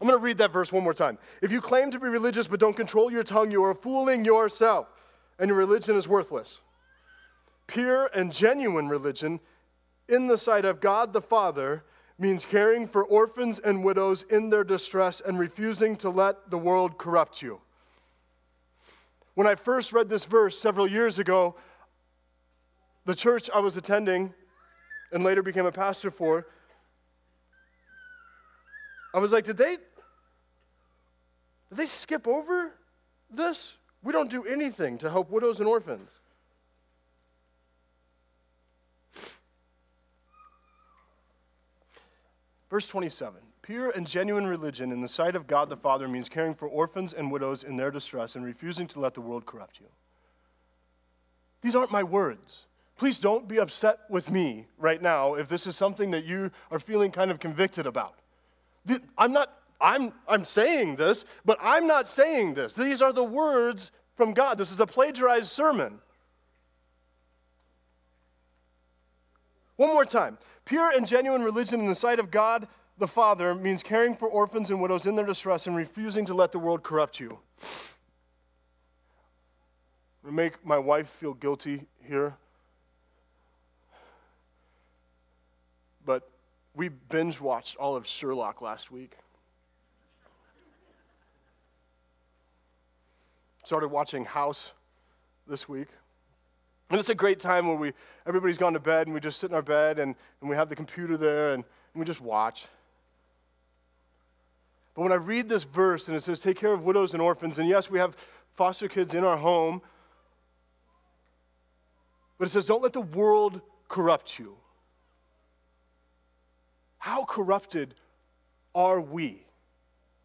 I'm 0.04 0.10
going 0.10 0.20
to 0.20 0.26
read 0.26 0.40
that 0.40 0.52
verse 0.52 0.70
one 0.70 0.84
more 0.84 0.94
time. 0.94 1.18
If 1.42 1.54
you 1.54 1.62
claim 1.62 1.90
to 1.92 1.98
be 1.98 2.10
religious 2.10 2.46
but 2.46 2.60
don't 2.60 2.76
control 2.76 3.10
your 3.10 3.24
tongue, 3.24 3.50
you 3.52 3.64
are 3.64 3.74
fooling 3.74 4.26
yourself 4.26 4.90
and 5.40 5.48
your 5.48 5.58
religion 5.58 5.96
is 5.96 6.10
worthless. 6.10 6.60
Pure 7.68 8.10
and 8.14 8.30
genuine 8.34 8.90
religion 8.90 9.40
in 10.10 10.28
the 10.28 10.38
sight 10.38 10.66
of 10.66 10.82
God 10.82 11.14
the 11.14 11.22
Father 11.22 11.86
means 12.20 12.44
caring 12.44 12.86
for 12.86 13.06
orphans 13.06 13.60
and 13.60 13.82
widows 13.82 14.24
in 14.24 14.50
their 14.50 14.66
distress 14.66 15.22
and 15.22 15.40
refusing 15.40 15.96
to 15.96 16.10
let 16.10 16.52
the 16.52 16.58
world 16.58 16.98
corrupt 16.98 17.42
you. 17.42 17.62
When 19.36 19.48
I 19.48 19.56
first 19.56 19.94
read 19.94 20.10
this 20.10 20.26
verse 20.26 20.60
several 20.60 20.86
years 20.86 21.18
ago, 21.18 21.56
the 23.06 23.16
church 23.16 23.50
I 23.56 23.60
was 23.60 23.78
attending 23.78 24.34
and 25.14 25.24
later 25.24 25.42
became 25.42 25.66
a 25.66 25.72
pastor 25.72 26.12
for, 26.12 26.46
I 29.14 29.20
was 29.20 29.32
like, 29.32 29.46
did 29.46 29.56
they 29.56 29.78
they 31.74 31.86
skip 31.86 32.28
over 32.28 32.74
this? 33.30 33.76
We 34.04 34.12
don't 34.12 34.30
do 34.30 34.44
anything 34.46 34.98
to 35.00 35.10
help 35.10 35.30
widows 35.30 35.60
and 35.60 35.68
orphans. 35.68 36.10
Verse 42.70 42.88
27 42.88 43.40
Pure 43.62 43.92
and 43.92 44.06
genuine 44.06 44.46
religion 44.46 44.92
in 44.92 45.02
the 45.02 45.08
sight 45.08 45.36
of 45.36 45.48
God 45.48 45.70
the 45.70 45.78
Father 45.78 46.08
means 46.08 46.28
caring 46.28 46.54
for 46.54 46.68
orphans 46.68 47.14
and 47.14 47.32
widows 47.32 47.64
in 47.64 47.78
their 47.78 47.92
distress 47.92 48.36
and 48.36 48.44
refusing 48.44 48.88
to 48.88 49.00
let 49.00 49.14
the 49.14 49.22
world 49.22 49.46
corrupt 49.46 49.80
you. 49.80 49.86
These 51.62 51.76
aren't 51.76 51.92
my 51.92 52.04
words. 52.04 52.66
Please 52.98 53.20
don't 53.20 53.48
be 53.48 53.58
upset 53.58 54.00
with 54.10 54.30
me 54.30 54.68
right 54.78 55.02
now 55.02 55.36
if 55.36 55.48
this 55.48 55.66
is 55.66 55.76
something 55.76 56.12
that 56.12 56.26
you 56.26 56.52
are 56.72 56.80
feeling 56.80 57.12
kind 57.12 57.32
of 57.32 57.40
convicted 57.40 57.88
about. 57.88 58.16
I'm 59.18 59.32
not, 59.32 59.54
I'm, 59.84 60.14
I'm 60.30 60.46
saying 60.46 60.96
this, 60.96 61.26
but 61.44 61.60
I'm 61.62 61.86
not 61.86 62.08
saying 62.08 62.54
this. 62.54 62.74
These 62.74 63.02
are 63.02 63.12
the 63.12 63.24
words 63.24 63.92
from 64.16 64.34
God. 64.34 64.58
This 64.58 64.72
is 64.72 64.80
a 64.80 64.88
plagiarized 64.88 65.50
sermon. 65.50 66.00
One 69.76 69.90
more 69.90 70.06
time. 70.06 70.38
Pure 70.64 70.94
and 70.96 71.06
genuine 71.06 71.44
religion 71.44 71.82
in 71.82 71.88
the 71.88 71.96
sight 71.96 72.18
of 72.18 72.32
God 72.32 72.68
the 72.98 73.08
Father 73.08 73.56
means 73.56 73.82
caring 73.84 74.16
for 74.16 74.28
orphans 74.28 74.70
and 74.70 74.82
widows 74.82 75.06
in 75.06 75.16
their 75.16 75.26
distress 75.26 75.68
and 75.68 75.76
refusing 75.76 76.26
to 76.28 76.34
let 76.34 76.52
the 76.52 76.60
world 76.60 76.84
corrupt 76.84 77.20
you. 77.20 77.40
Make 80.24 80.66
my 80.66 80.78
wife 80.78 81.10
feel 81.10 81.34
guilty 81.34 81.88
here. 82.02 82.36
But 86.06 86.30
we 86.76 86.90
binge 86.90 87.42
watched 87.42 87.76
all 87.78 87.96
of 87.96 88.08
Sherlock 88.08 88.62
last 88.62 88.92
week. 88.92 89.18
Started 93.64 93.88
watching 93.88 94.26
House 94.26 94.74
this 95.48 95.68
week. 95.68 95.88
And 96.90 97.00
it's 97.00 97.10
a 97.10 97.16
great 97.16 97.40
time 97.40 97.68
where 97.68 97.78
we, 97.78 97.94
everybody's 98.28 98.58
gone 98.58 98.74
to 98.74 98.80
bed 98.80 99.08
and 99.08 99.14
we 99.14 99.20
just 99.20 99.40
sit 99.40 99.50
in 99.50 99.56
our 99.56 99.62
bed 99.62 100.00
and, 100.00 100.16
and 100.42 100.50
we 100.50 100.56
have 100.56 100.70
the 100.70 100.76
computer 100.76 101.18
there 101.18 101.54
and, 101.54 101.64
and 101.94 102.00
we 102.00 102.06
just 102.06 102.22
watch. 102.22 102.66
But 104.94 105.02
when 105.02 105.12
I 105.12 105.16
read 105.16 105.50
this 105.50 105.64
verse 105.64 106.08
and 106.08 106.16
it 106.16 106.22
says, 106.22 106.40
take 106.40 106.58
care 106.60 106.72
of 106.72 106.84
widows 106.84 107.14
and 107.14 107.22
orphans, 107.22 107.58
and 107.58 107.68
yes, 107.68 107.90
we 107.90 108.00
have 108.00 108.16
foster 108.54 108.88
kids 108.88 109.14
in 109.14 109.24
our 109.24 109.38
home, 109.38 109.82
but 112.38 112.46
it 112.46 112.52
says, 112.52 112.66
don't 112.66 112.84
let 112.84 112.94
the 112.94 113.02
world 113.02 113.62
corrupt 113.88 114.38
you. 114.38 114.56
How 117.00 117.24
corrupted 117.24 117.96
are 118.76 119.02
we? 119.02 119.46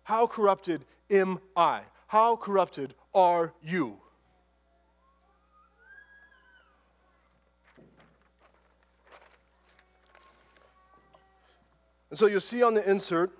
How 0.03 0.27
corrupted 0.27 0.85
am 1.11 1.39
I? 1.57 1.83
How 2.09 2.37
corrupted 2.37 2.95
are 3.15 3.53
you? 3.63 3.99
And 12.11 12.19
so 12.19 12.27
you'll 12.27 12.41
see 12.41 12.63
on 12.63 12.75
the 12.75 12.89
insert, 12.89 13.33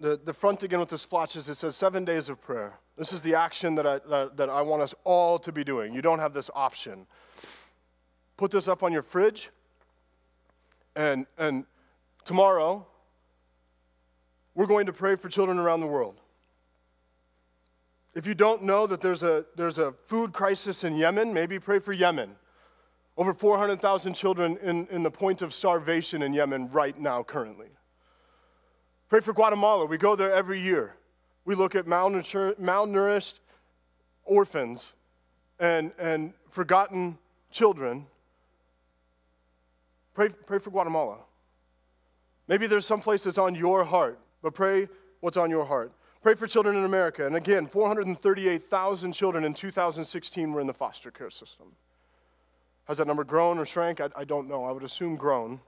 the, 0.00 0.18
the 0.24 0.32
front 0.32 0.62
again 0.62 0.80
with 0.80 0.88
the 0.88 0.98
splotches, 0.98 1.48
it 1.48 1.56
says 1.56 1.76
seven 1.76 2.04
days 2.04 2.28
of 2.28 2.40
prayer. 2.40 2.78
This 2.96 3.12
is 3.12 3.20
the 3.20 3.34
action 3.34 3.74
that 3.74 3.86
I, 3.86 4.00
that, 4.08 4.36
that 4.38 4.48
I 4.48 4.62
want 4.62 4.82
us 4.82 4.94
all 5.04 5.38
to 5.40 5.52
be 5.52 5.62
doing. 5.62 5.92
You 5.92 6.00
don't 6.00 6.18
have 6.18 6.32
this 6.32 6.50
option. 6.54 7.06
Put 8.36 8.50
this 8.50 8.68
up 8.68 8.82
on 8.82 8.92
your 8.92 9.02
fridge, 9.02 9.50
and, 10.94 11.26
and 11.36 11.64
tomorrow, 12.24 12.86
we're 14.54 14.66
going 14.66 14.86
to 14.86 14.92
pray 14.92 15.16
for 15.16 15.28
children 15.28 15.58
around 15.58 15.80
the 15.80 15.86
world. 15.86 16.20
If 18.16 18.26
you 18.26 18.34
don't 18.34 18.62
know 18.62 18.86
that 18.86 19.02
there's 19.02 19.22
a, 19.22 19.44
there's 19.56 19.76
a 19.76 19.92
food 20.06 20.32
crisis 20.32 20.84
in 20.84 20.96
Yemen, 20.96 21.34
maybe 21.34 21.58
pray 21.58 21.78
for 21.78 21.92
Yemen. 21.92 22.34
Over 23.18 23.34
400,000 23.34 24.14
children 24.14 24.56
in, 24.62 24.86
in 24.90 25.02
the 25.02 25.10
point 25.10 25.42
of 25.42 25.52
starvation 25.52 26.22
in 26.22 26.32
Yemen 26.32 26.70
right 26.72 26.98
now, 26.98 27.22
currently. 27.22 27.68
Pray 29.10 29.20
for 29.20 29.34
Guatemala. 29.34 29.84
We 29.84 29.98
go 29.98 30.16
there 30.16 30.32
every 30.32 30.62
year. 30.62 30.94
We 31.44 31.54
look 31.54 31.74
at 31.74 31.84
malnourished 31.84 33.34
orphans 34.24 34.86
and, 35.60 35.92
and 35.98 36.32
forgotten 36.48 37.18
children. 37.52 38.06
Pray, 40.14 40.30
pray 40.30 40.58
for 40.58 40.70
Guatemala. 40.70 41.18
Maybe 42.48 42.66
there's 42.66 42.86
some 42.86 43.00
place 43.00 43.24
that's 43.24 43.36
on 43.36 43.54
your 43.54 43.84
heart, 43.84 44.18
but 44.40 44.54
pray 44.54 44.88
what's 45.20 45.36
on 45.36 45.50
your 45.50 45.66
heart. 45.66 45.92
Pray 46.26 46.34
for 46.34 46.48
children 46.48 46.74
in 46.74 46.84
America. 46.84 47.24
And 47.24 47.36
again, 47.36 47.68
438,000 47.68 49.12
children 49.12 49.44
in 49.44 49.54
2016 49.54 50.52
were 50.52 50.60
in 50.60 50.66
the 50.66 50.74
foster 50.74 51.12
care 51.12 51.30
system. 51.30 51.66
Has 52.88 52.98
that 52.98 53.06
number 53.06 53.22
grown 53.22 53.60
or 53.60 53.64
shrank? 53.64 54.00
I, 54.00 54.08
I 54.16 54.24
don't 54.24 54.48
know. 54.48 54.64
I 54.64 54.72
would 54.72 54.82
assume 54.82 55.14
grown. 55.14 55.60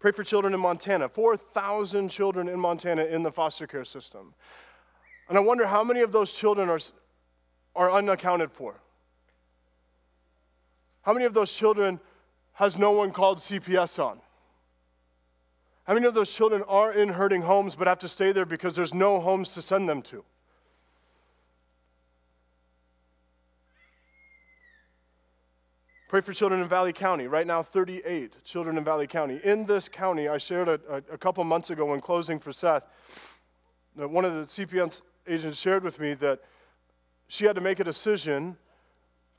Pray 0.00 0.12
for 0.12 0.22
children 0.22 0.52
in 0.52 0.60
Montana. 0.60 1.08
4,000 1.08 2.10
children 2.10 2.46
in 2.46 2.60
Montana 2.60 3.04
in 3.06 3.22
the 3.22 3.32
foster 3.32 3.66
care 3.66 3.86
system. 3.86 4.34
And 5.30 5.38
I 5.38 5.40
wonder 5.40 5.66
how 5.66 5.82
many 5.82 6.02
of 6.02 6.12
those 6.12 6.30
children 6.30 6.68
are, 6.68 6.80
are 7.74 7.90
unaccounted 7.90 8.52
for. 8.52 8.82
How 11.00 11.14
many 11.14 11.24
of 11.24 11.32
those 11.32 11.54
children 11.54 11.98
has 12.52 12.76
no 12.76 12.90
one 12.90 13.12
called 13.12 13.38
CPS 13.38 13.98
on? 13.98 14.20
How 15.84 15.92
many 15.92 16.06
of 16.06 16.14
those 16.14 16.32
children 16.32 16.62
are 16.66 16.92
in 16.92 17.10
hurting 17.10 17.42
homes 17.42 17.74
but 17.74 17.86
have 17.86 17.98
to 17.98 18.08
stay 18.08 18.32
there 18.32 18.46
because 18.46 18.74
there's 18.74 18.94
no 18.94 19.20
homes 19.20 19.52
to 19.52 19.62
send 19.62 19.88
them 19.88 20.00
to? 20.02 20.24
Pray 26.08 26.20
for 26.20 26.32
children 26.32 26.62
in 26.62 26.68
Valley 26.68 26.92
County. 26.92 27.26
Right 27.26 27.46
now, 27.46 27.62
38 27.62 28.44
children 28.44 28.78
in 28.78 28.84
Valley 28.84 29.06
County. 29.06 29.40
In 29.42 29.66
this 29.66 29.88
county, 29.88 30.28
I 30.28 30.38
shared 30.38 30.68
a, 30.68 30.80
a, 31.10 31.18
couple 31.18 31.42
months 31.44 31.70
ago 31.70 31.86
when 31.86 32.00
closing 32.00 32.38
for 32.38 32.52
Seth, 32.52 32.84
that 33.96 34.08
one 34.08 34.24
of 34.24 34.32
the 34.32 34.42
CPS 34.42 35.02
agents 35.26 35.58
shared 35.58 35.82
with 35.82 35.98
me 35.98 36.14
that 36.14 36.40
she 37.26 37.46
had 37.46 37.56
to 37.56 37.60
make 37.60 37.80
a 37.80 37.84
decision 37.84 38.56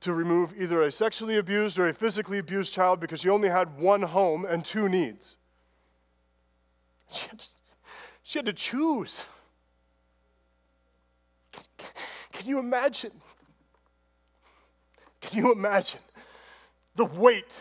to 0.01 0.13
remove 0.13 0.53
either 0.59 0.81
a 0.81 0.91
sexually 0.91 1.37
abused 1.37 1.79
or 1.79 1.87
a 1.87 1.93
physically 1.93 2.39
abused 2.39 2.73
child 2.73 2.99
because 2.99 3.21
she 3.21 3.29
only 3.29 3.49
had 3.49 3.79
one 3.79 4.01
home 4.01 4.45
and 4.45 4.65
two 4.65 4.89
needs. 4.89 5.37
She 7.15 7.27
had 7.27 7.39
to, 7.39 7.45
she 8.23 8.39
had 8.39 8.45
to 8.45 8.53
choose. 8.53 9.23
Can 12.31 12.49
you 12.49 12.59
imagine? 12.59 13.11
Can 15.21 15.39
you 15.39 15.51
imagine 15.51 16.01
the 16.95 17.05
weight 17.05 17.53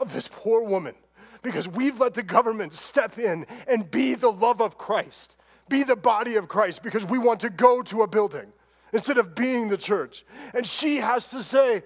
of 0.00 0.12
this 0.12 0.28
poor 0.28 0.62
woman 0.62 0.94
because 1.42 1.68
we've 1.68 2.00
let 2.00 2.14
the 2.14 2.22
government 2.22 2.72
step 2.72 3.18
in 3.18 3.46
and 3.68 3.90
be 3.90 4.14
the 4.14 4.32
love 4.32 4.60
of 4.60 4.78
Christ, 4.78 5.36
be 5.68 5.82
the 5.82 5.96
body 5.96 6.36
of 6.36 6.48
Christ 6.48 6.82
because 6.82 7.04
we 7.04 7.18
want 7.18 7.40
to 7.40 7.50
go 7.50 7.82
to 7.82 8.02
a 8.02 8.06
building 8.06 8.52
instead 8.92 9.18
of 9.18 9.34
being 9.34 9.68
the 9.68 9.76
church. 9.76 10.24
And 10.54 10.66
she 10.66 10.96
has 10.96 11.30
to 11.30 11.42
say, 11.42 11.82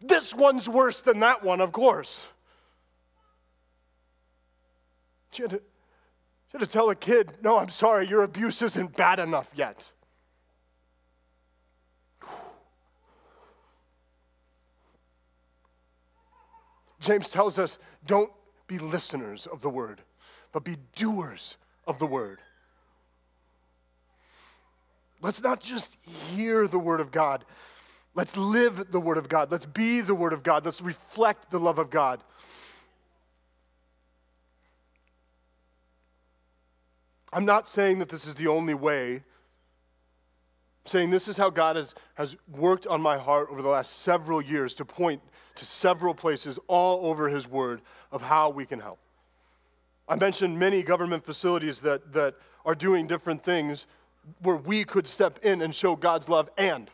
This 0.00 0.32
one's 0.32 0.68
worse 0.68 1.00
than 1.00 1.20
that 1.20 1.42
one, 1.42 1.60
of 1.60 1.72
course. 1.72 2.26
She 5.32 5.42
had 5.42 5.50
to, 5.50 5.56
she 5.56 6.58
had 6.58 6.60
to 6.60 6.66
tell 6.66 6.90
a 6.90 6.94
kid, 6.94 7.32
No, 7.42 7.58
I'm 7.58 7.70
sorry, 7.70 8.06
your 8.06 8.22
abuse 8.22 8.62
isn't 8.62 8.96
bad 8.96 9.18
enough 9.18 9.50
yet. 9.54 9.90
James 17.00 17.28
tells 17.28 17.58
us 17.58 17.78
don't 18.06 18.30
be 18.68 18.78
listeners 18.78 19.46
of 19.46 19.60
the 19.60 19.70
word, 19.70 20.02
but 20.52 20.62
be 20.62 20.76
doers 20.94 21.56
of 21.84 21.98
the 21.98 22.06
word. 22.06 22.38
Let's 25.20 25.42
not 25.42 25.60
just 25.60 25.96
hear 26.04 26.68
the 26.68 26.78
word 26.78 27.00
of 27.00 27.10
God, 27.10 27.44
Let's 28.14 28.36
live 28.36 28.92
the 28.92 29.00
Word 29.00 29.16
of 29.16 29.28
God. 29.28 29.50
Let's 29.50 29.64
be 29.64 30.00
the 30.00 30.14
Word 30.14 30.32
of 30.32 30.42
God. 30.42 30.64
Let's 30.64 30.82
reflect 30.82 31.50
the 31.50 31.58
love 31.58 31.78
of 31.78 31.88
God. 31.90 32.22
I'm 37.32 37.44
not 37.44 37.66
saying 37.66 37.98
that 38.00 38.08
this 38.08 38.26
is 38.26 38.34
the 38.34 38.48
only 38.48 38.74
way. 38.74 39.14
I'm 39.14 39.22
saying 40.86 41.10
this 41.10 41.28
is 41.28 41.36
how 41.36 41.50
God 41.50 41.76
has, 41.76 41.94
has 42.14 42.36
worked 42.48 42.86
on 42.86 43.00
my 43.00 43.16
heart 43.16 43.48
over 43.50 43.62
the 43.62 43.68
last 43.68 44.00
several 44.00 44.42
years 44.42 44.74
to 44.74 44.84
point 44.84 45.22
to 45.56 45.64
several 45.64 46.14
places 46.14 46.58
all 46.66 47.06
over 47.10 47.28
His 47.28 47.48
Word 47.48 47.80
of 48.10 48.22
how 48.22 48.50
we 48.50 48.66
can 48.66 48.80
help. 48.80 48.98
I 50.08 50.16
mentioned 50.16 50.58
many 50.58 50.82
government 50.82 51.24
facilities 51.24 51.80
that, 51.80 52.12
that 52.12 52.34
are 52.64 52.74
doing 52.74 53.06
different 53.06 53.42
things 53.42 53.86
where 54.42 54.56
we 54.56 54.84
could 54.84 55.06
step 55.06 55.38
in 55.42 55.62
and 55.62 55.74
show 55.74 55.96
God's 55.96 56.28
love 56.28 56.50
and 56.58 56.90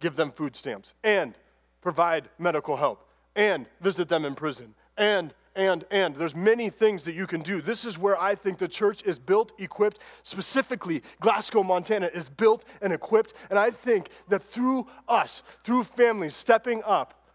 give 0.00 0.16
them 0.16 0.30
food 0.30 0.54
stamps 0.54 0.94
and 1.02 1.34
provide 1.80 2.28
medical 2.38 2.76
help 2.76 3.08
and 3.34 3.66
visit 3.80 4.08
them 4.08 4.24
in 4.24 4.34
prison 4.34 4.74
and 4.96 5.32
and 5.56 5.84
and 5.90 6.14
there's 6.14 6.36
many 6.36 6.68
things 6.68 7.04
that 7.04 7.14
you 7.14 7.26
can 7.26 7.40
do 7.40 7.60
this 7.60 7.84
is 7.84 7.98
where 7.98 8.20
i 8.20 8.34
think 8.34 8.58
the 8.58 8.68
church 8.68 9.02
is 9.04 9.18
built 9.18 9.52
equipped 9.58 9.98
specifically 10.22 11.02
glasgow 11.20 11.62
montana 11.62 12.08
is 12.14 12.28
built 12.28 12.64
and 12.82 12.92
equipped 12.92 13.34
and 13.50 13.58
i 13.58 13.70
think 13.70 14.10
that 14.28 14.42
through 14.42 14.86
us 15.08 15.42
through 15.64 15.82
families 15.82 16.36
stepping 16.36 16.82
up 16.84 17.26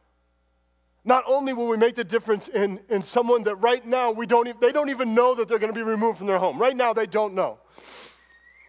not 1.04 1.24
only 1.28 1.54
will 1.54 1.68
we 1.68 1.78
make 1.78 1.96
the 1.96 2.04
difference 2.04 2.48
in, 2.48 2.80
in 2.90 3.02
someone 3.02 3.44
that 3.44 3.56
right 3.56 3.84
now 3.86 4.12
we 4.12 4.28
don't, 4.28 4.62
they 4.62 4.72
don't 4.72 4.90
even 4.90 5.16
know 5.16 5.34
that 5.34 5.48
they're 5.48 5.58
going 5.58 5.74
to 5.74 5.78
be 5.78 5.84
removed 5.84 6.20
from 6.20 6.28
their 6.28 6.38
home. 6.38 6.60
Right 6.60 6.76
now, 6.76 6.94
they 6.94 7.08
don't 7.08 7.34
know. 7.34 7.58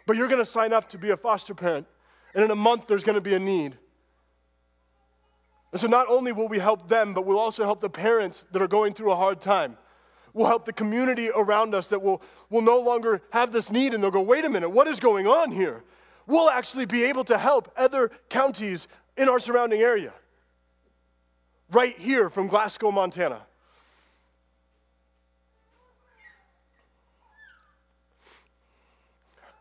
But 0.06 0.16
you're 0.16 0.28
going 0.28 0.40
to 0.40 0.50
sign 0.50 0.72
up 0.72 0.88
to 0.90 0.98
be 0.98 1.10
a 1.10 1.16
foster 1.16 1.54
parent, 1.54 1.86
and 2.34 2.42
in 2.42 2.50
a 2.50 2.56
month, 2.56 2.86
there's 2.86 3.04
going 3.04 3.16
to 3.16 3.20
be 3.20 3.34
a 3.34 3.38
need. 3.38 3.76
And 5.72 5.80
so, 5.80 5.86
not 5.86 6.06
only 6.08 6.32
will 6.32 6.48
we 6.48 6.58
help 6.58 6.88
them, 6.88 7.14
but 7.14 7.24
we'll 7.24 7.38
also 7.38 7.64
help 7.64 7.80
the 7.80 7.90
parents 7.90 8.44
that 8.52 8.60
are 8.60 8.68
going 8.68 8.92
through 8.92 9.10
a 9.10 9.16
hard 9.16 9.40
time. 9.40 9.78
We'll 10.34 10.46
help 10.46 10.64
the 10.64 10.72
community 10.72 11.30
around 11.34 11.74
us 11.74 11.88
that 11.88 12.02
will, 12.02 12.22
will 12.50 12.62
no 12.62 12.78
longer 12.78 13.22
have 13.30 13.52
this 13.52 13.70
need, 13.70 13.94
and 13.94 14.02
they'll 14.02 14.10
go, 14.10 14.22
wait 14.22 14.44
a 14.44 14.50
minute, 14.50 14.68
what 14.68 14.86
is 14.86 15.00
going 15.00 15.26
on 15.26 15.50
here? 15.50 15.82
We'll 16.26 16.50
actually 16.50 16.86
be 16.86 17.04
able 17.04 17.24
to 17.24 17.38
help 17.38 17.72
other 17.76 18.10
counties 18.28 18.86
in 19.16 19.28
our 19.28 19.40
surrounding 19.40 19.80
area 19.80 20.12
right 21.70 21.98
here 21.98 22.30
from 22.30 22.48
Glasgow, 22.48 22.90
Montana. 22.90 23.42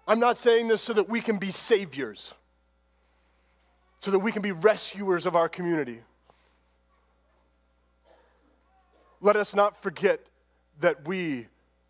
I'm 0.08 0.20
not 0.20 0.38
saying 0.38 0.68
this 0.68 0.82
so 0.82 0.94
that 0.94 1.08
we 1.08 1.22
can 1.22 1.38
be 1.38 1.52
saviors, 1.52 2.34
so 4.02 4.10
that 4.10 4.20
we 4.20 4.32
can 4.32 4.42
be 4.42 4.52
rescuers 4.52 5.28
of 5.28 5.36
our 5.36 5.48
community. 5.48 6.00
Let 9.22 9.36
us 9.36 9.54
not 9.54 9.82
forget 9.82 10.20
that 10.80 11.08
we 11.08 11.48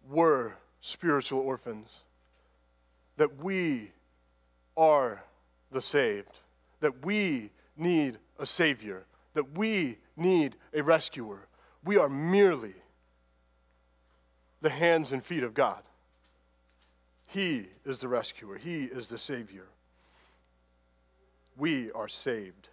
were 0.10 0.54
spiritual 0.82 1.40
orphans, 1.40 2.02
that 3.16 3.42
we 3.42 3.92
are 4.76 5.24
the 5.72 5.82
saved, 5.82 6.38
that 6.82 7.06
we 7.06 7.50
need 7.78 8.18
a 8.38 8.46
Savior, 8.46 9.06
that 9.34 9.58
we 9.58 9.98
need 10.18 10.58
a 10.74 10.84
rescuer. 10.84 11.48
We 11.86 11.96
are 11.96 12.10
merely 12.10 12.76
the 14.62 14.70
hands 14.70 15.14
and 15.14 15.24
feet 15.24 15.44
of 15.44 15.54
God. 15.54 15.82
He 17.28 17.68
is 17.86 18.02
the 18.02 18.10
rescuer, 18.10 18.58
He 18.58 18.84
is 18.84 19.08
the 19.08 19.18
Savior. 19.18 19.68
We 21.58 21.92
are 21.92 22.08
saved. 22.08 22.70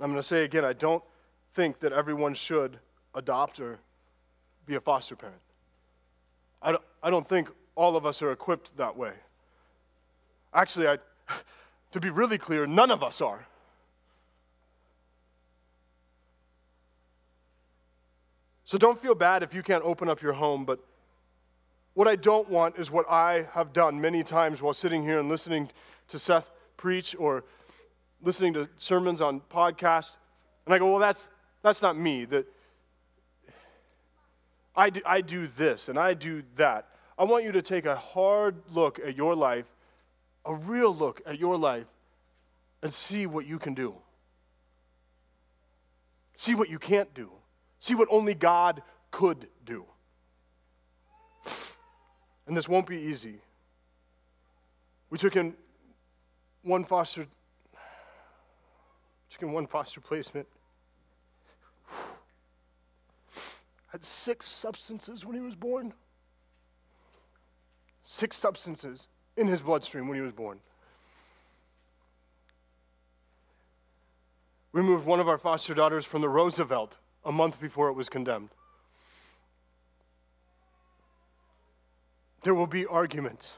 I'm 0.00 0.10
going 0.10 0.16
to 0.16 0.22
say 0.22 0.44
again, 0.44 0.64
I 0.64 0.72
don't 0.72 1.02
think 1.54 1.80
that 1.80 1.92
everyone 1.92 2.34
should 2.34 2.78
adopt 3.14 3.60
or 3.60 3.78
be 4.66 4.74
a 4.74 4.80
foster 4.80 5.16
parent. 5.16 5.40
I 6.60 6.72
don't, 6.72 6.84
I 7.02 7.10
don't 7.10 7.28
think 7.28 7.48
all 7.74 7.96
of 7.96 8.04
us 8.06 8.22
are 8.22 8.32
equipped 8.32 8.76
that 8.76 8.96
way. 8.96 9.12
Actually, 10.52 10.88
I, 10.88 10.98
to 11.92 12.00
be 12.00 12.10
really 12.10 12.38
clear, 12.38 12.66
none 12.66 12.90
of 12.90 13.02
us 13.02 13.20
are. 13.20 13.46
So 18.64 18.78
don't 18.78 19.00
feel 19.00 19.14
bad 19.14 19.42
if 19.42 19.54
you 19.54 19.62
can't 19.62 19.84
open 19.84 20.08
up 20.08 20.22
your 20.22 20.32
home, 20.32 20.64
but 20.64 20.80
what 21.94 22.08
I 22.08 22.16
don't 22.16 22.48
want 22.50 22.76
is 22.76 22.90
what 22.90 23.08
I 23.08 23.46
have 23.52 23.72
done 23.72 24.00
many 24.00 24.22
times 24.22 24.60
while 24.60 24.74
sitting 24.74 25.02
here 25.02 25.20
and 25.20 25.28
listening 25.28 25.70
to 26.08 26.18
Seth 26.18 26.50
preach 26.76 27.14
or 27.18 27.44
listening 28.20 28.52
to 28.54 28.68
sermons 28.76 29.20
on 29.20 29.40
podcasts. 29.40 30.12
And 30.66 30.74
I 30.74 30.78
go, 30.78 30.90
well, 30.90 30.98
that's, 30.98 31.28
that's 31.62 31.82
not 31.82 31.96
me. 31.96 32.24
That 32.24 32.46
I 34.74 34.90
do, 34.90 35.00
I 35.06 35.20
do 35.20 35.46
this 35.46 35.88
and 35.88 35.98
I 35.98 36.14
do 36.14 36.42
that. 36.56 36.88
I 37.16 37.24
want 37.24 37.44
you 37.44 37.52
to 37.52 37.62
take 37.62 37.86
a 37.86 37.94
hard 37.94 38.56
look 38.72 38.98
at 38.98 39.16
your 39.16 39.36
life, 39.36 39.66
a 40.44 40.54
real 40.54 40.92
look 40.92 41.22
at 41.24 41.38
your 41.38 41.56
life, 41.56 41.86
and 42.82 42.92
see 42.92 43.26
what 43.26 43.46
you 43.46 43.58
can 43.58 43.74
do. 43.74 43.94
See 46.36 46.56
what 46.56 46.68
you 46.68 46.80
can't 46.80 47.12
do. 47.14 47.30
See 47.78 47.94
what 47.94 48.08
only 48.10 48.34
God 48.34 48.82
could 49.12 49.46
do. 49.64 49.84
And 52.46 52.56
this 52.56 52.68
won't 52.68 52.86
be 52.86 52.98
easy. 52.98 53.36
We 55.10 55.18
took 55.18 55.36
in 55.36 55.54
one 56.62 56.84
foster 56.84 57.26
took 59.30 59.42
in 59.42 59.52
one 59.52 59.66
foster 59.66 60.00
placement. 60.00 60.46
Had 63.88 64.04
six 64.04 64.48
substances 64.48 65.24
when 65.24 65.34
he 65.34 65.40
was 65.40 65.56
born. 65.56 65.92
Six 68.06 68.36
substances 68.36 69.08
in 69.36 69.48
his 69.48 69.60
bloodstream 69.60 70.06
when 70.08 70.16
he 70.16 70.22
was 70.22 70.32
born. 70.32 70.60
We 74.72 74.82
moved 74.82 75.06
one 75.06 75.20
of 75.20 75.28
our 75.28 75.38
foster 75.38 75.74
daughters 75.74 76.04
from 76.04 76.20
the 76.20 76.28
Roosevelt 76.28 76.96
a 77.24 77.32
month 77.32 77.60
before 77.60 77.88
it 77.88 77.94
was 77.94 78.08
condemned. 78.08 78.50
There 82.44 82.54
will 82.54 82.68
be 82.68 82.86
arguments. 82.86 83.52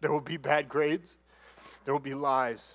There 0.00 0.10
will 0.10 0.20
be 0.20 0.38
bad 0.38 0.68
grades. 0.68 1.16
There 1.84 1.92
will 1.92 2.00
be 2.00 2.14
lies. 2.14 2.74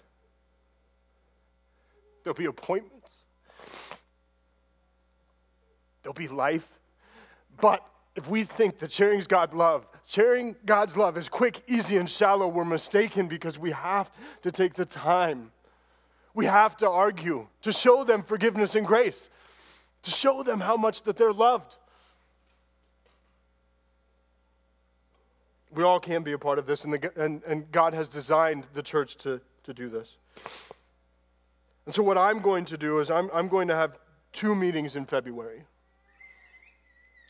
There'll 2.23 2.35
be 2.35 2.45
appointments. 2.45 3.25
There'll 6.03 6.13
be 6.13 6.27
life. 6.27 6.67
But 7.59 7.83
if 8.15 8.29
we 8.29 8.43
think 8.43 8.77
that 8.79 8.91
sharing 8.91 9.19
God's 9.21 9.53
love, 9.53 9.87
sharing 10.05 10.55
God's 10.65 10.95
love 10.95 11.17
is 11.17 11.29
quick, 11.29 11.63
easy, 11.67 11.97
and 11.97 12.09
shallow, 12.09 12.47
we're 12.47 12.63
mistaken 12.63 13.27
because 13.27 13.57
we 13.57 13.71
have 13.71 14.11
to 14.43 14.51
take 14.51 14.75
the 14.75 14.85
time. 14.85 15.51
We 16.35 16.45
have 16.45 16.77
to 16.77 16.89
argue 16.89 17.47
to 17.63 17.71
show 17.71 18.03
them 18.03 18.21
forgiveness 18.21 18.75
and 18.75 18.85
grace 18.85 19.29
to 20.05 20.11
show 20.11 20.43
them 20.43 20.59
how 20.59 20.77
much 20.77 21.01
that 21.03 21.17
they're 21.17 21.33
loved. 21.33 21.77
We 25.75 25.83
all 25.83 25.99
can 25.99 26.23
be 26.23 26.31
a 26.31 26.37
part 26.37 26.57
of 26.57 26.65
this, 26.65 26.85
and, 26.85 26.93
the, 26.93 27.11
and, 27.21 27.43
and 27.43 27.69
God 27.71 27.93
has 27.93 28.07
designed 28.07 28.63
the 28.73 28.81
church 28.81 29.17
to, 29.17 29.41
to 29.63 29.73
do 29.73 29.89
this. 29.89 30.17
And 31.85 31.93
so, 31.93 32.01
what 32.01 32.17
I'm 32.17 32.39
going 32.39 32.65
to 32.65 32.77
do 32.77 32.99
is, 32.99 33.11
I'm, 33.11 33.29
I'm 33.33 33.49
going 33.49 33.67
to 33.67 33.75
have 33.75 33.99
two 34.31 34.55
meetings 34.55 34.95
in 34.95 35.05
February. 35.05 35.63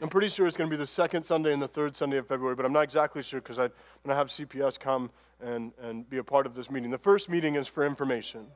I'm 0.01 0.09
pretty 0.09 0.27
sure 0.27 0.45
it's 0.45 0.57
going 0.57 0.69
to 0.69 0.75
be 0.75 0.79
the 0.79 0.87
second 0.87 1.23
Sunday 1.23 1.53
and 1.53 1.61
the 1.61 1.67
third 1.67 1.95
Sunday 1.95 2.17
of 2.17 2.27
February, 2.27 2.55
but 2.55 2.65
I'm 2.65 2.73
not 2.73 2.83
exactly 2.83 3.23
sure 3.23 3.41
because 3.41 3.57
I'm 3.57 3.71
going 4.03 4.09
to 4.09 4.15
have 4.15 4.27
CPS 4.27 4.79
come 4.79 5.09
and, 5.41 5.71
and 5.81 6.07
be 6.09 6.17
a 6.17 6.23
part 6.23 6.45
of 6.45 6.53
this 6.53 6.69
meeting. 6.69 6.91
The 6.91 6.97
first 6.97 7.29
meeting 7.29 7.55
is 7.55 7.67
for 7.67 7.85
information. 7.85 8.47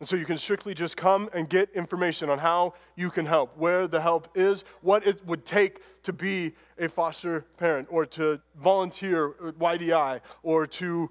And 0.00 0.08
so 0.08 0.14
you 0.14 0.24
can 0.24 0.38
strictly 0.38 0.74
just 0.74 0.96
come 0.96 1.28
and 1.32 1.48
get 1.48 1.70
information 1.74 2.30
on 2.30 2.38
how 2.38 2.74
you 2.94 3.10
can 3.10 3.26
help, 3.26 3.56
where 3.56 3.88
the 3.88 4.00
help 4.00 4.28
is, 4.36 4.62
what 4.80 5.06
it 5.06 5.24
would 5.26 5.44
take 5.44 5.80
to 6.04 6.12
be 6.12 6.52
a 6.78 6.88
foster 6.88 7.42
parent 7.56 7.88
or 7.90 8.06
to 8.06 8.40
volunteer 8.60 9.34
at 9.46 9.58
YDI 9.58 10.20
or 10.44 10.66
to 10.66 11.10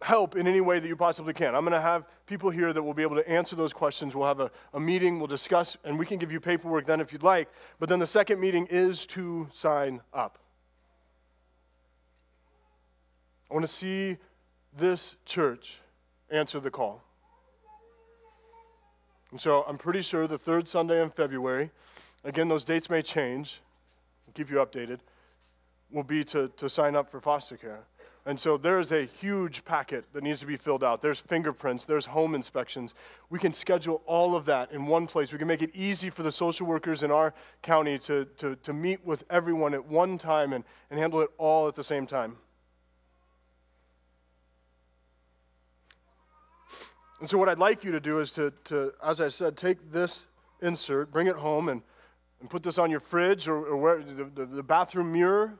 help 0.00 0.36
in 0.36 0.46
any 0.46 0.60
way 0.60 0.78
that 0.78 0.88
you 0.88 0.96
possibly 0.96 1.32
can. 1.32 1.54
I'm 1.54 1.62
going 1.62 1.72
to 1.72 1.80
have 1.80 2.06
people 2.26 2.50
here 2.50 2.72
that 2.72 2.82
will 2.82 2.94
be 2.94 3.02
able 3.02 3.16
to 3.16 3.28
answer 3.28 3.56
those 3.56 3.72
questions. 3.72 4.14
We'll 4.14 4.26
have 4.26 4.40
a, 4.40 4.50
a 4.72 4.80
meeting, 4.80 5.18
we'll 5.18 5.26
discuss, 5.26 5.76
and 5.84 5.98
we 5.98 6.06
can 6.06 6.18
give 6.18 6.32
you 6.32 6.40
paperwork 6.40 6.86
then 6.86 7.00
if 7.00 7.12
you'd 7.12 7.22
like. 7.22 7.48
But 7.78 7.88
then 7.88 7.98
the 7.98 8.06
second 8.06 8.40
meeting 8.40 8.66
is 8.70 9.06
to 9.06 9.48
sign 9.52 10.00
up. 10.12 10.38
I 13.50 13.54
want 13.54 13.64
to 13.64 13.72
see 13.72 14.16
this 14.76 15.16
church 15.24 15.78
answer 16.30 16.58
the 16.58 16.70
call. 16.70 17.02
And 19.34 19.40
so 19.40 19.64
I'm 19.66 19.78
pretty 19.78 20.02
sure 20.02 20.28
the 20.28 20.38
third 20.38 20.68
Sunday 20.68 21.02
in 21.02 21.10
February, 21.10 21.72
again, 22.22 22.46
those 22.46 22.62
dates 22.62 22.88
may 22.88 23.02
change, 23.02 23.60
I'll 24.28 24.32
keep 24.32 24.48
you 24.48 24.58
updated, 24.58 25.00
will 25.90 26.04
be 26.04 26.22
to, 26.26 26.52
to 26.56 26.70
sign 26.70 26.94
up 26.94 27.10
for 27.10 27.20
foster 27.20 27.56
care. 27.56 27.80
And 28.26 28.38
so 28.38 28.56
there 28.56 28.78
is 28.78 28.92
a 28.92 29.06
huge 29.06 29.64
packet 29.64 30.04
that 30.12 30.22
needs 30.22 30.38
to 30.38 30.46
be 30.46 30.56
filled 30.56 30.84
out. 30.84 31.02
There's 31.02 31.18
fingerprints, 31.18 31.84
there's 31.84 32.06
home 32.06 32.36
inspections. 32.36 32.94
We 33.28 33.40
can 33.40 33.52
schedule 33.52 34.02
all 34.06 34.36
of 34.36 34.44
that 34.44 34.70
in 34.70 34.86
one 34.86 35.08
place. 35.08 35.32
We 35.32 35.38
can 35.38 35.48
make 35.48 35.62
it 35.62 35.74
easy 35.74 36.10
for 36.10 36.22
the 36.22 36.30
social 36.30 36.68
workers 36.68 37.02
in 37.02 37.10
our 37.10 37.34
county 37.60 37.98
to, 37.98 38.26
to, 38.36 38.54
to 38.54 38.72
meet 38.72 39.04
with 39.04 39.24
everyone 39.30 39.74
at 39.74 39.84
one 39.84 40.16
time 40.16 40.52
and, 40.52 40.62
and 40.92 41.00
handle 41.00 41.20
it 41.22 41.30
all 41.38 41.66
at 41.66 41.74
the 41.74 41.82
same 41.82 42.06
time. 42.06 42.36
And 47.24 47.30
so, 47.30 47.38
what 47.38 47.48
I'd 47.48 47.58
like 47.58 47.84
you 47.84 47.92
to 47.92 48.00
do 48.00 48.20
is 48.20 48.32
to, 48.32 48.52
to 48.64 48.92
as 49.02 49.18
I 49.18 49.30
said, 49.30 49.56
take 49.56 49.90
this 49.90 50.26
insert, 50.60 51.10
bring 51.10 51.26
it 51.26 51.36
home, 51.36 51.70
and, 51.70 51.80
and 52.38 52.50
put 52.50 52.62
this 52.62 52.76
on 52.76 52.90
your 52.90 53.00
fridge 53.00 53.48
or, 53.48 53.64
or 53.64 53.78
where, 53.78 54.02
the, 54.02 54.24
the, 54.24 54.44
the 54.44 54.62
bathroom 54.62 55.10
mirror 55.10 55.54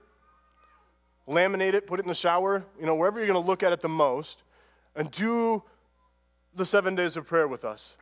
laminate 1.27 1.73
it, 1.73 1.87
put 1.87 2.01
it 2.01 2.03
in 2.03 2.11
the 2.11 2.15
shower, 2.15 2.67
you 2.79 2.85
know, 2.85 2.95
wherever 2.95 3.19
you're 3.19 3.27
going 3.27 3.43
to 3.43 3.49
look 3.49 3.63
at 3.63 3.73
it 3.73 3.81
the 3.81 3.89
most, 3.89 4.43
and 4.95 5.11
do 5.11 5.63
the 6.55 6.67
seven 6.67 6.95
days 6.95 7.17
of 7.17 7.27
prayer 7.27 7.49
with 7.49 7.65
us. 7.65 7.95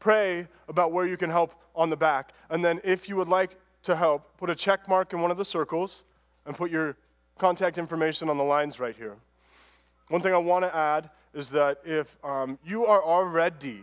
Pray 0.00 0.46
about 0.68 0.92
where 0.92 1.06
you 1.06 1.16
can 1.16 1.30
help 1.30 1.54
on 1.74 1.88
the 1.88 1.96
back. 1.96 2.34
And 2.50 2.62
then, 2.62 2.78
if 2.84 3.08
you 3.08 3.16
would 3.16 3.28
like 3.28 3.56
to 3.84 3.96
help, 3.96 4.36
put 4.36 4.50
a 4.50 4.54
check 4.54 4.86
mark 4.86 5.14
in 5.14 5.22
one 5.22 5.30
of 5.30 5.38
the 5.38 5.46
circles 5.46 6.02
and 6.44 6.54
put 6.54 6.70
your 6.70 6.94
contact 7.38 7.78
information 7.78 8.28
on 8.28 8.36
the 8.36 8.44
lines 8.44 8.78
right 8.78 8.94
here. 8.94 9.16
One 10.08 10.20
thing 10.20 10.34
I 10.34 10.36
want 10.36 10.66
to 10.66 10.76
add 10.76 11.08
is 11.34 11.50
that 11.50 11.78
if 11.84 12.16
um, 12.24 12.58
you 12.64 12.86
are 12.86 13.02
already 13.02 13.82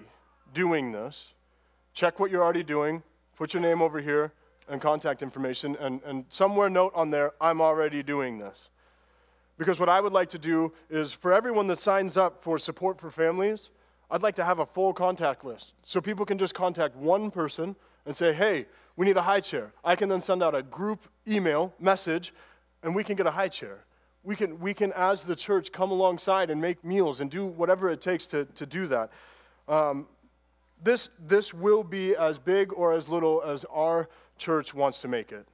doing 0.54 0.92
this, 0.92 1.34
check 1.94 2.20
what 2.20 2.32
you're 2.32 2.44
already 2.44 2.64
doing, 2.64 3.04
put 3.36 3.54
your 3.54 3.62
name 3.62 3.82
over 3.82 4.00
here 4.00 4.32
and 4.68 4.82
contact 4.82 5.22
information, 5.22 5.78
and, 5.80 6.02
and 6.06 6.26
somewhere 6.30 6.70
note 6.70 6.92
on 6.96 7.12
there, 7.12 7.34
I'm 7.40 7.62
already 7.62 8.02
doing 8.02 8.40
this. 8.40 8.70
Because 9.58 9.80
what 9.80 9.90
I 9.90 10.02
would 10.02 10.14
like 10.14 10.30
to 10.30 10.40
do 10.40 10.74
is 10.90 11.14
for 11.14 11.32
everyone 11.32 11.68
that 11.68 11.80
signs 11.80 12.18
up 12.18 12.44
for 12.44 12.60
support 12.60 13.00
for 13.00 13.10
families, 13.10 13.70
I'd 14.12 14.22
like 14.22 14.36
to 14.36 14.44
have 14.44 14.60
a 14.60 14.66
full 14.66 14.94
contact 14.94 15.46
list. 15.46 15.74
So 15.84 16.02
people 16.02 16.26
can 16.26 16.38
just 16.38 16.54
contact 16.54 16.96
one 16.96 17.32
person 17.32 17.76
and 18.06 18.16
say, 18.16 18.34
hey, 18.34 18.66
we 18.96 19.06
need 19.06 19.18
a 19.18 19.22
high 19.22 19.40
chair. 19.40 19.72
I 19.84 19.96
can 19.96 20.10
then 20.10 20.22
send 20.22 20.44
out 20.44 20.56
a 20.56 20.62
group 20.62 21.08
email 21.28 21.74
message 21.80 22.34
and 22.84 22.94
we 22.96 23.04
can 23.04 23.16
get 23.16 23.26
a 23.26 23.32
high 23.32 23.50
chair. 23.50 23.84
We 24.26 24.36
can, 24.36 24.60
we 24.60 24.74
can 24.74 24.92
as 24.94 25.24
the 25.24 25.36
church, 25.36 25.72
come 25.72 25.92
alongside 25.92 26.50
and 26.50 26.60
make 26.60 26.84
meals 26.84 27.22
and 27.22 27.30
do 27.30 27.46
whatever 27.46 27.92
it 27.92 28.02
takes 28.02 28.26
to, 28.28 28.46
to 28.46 28.66
do 28.66 28.88
that. 28.88 29.12
Um, 29.68 30.08
this, 30.84 31.10
this 31.20 31.54
will 31.54 31.84
be 31.84 32.16
as 32.16 32.40
big 32.40 32.74
or 32.74 32.94
as 32.94 33.08
little 33.08 33.44
as 33.44 33.66
our 33.66 34.10
church 34.38 34.74
wants 34.74 35.00
to 35.00 35.08
make 35.08 35.32
it. 35.32 35.46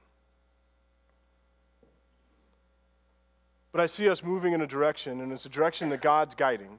But 3.72 3.82
I 3.82 3.86
see 3.86 4.08
us 4.08 4.22
moving 4.22 4.54
in 4.54 4.62
a 4.62 4.66
direction, 4.66 5.20
and 5.20 5.32
it's 5.32 5.46
a 5.46 5.50
direction 5.50 5.90
that 5.90 6.00
God's 6.02 6.34
guiding. 6.34 6.78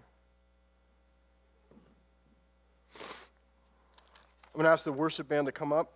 I'm 4.54 4.60
going 4.60 4.66
to 4.66 4.70
ask 4.70 4.84
the 4.86 4.92
worship 4.92 5.28
band 5.28 5.46
to 5.48 5.52
come 5.52 5.72
up. 5.72 5.92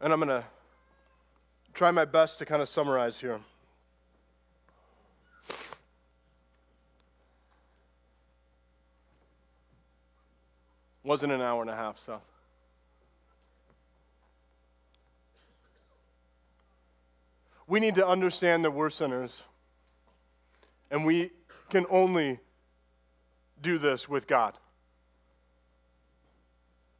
And 0.00 0.12
I'm 0.12 0.20
going 0.20 0.28
to 0.28 0.44
try 1.76 1.90
my 1.90 2.06
best 2.06 2.38
to 2.38 2.46
kind 2.46 2.62
of 2.62 2.70
summarize 2.70 3.20
here. 3.20 3.38
Wasn't 11.04 11.30
an 11.30 11.42
hour 11.42 11.60
and 11.60 11.70
a 11.70 11.76
half, 11.76 11.98
so. 11.98 12.22
We 17.66 17.78
need 17.78 17.94
to 17.96 18.06
understand 18.06 18.64
that 18.64 18.70
we're 18.70 18.88
sinners. 18.88 19.42
And 20.90 21.04
we 21.04 21.30
can 21.68 21.84
only 21.90 22.38
do 23.60 23.76
this 23.76 24.08
with 24.08 24.26
God. 24.26 24.54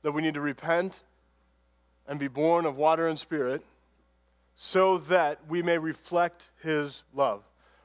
That 0.03 0.13
we 0.13 0.21
need 0.21 0.35
to 0.35 0.43
repent 0.43 1.01
and 2.07 2.21
be 2.21 2.29
born 2.29 2.67
of 2.67 2.77
water 2.77 3.07
and 3.07 3.19
spirit 3.19 3.65
so 4.57 4.99
that 4.99 5.39
we 5.49 5.63
may 5.63 5.79
reflect 5.79 6.49
His 6.63 7.05
love. 7.15 7.45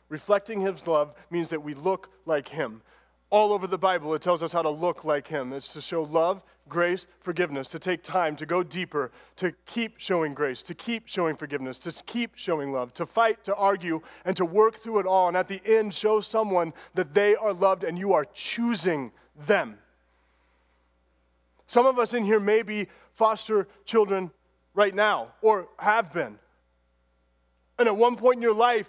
Reflecting 0.09 0.61
His 0.61 0.87
love 0.87 1.13
means 1.29 1.49
that 1.49 1.61
we 1.61 1.73
look 1.73 2.09
like 2.25 2.47
Him. 2.47 2.81
All 3.29 3.53
over 3.53 3.67
the 3.67 3.77
Bible, 3.77 4.13
it 4.13 4.21
tells 4.21 4.41
us 4.41 4.51
how 4.51 4.61
to 4.61 4.69
look 4.69 5.05
like 5.05 5.27
Him. 5.27 5.53
It's 5.53 5.71
to 5.73 5.81
show 5.81 6.03
love 6.03 6.43
grace, 6.69 7.05
forgiveness, 7.19 7.67
to 7.67 7.79
take 7.79 8.01
time, 8.01 8.35
to 8.37 8.45
go 8.45 8.63
deeper, 8.63 9.11
to 9.35 9.51
keep 9.65 9.95
showing 9.97 10.33
grace, 10.33 10.63
to 10.63 10.73
keep 10.73 11.07
showing 11.07 11.35
forgiveness, 11.35 11.77
to 11.77 11.91
keep 12.05 12.31
showing 12.35 12.71
love, 12.71 12.93
to 12.93 13.05
fight, 13.05 13.43
to 13.43 13.53
argue, 13.55 14.01
and 14.23 14.37
to 14.37 14.45
work 14.45 14.77
through 14.77 14.99
it 14.99 15.05
all. 15.05 15.27
And 15.27 15.35
at 15.35 15.49
the 15.49 15.61
end, 15.65 15.93
show 15.93 16.21
someone 16.21 16.73
that 16.93 17.13
they 17.13 17.35
are 17.35 17.53
loved 17.53 17.83
and 17.83 17.97
you 17.97 18.13
are 18.13 18.25
choosing 18.33 19.11
them. 19.45 19.77
Some 21.67 21.85
of 21.85 21.99
us 21.99 22.13
in 22.13 22.23
here 22.23 22.39
may 22.39 22.63
be 22.63 22.87
foster 23.13 23.67
children 23.85 24.31
right 24.73 24.95
now 24.95 25.33
or 25.41 25.67
have 25.77 26.13
been. 26.13 26.39
And 27.81 27.87
at 27.87 27.97
one 27.97 28.15
point 28.15 28.35
in 28.35 28.43
your 28.43 28.53
life, 28.53 28.87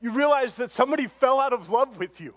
you 0.00 0.12
realize 0.12 0.54
that 0.54 0.70
somebody 0.70 1.08
fell 1.08 1.40
out 1.40 1.52
of 1.52 1.70
love 1.70 1.98
with 1.98 2.20
you. 2.20 2.36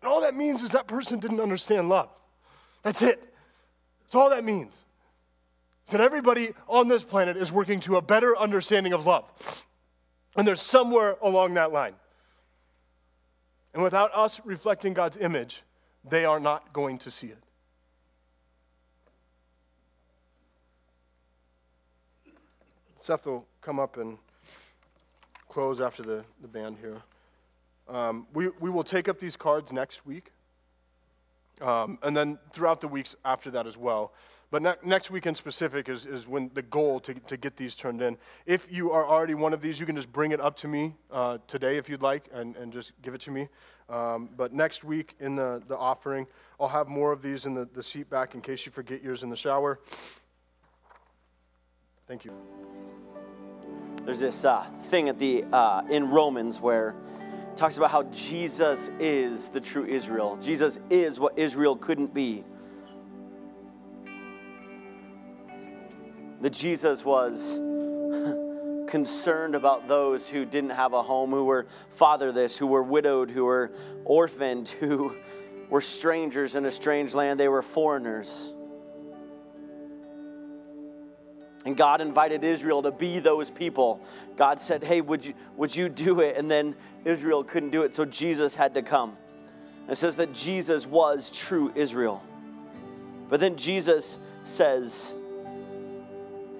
And 0.00 0.08
all 0.08 0.20
that 0.20 0.36
means 0.36 0.62
is 0.62 0.70
that 0.70 0.86
person 0.86 1.18
didn't 1.18 1.40
understand 1.40 1.88
love. 1.88 2.10
That's 2.84 3.02
it. 3.02 3.20
That's 4.04 4.14
all 4.14 4.30
that 4.30 4.44
means. 4.44 4.72
That 5.88 6.00
everybody 6.00 6.54
on 6.68 6.86
this 6.86 7.02
planet 7.02 7.36
is 7.36 7.50
working 7.50 7.80
to 7.80 7.96
a 7.96 8.02
better 8.02 8.36
understanding 8.36 8.92
of 8.92 9.04
love. 9.04 9.24
And 10.36 10.46
there's 10.46 10.62
somewhere 10.62 11.16
along 11.20 11.54
that 11.54 11.72
line. 11.72 11.94
And 13.74 13.82
without 13.82 14.14
us 14.14 14.40
reflecting 14.44 14.94
God's 14.94 15.16
image, 15.16 15.64
they 16.08 16.24
are 16.24 16.38
not 16.38 16.72
going 16.72 16.98
to 16.98 17.10
see 17.10 17.26
it. 17.26 17.42
Seth 23.00 23.26
will 23.26 23.46
come 23.60 23.78
up 23.78 23.96
and 23.96 24.18
close 25.48 25.80
after 25.80 26.02
the, 26.02 26.24
the 26.42 26.48
band 26.48 26.76
here. 26.80 27.00
Um, 27.88 28.26
we, 28.34 28.48
we 28.60 28.70
will 28.70 28.84
take 28.84 29.08
up 29.08 29.18
these 29.18 29.36
cards 29.36 29.72
next 29.72 30.04
week, 30.04 30.30
um, 31.60 31.98
and 32.02 32.16
then 32.16 32.38
throughout 32.52 32.80
the 32.80 32.88
weeks 32.88 33.16
after 33.24 33.50
that 33.52 33.66
as 33.66 33.76
well. 33.76 34.12
But 34.50 34.62
ne- 34.62 34.74
next 34.82 35.10
week 35.10 35.26
in 35.26 35.34
specific 35.34 35.88
is, 35.88 36.06
is 36.06 36.26
when 36.26 36.50
the 36.54 36.62
goal 36.62 37.00
to, 37.00 37.14
to 37.14 37.36
get 37.36 37.56
these 37.56 37.74
turned 37.74 38.02
in. 38.02 38.16
If 38.46 38.70
you 38.70 38.90
are 38.92 39.06
already 39.06 39.34
one 39.34 39.52
of 39.52 39.60
these, 39.60 39.78
you 39.78 39.86
can 39.86 39.96
just 39.96 40.10
bring 40.10 40.32
it 40.32 40.40
up 40.40 40.56
to 40.58 40.68
me 40.68 40.94
uh, 41.10 41.38
today 41.46 41.76
if 41.76 41.88
you'd 41.88 42.02
like 42.02 42.28
and, 42.32 42.56
and 42.56 42.72
just 42.72 42.92
give 43.02 43.14
it 43.14 43.20
to 43.22 43.30
me. 43.30 43.48
Um, 43.88 44.30
but 44.36 44.52
next 44.52 44.84
week 44.84 45.14
in 45.20 45.36
the, 45.36 45.62
the 45.68 45.76
offering, 45.76 46.26
I'll 46.58 46.68
have 46.68 46.88
more 46.88 47.12
of 47.12 47.22
these 47.22 47.46
in 47.46 47.54
the, 47.54 47.68
the 47.72 47.82
seat 47.82 48.10
back 48.10 48.34
in 48.34 48.40
case 48.40 48.66
you 48.66 48.72
forget 48.72 49.02
yours 49.02 49.22
in 49.22 49.30
the 49.30 49.36
shower. 49.36 49.80
Thank 52.08 52.24
you. 52.24 52.32
There's 54.06 54.20
this 54.20 54.46
uh, 54.46 54.64
thing 54.84 55.10
at 55.10 55.18
the 55.18 55.44
uh, 55.52 55.82
in 55.90 56.08
Romans 56.08 56.58
where 56.58 56.96
talks 57.54 57.76
about 57.76 57.90
how 57.90 58.04
Jesus 58.04 58.90
is 58.98 59.50
the 59.50 59.60
true 59.60 59.84
Israel. 59.84 60.38
Jesus 60.40 60.78
is 60.88 61.20
what 61.20 61.38
Israel 61.38 61.76
couldn't 61.76 62.14
be. 62.14 62.44
That 66.40 66.54
Jesus 66.54 67.04
was 67.04 67.58
concerned 68.86 69.54
about 69.54 69.86
those 69.86 70.26
who 70.30 70.46
didn't 70.46 70.70
have 70.70 70.94
a 70.94 71.02
home, 71.02 71.28
who 71.28 71.44
were 71.44 71.66
fatherless, 71.90 72.56
who 72.56 72.68
were 72.68 72.82
widowed, 72.82 73.30
who 73.30 73.44
were 73.44 73.70
orphaned, 74.06 74.68
who 74.80 75.14
were 75.68 75.82
strangers 75.82 76.54
in 76.54 76.64
a 76.64 76.70
strange 76.70 77.12
land. 77.12 77.38
They 77.38 77.48
were 77.48 77.60
foreigners. 77.60 78.54
And 81.64 81.76
God 81.76 82.00
invited 82.00 82.44
Israel 82.44 82.82
to 82.82 82.90
be 82.90 83.18
those 83.18 83.50
people. 83.50 84.00
God 84.36 84.60
said, 84.60 84.84
Hey, 84.84 85.00
would 85.00 85.24
you, 85.24 85.34
would 85.56 85.74
you 85.74 85.88
do 85.88 86.20
it? 86.20 86.36
And 86.36 86.50
then 86.50 86.74
Israel 87.04 87.42
couldn't 87.44 87.70
do 87.70 87.82
it, 87.82 87.94
so 87.94 88.04
Jesus 88.04 88.54
had 88.54 88.74
to 88.74 88.82
come. 88.82 89.16
It 89.88 89.96
says 89.96 90.16
that 90.16 90.32
Jesus 90.32 90.86
was 90.86 91.30
true 91.30 91.72
Israel. 91.74 92.22
But 93.28 93.40
then 93.40 93.56
Jesus 93.56 94.18
says 94.44 95.14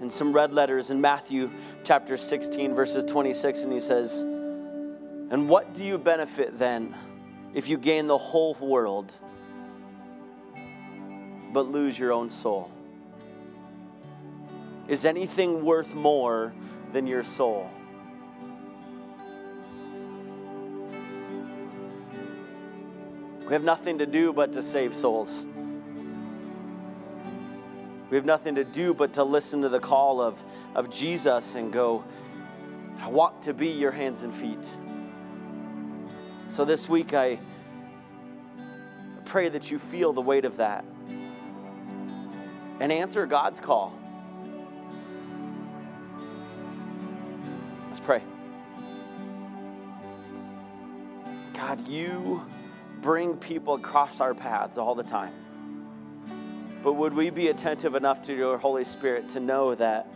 in 0.01 0.11
some 0.11 0.33
red 0.33 0.53
letters 0.53 0.91
in 0.91 1.01
Matthew 1.01 1.51
chapter 1.85 2.17
16, 2.17 2.75
verses 2.75 3.05
26, 3.05 3.63
and 3.63 3.73
he 3.73 3.81
says, 3.81 4.23
And 4.23 5.49
what 5.49 5.75
do 5.75 5.85
you 5.85 5.99
benefit 5.99 6.59
then 6.59 6.95
if 7.55 7.69
you 7.69 7.79
gain 7.79 8.07
the 8.07 8.19
whole 8.19 8.55
world 8.55 9.13
but 11.53 11.67
lose 11.67 11.99
your 11.99 12.13
own 12.13 12.31
soul? 12.31 12.71
Is 14.89 15.05
anything 15.05 15.65
worth 15.65 15.95
more 15.95 16.55
than 16.93 17.07
your 17.07 17.23
soul? 17.23 17.71
We 23.47 23.53
have 23.53 23.63
nothing 23.63 23.99
to 23.99 24.07
do 24.07 24.33
but 24.33 24.53
to 24.55 24.63
save 24.63 24.95
souls. 24.95 25.47
We 28.11 28.17
have 28.17 28.25
nothing 28.25 28.55
to 28.55 28.65
do 28.65 28.95
but 28.95 29.15
to 29.15 29.25
listen 29.25 29.63
to 29.63 29.69
the 29.69 29.81
call 29.81 30.21
of, 30.21 30.43
of 30.75 30.89
Jesus 30.89 31.55
and 31.55 31.73
go, 31.73 32.05
I 32.99 33.09
want 33.09 33.43
to 33.43 33.55
be 33.55 33.69
your 33.69 33.91
hands 33.91 34.23
and 34.23 34.35
feet. 34.35 34.67
So 36.47 36.65
this 36.65 36.89
week, 36.89 37.13
I 37.13 37.39
pray 39.27 39.51
that 39.51 39.71
you 39.71 39.79
feel 39.79 40.15
the 40.15 40.23
weight 40.23 40.47
of 40.47 40.57
that 40.57 40.85
and 42.81 42.91
answer 42.91 43.27
God's 43.27 43.61
call. 43.61 43.98
God, 51.59 51.89
you 51.89 52.47
bring 53.01 53.37
people 53.37 53.75
across 53.75 54.21
our 54.21 54.33
paths 54.33 54.79
all 54.79 54.95
the 54.95 55.03
time. 55.03 55.33
But 56.85 56.93
would 56.93 57.13
we 57.13 57.31
be 57.31 57.49
attentive 57.49 57.97
enough 57.97 58.23
to 58.23 58.35
your 58.35 58.59
Holy 58.59 58.85
Spirit 58.85 59.31
to 59.31 59.41
know 59.41 59.75
that 59.75 60.09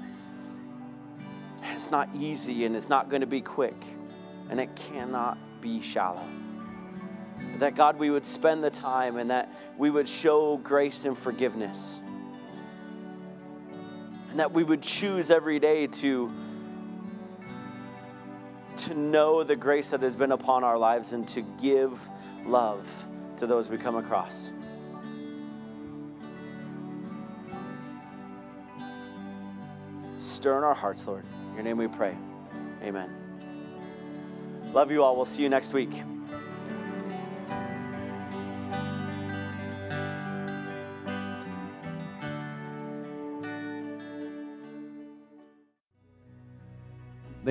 it's 1.74 1.90
not 1.90 2.08
easy 2.14 2.64
and 2.64 2.76
it's 2.76 2.88
not 2.88 3.08
going 3.08 3.22
to 3.22 3.26
be 3.26 3.40
quick 3.40 3.74
and 4.50 4.60
it 4.60 4.76
cannot 4.76 5.36
be 5.60 5.82
shallow? 5.82 6.24
But 7.50 7.58
that 7.58 7.74
God, 7.74 7.98
we 7.98 8.12
would 8.12 8.24
spend 8.24 8.62
the 8.62 8.70
time 8.70 9.16
and 9.16 9.30
that 9.30 9.52
we 9.76 9.90
would 9.90 10.06
show 10.06 10.58
grace 10.58 11.06
and 11.06 11.18
forgiveness. 11.18 12.00
And 14.30 14.38
that 14.38 14.52
we 14.52 14.62
would 14.62 14.80
choose 14.80 15.28
every 15.28 15.58
day 15.58 15.88
to, 15.88 16.32
to 18.76 18.94
know 18.94 19.42
the 19.44 19.56
grace 19.56 19.90
that 19.90 20.02
has 20.02 20.16
been 20.16 20.32
upon 20.32 20.64
our 20.64 20.78
lives 20.78 21.12
and 21.12 21.26
to 21.28 21.42
give 21.60 22.08
love 22.44 23.06
to 23.36 23.46
those 23.46 23.70
we 23.70 23.76
come 23.78 23.96
across. 23.96 24.52
Stir 30.18 30.58
in 30.58 30.64
our 30.64 30.74
hearts, 30.74 31.06
Lord. 31.06 31.24
In 31.50 31.54
your 31.54 31.64
name 31.64 31.76
we 31.76 31.88
pray. 31.88 32.16
Amen. 32.82 33.10
Love 34.72 34.90
you 34.90 35.02
all. 35.02 35.16
We'll 35.16 35.24
see 35.24 35.42
you 35.42 35.48
next 35.48 35.72
week. 35.72 36.02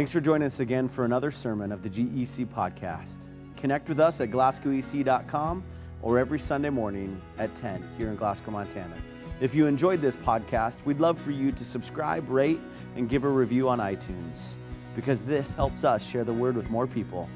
Thanks 0.02 0.12
for 0.12 0.20
joining 0.20 0.48
us 0.48 0.62
again 0.62 0.90
for 0.90 1.06
another 1.06 1.30
sermon 1.30 1.72
of 1.72 1.84
the 1.84 1.90
GEC 1.90 2.48
podcast. 2.48 3.28
Connect 3.56 3.88
with 3.88 4.00
us 4.00 4.20
at 4.20 4.32
glasgowec.com 4.32 5.64
or 6.02 6.18
every 6.18 6.40
Sunday 6.40 6.72
morning 6.72 7.22
at 7.38 7.54
10 7.54 7.88
here 8.00 8.10
in 8.10 8.16
Glasgow, 8.16 8.50
Montana. 8.50 8.96
If 9.42 9.54
you 9.54 9.68
enjoyed 9.68 10.02
this 10.02 10.16
podcast, 10.16 10.84
we'd 10.86 11.00
love 11.00 11.22
for 11.22 11.30
you 11.30 11.52
to 11.52 11.64
subscribe, 11.64 12.28
rate, 12.30 12.60
and 12.96 13.10
give 13.10 13.26
a 13.26 13.30
review 13.30 13.70
on 13.70 13.78
iTunes 13.78 14.56
because 14.96 15.24
this 15.24 15.54
helps 15.54 15.84
us 15.84 16.04
share 16.04 16.24
the 16.24 16.34
word 16.34 16.56
with 16.56 16.72
more 16.72 16.88
people. 16.88 17.30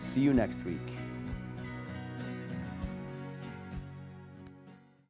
See 0.00 0.20
you 0.20 0.34
next 0.34 0.64
week. 0.64 1.07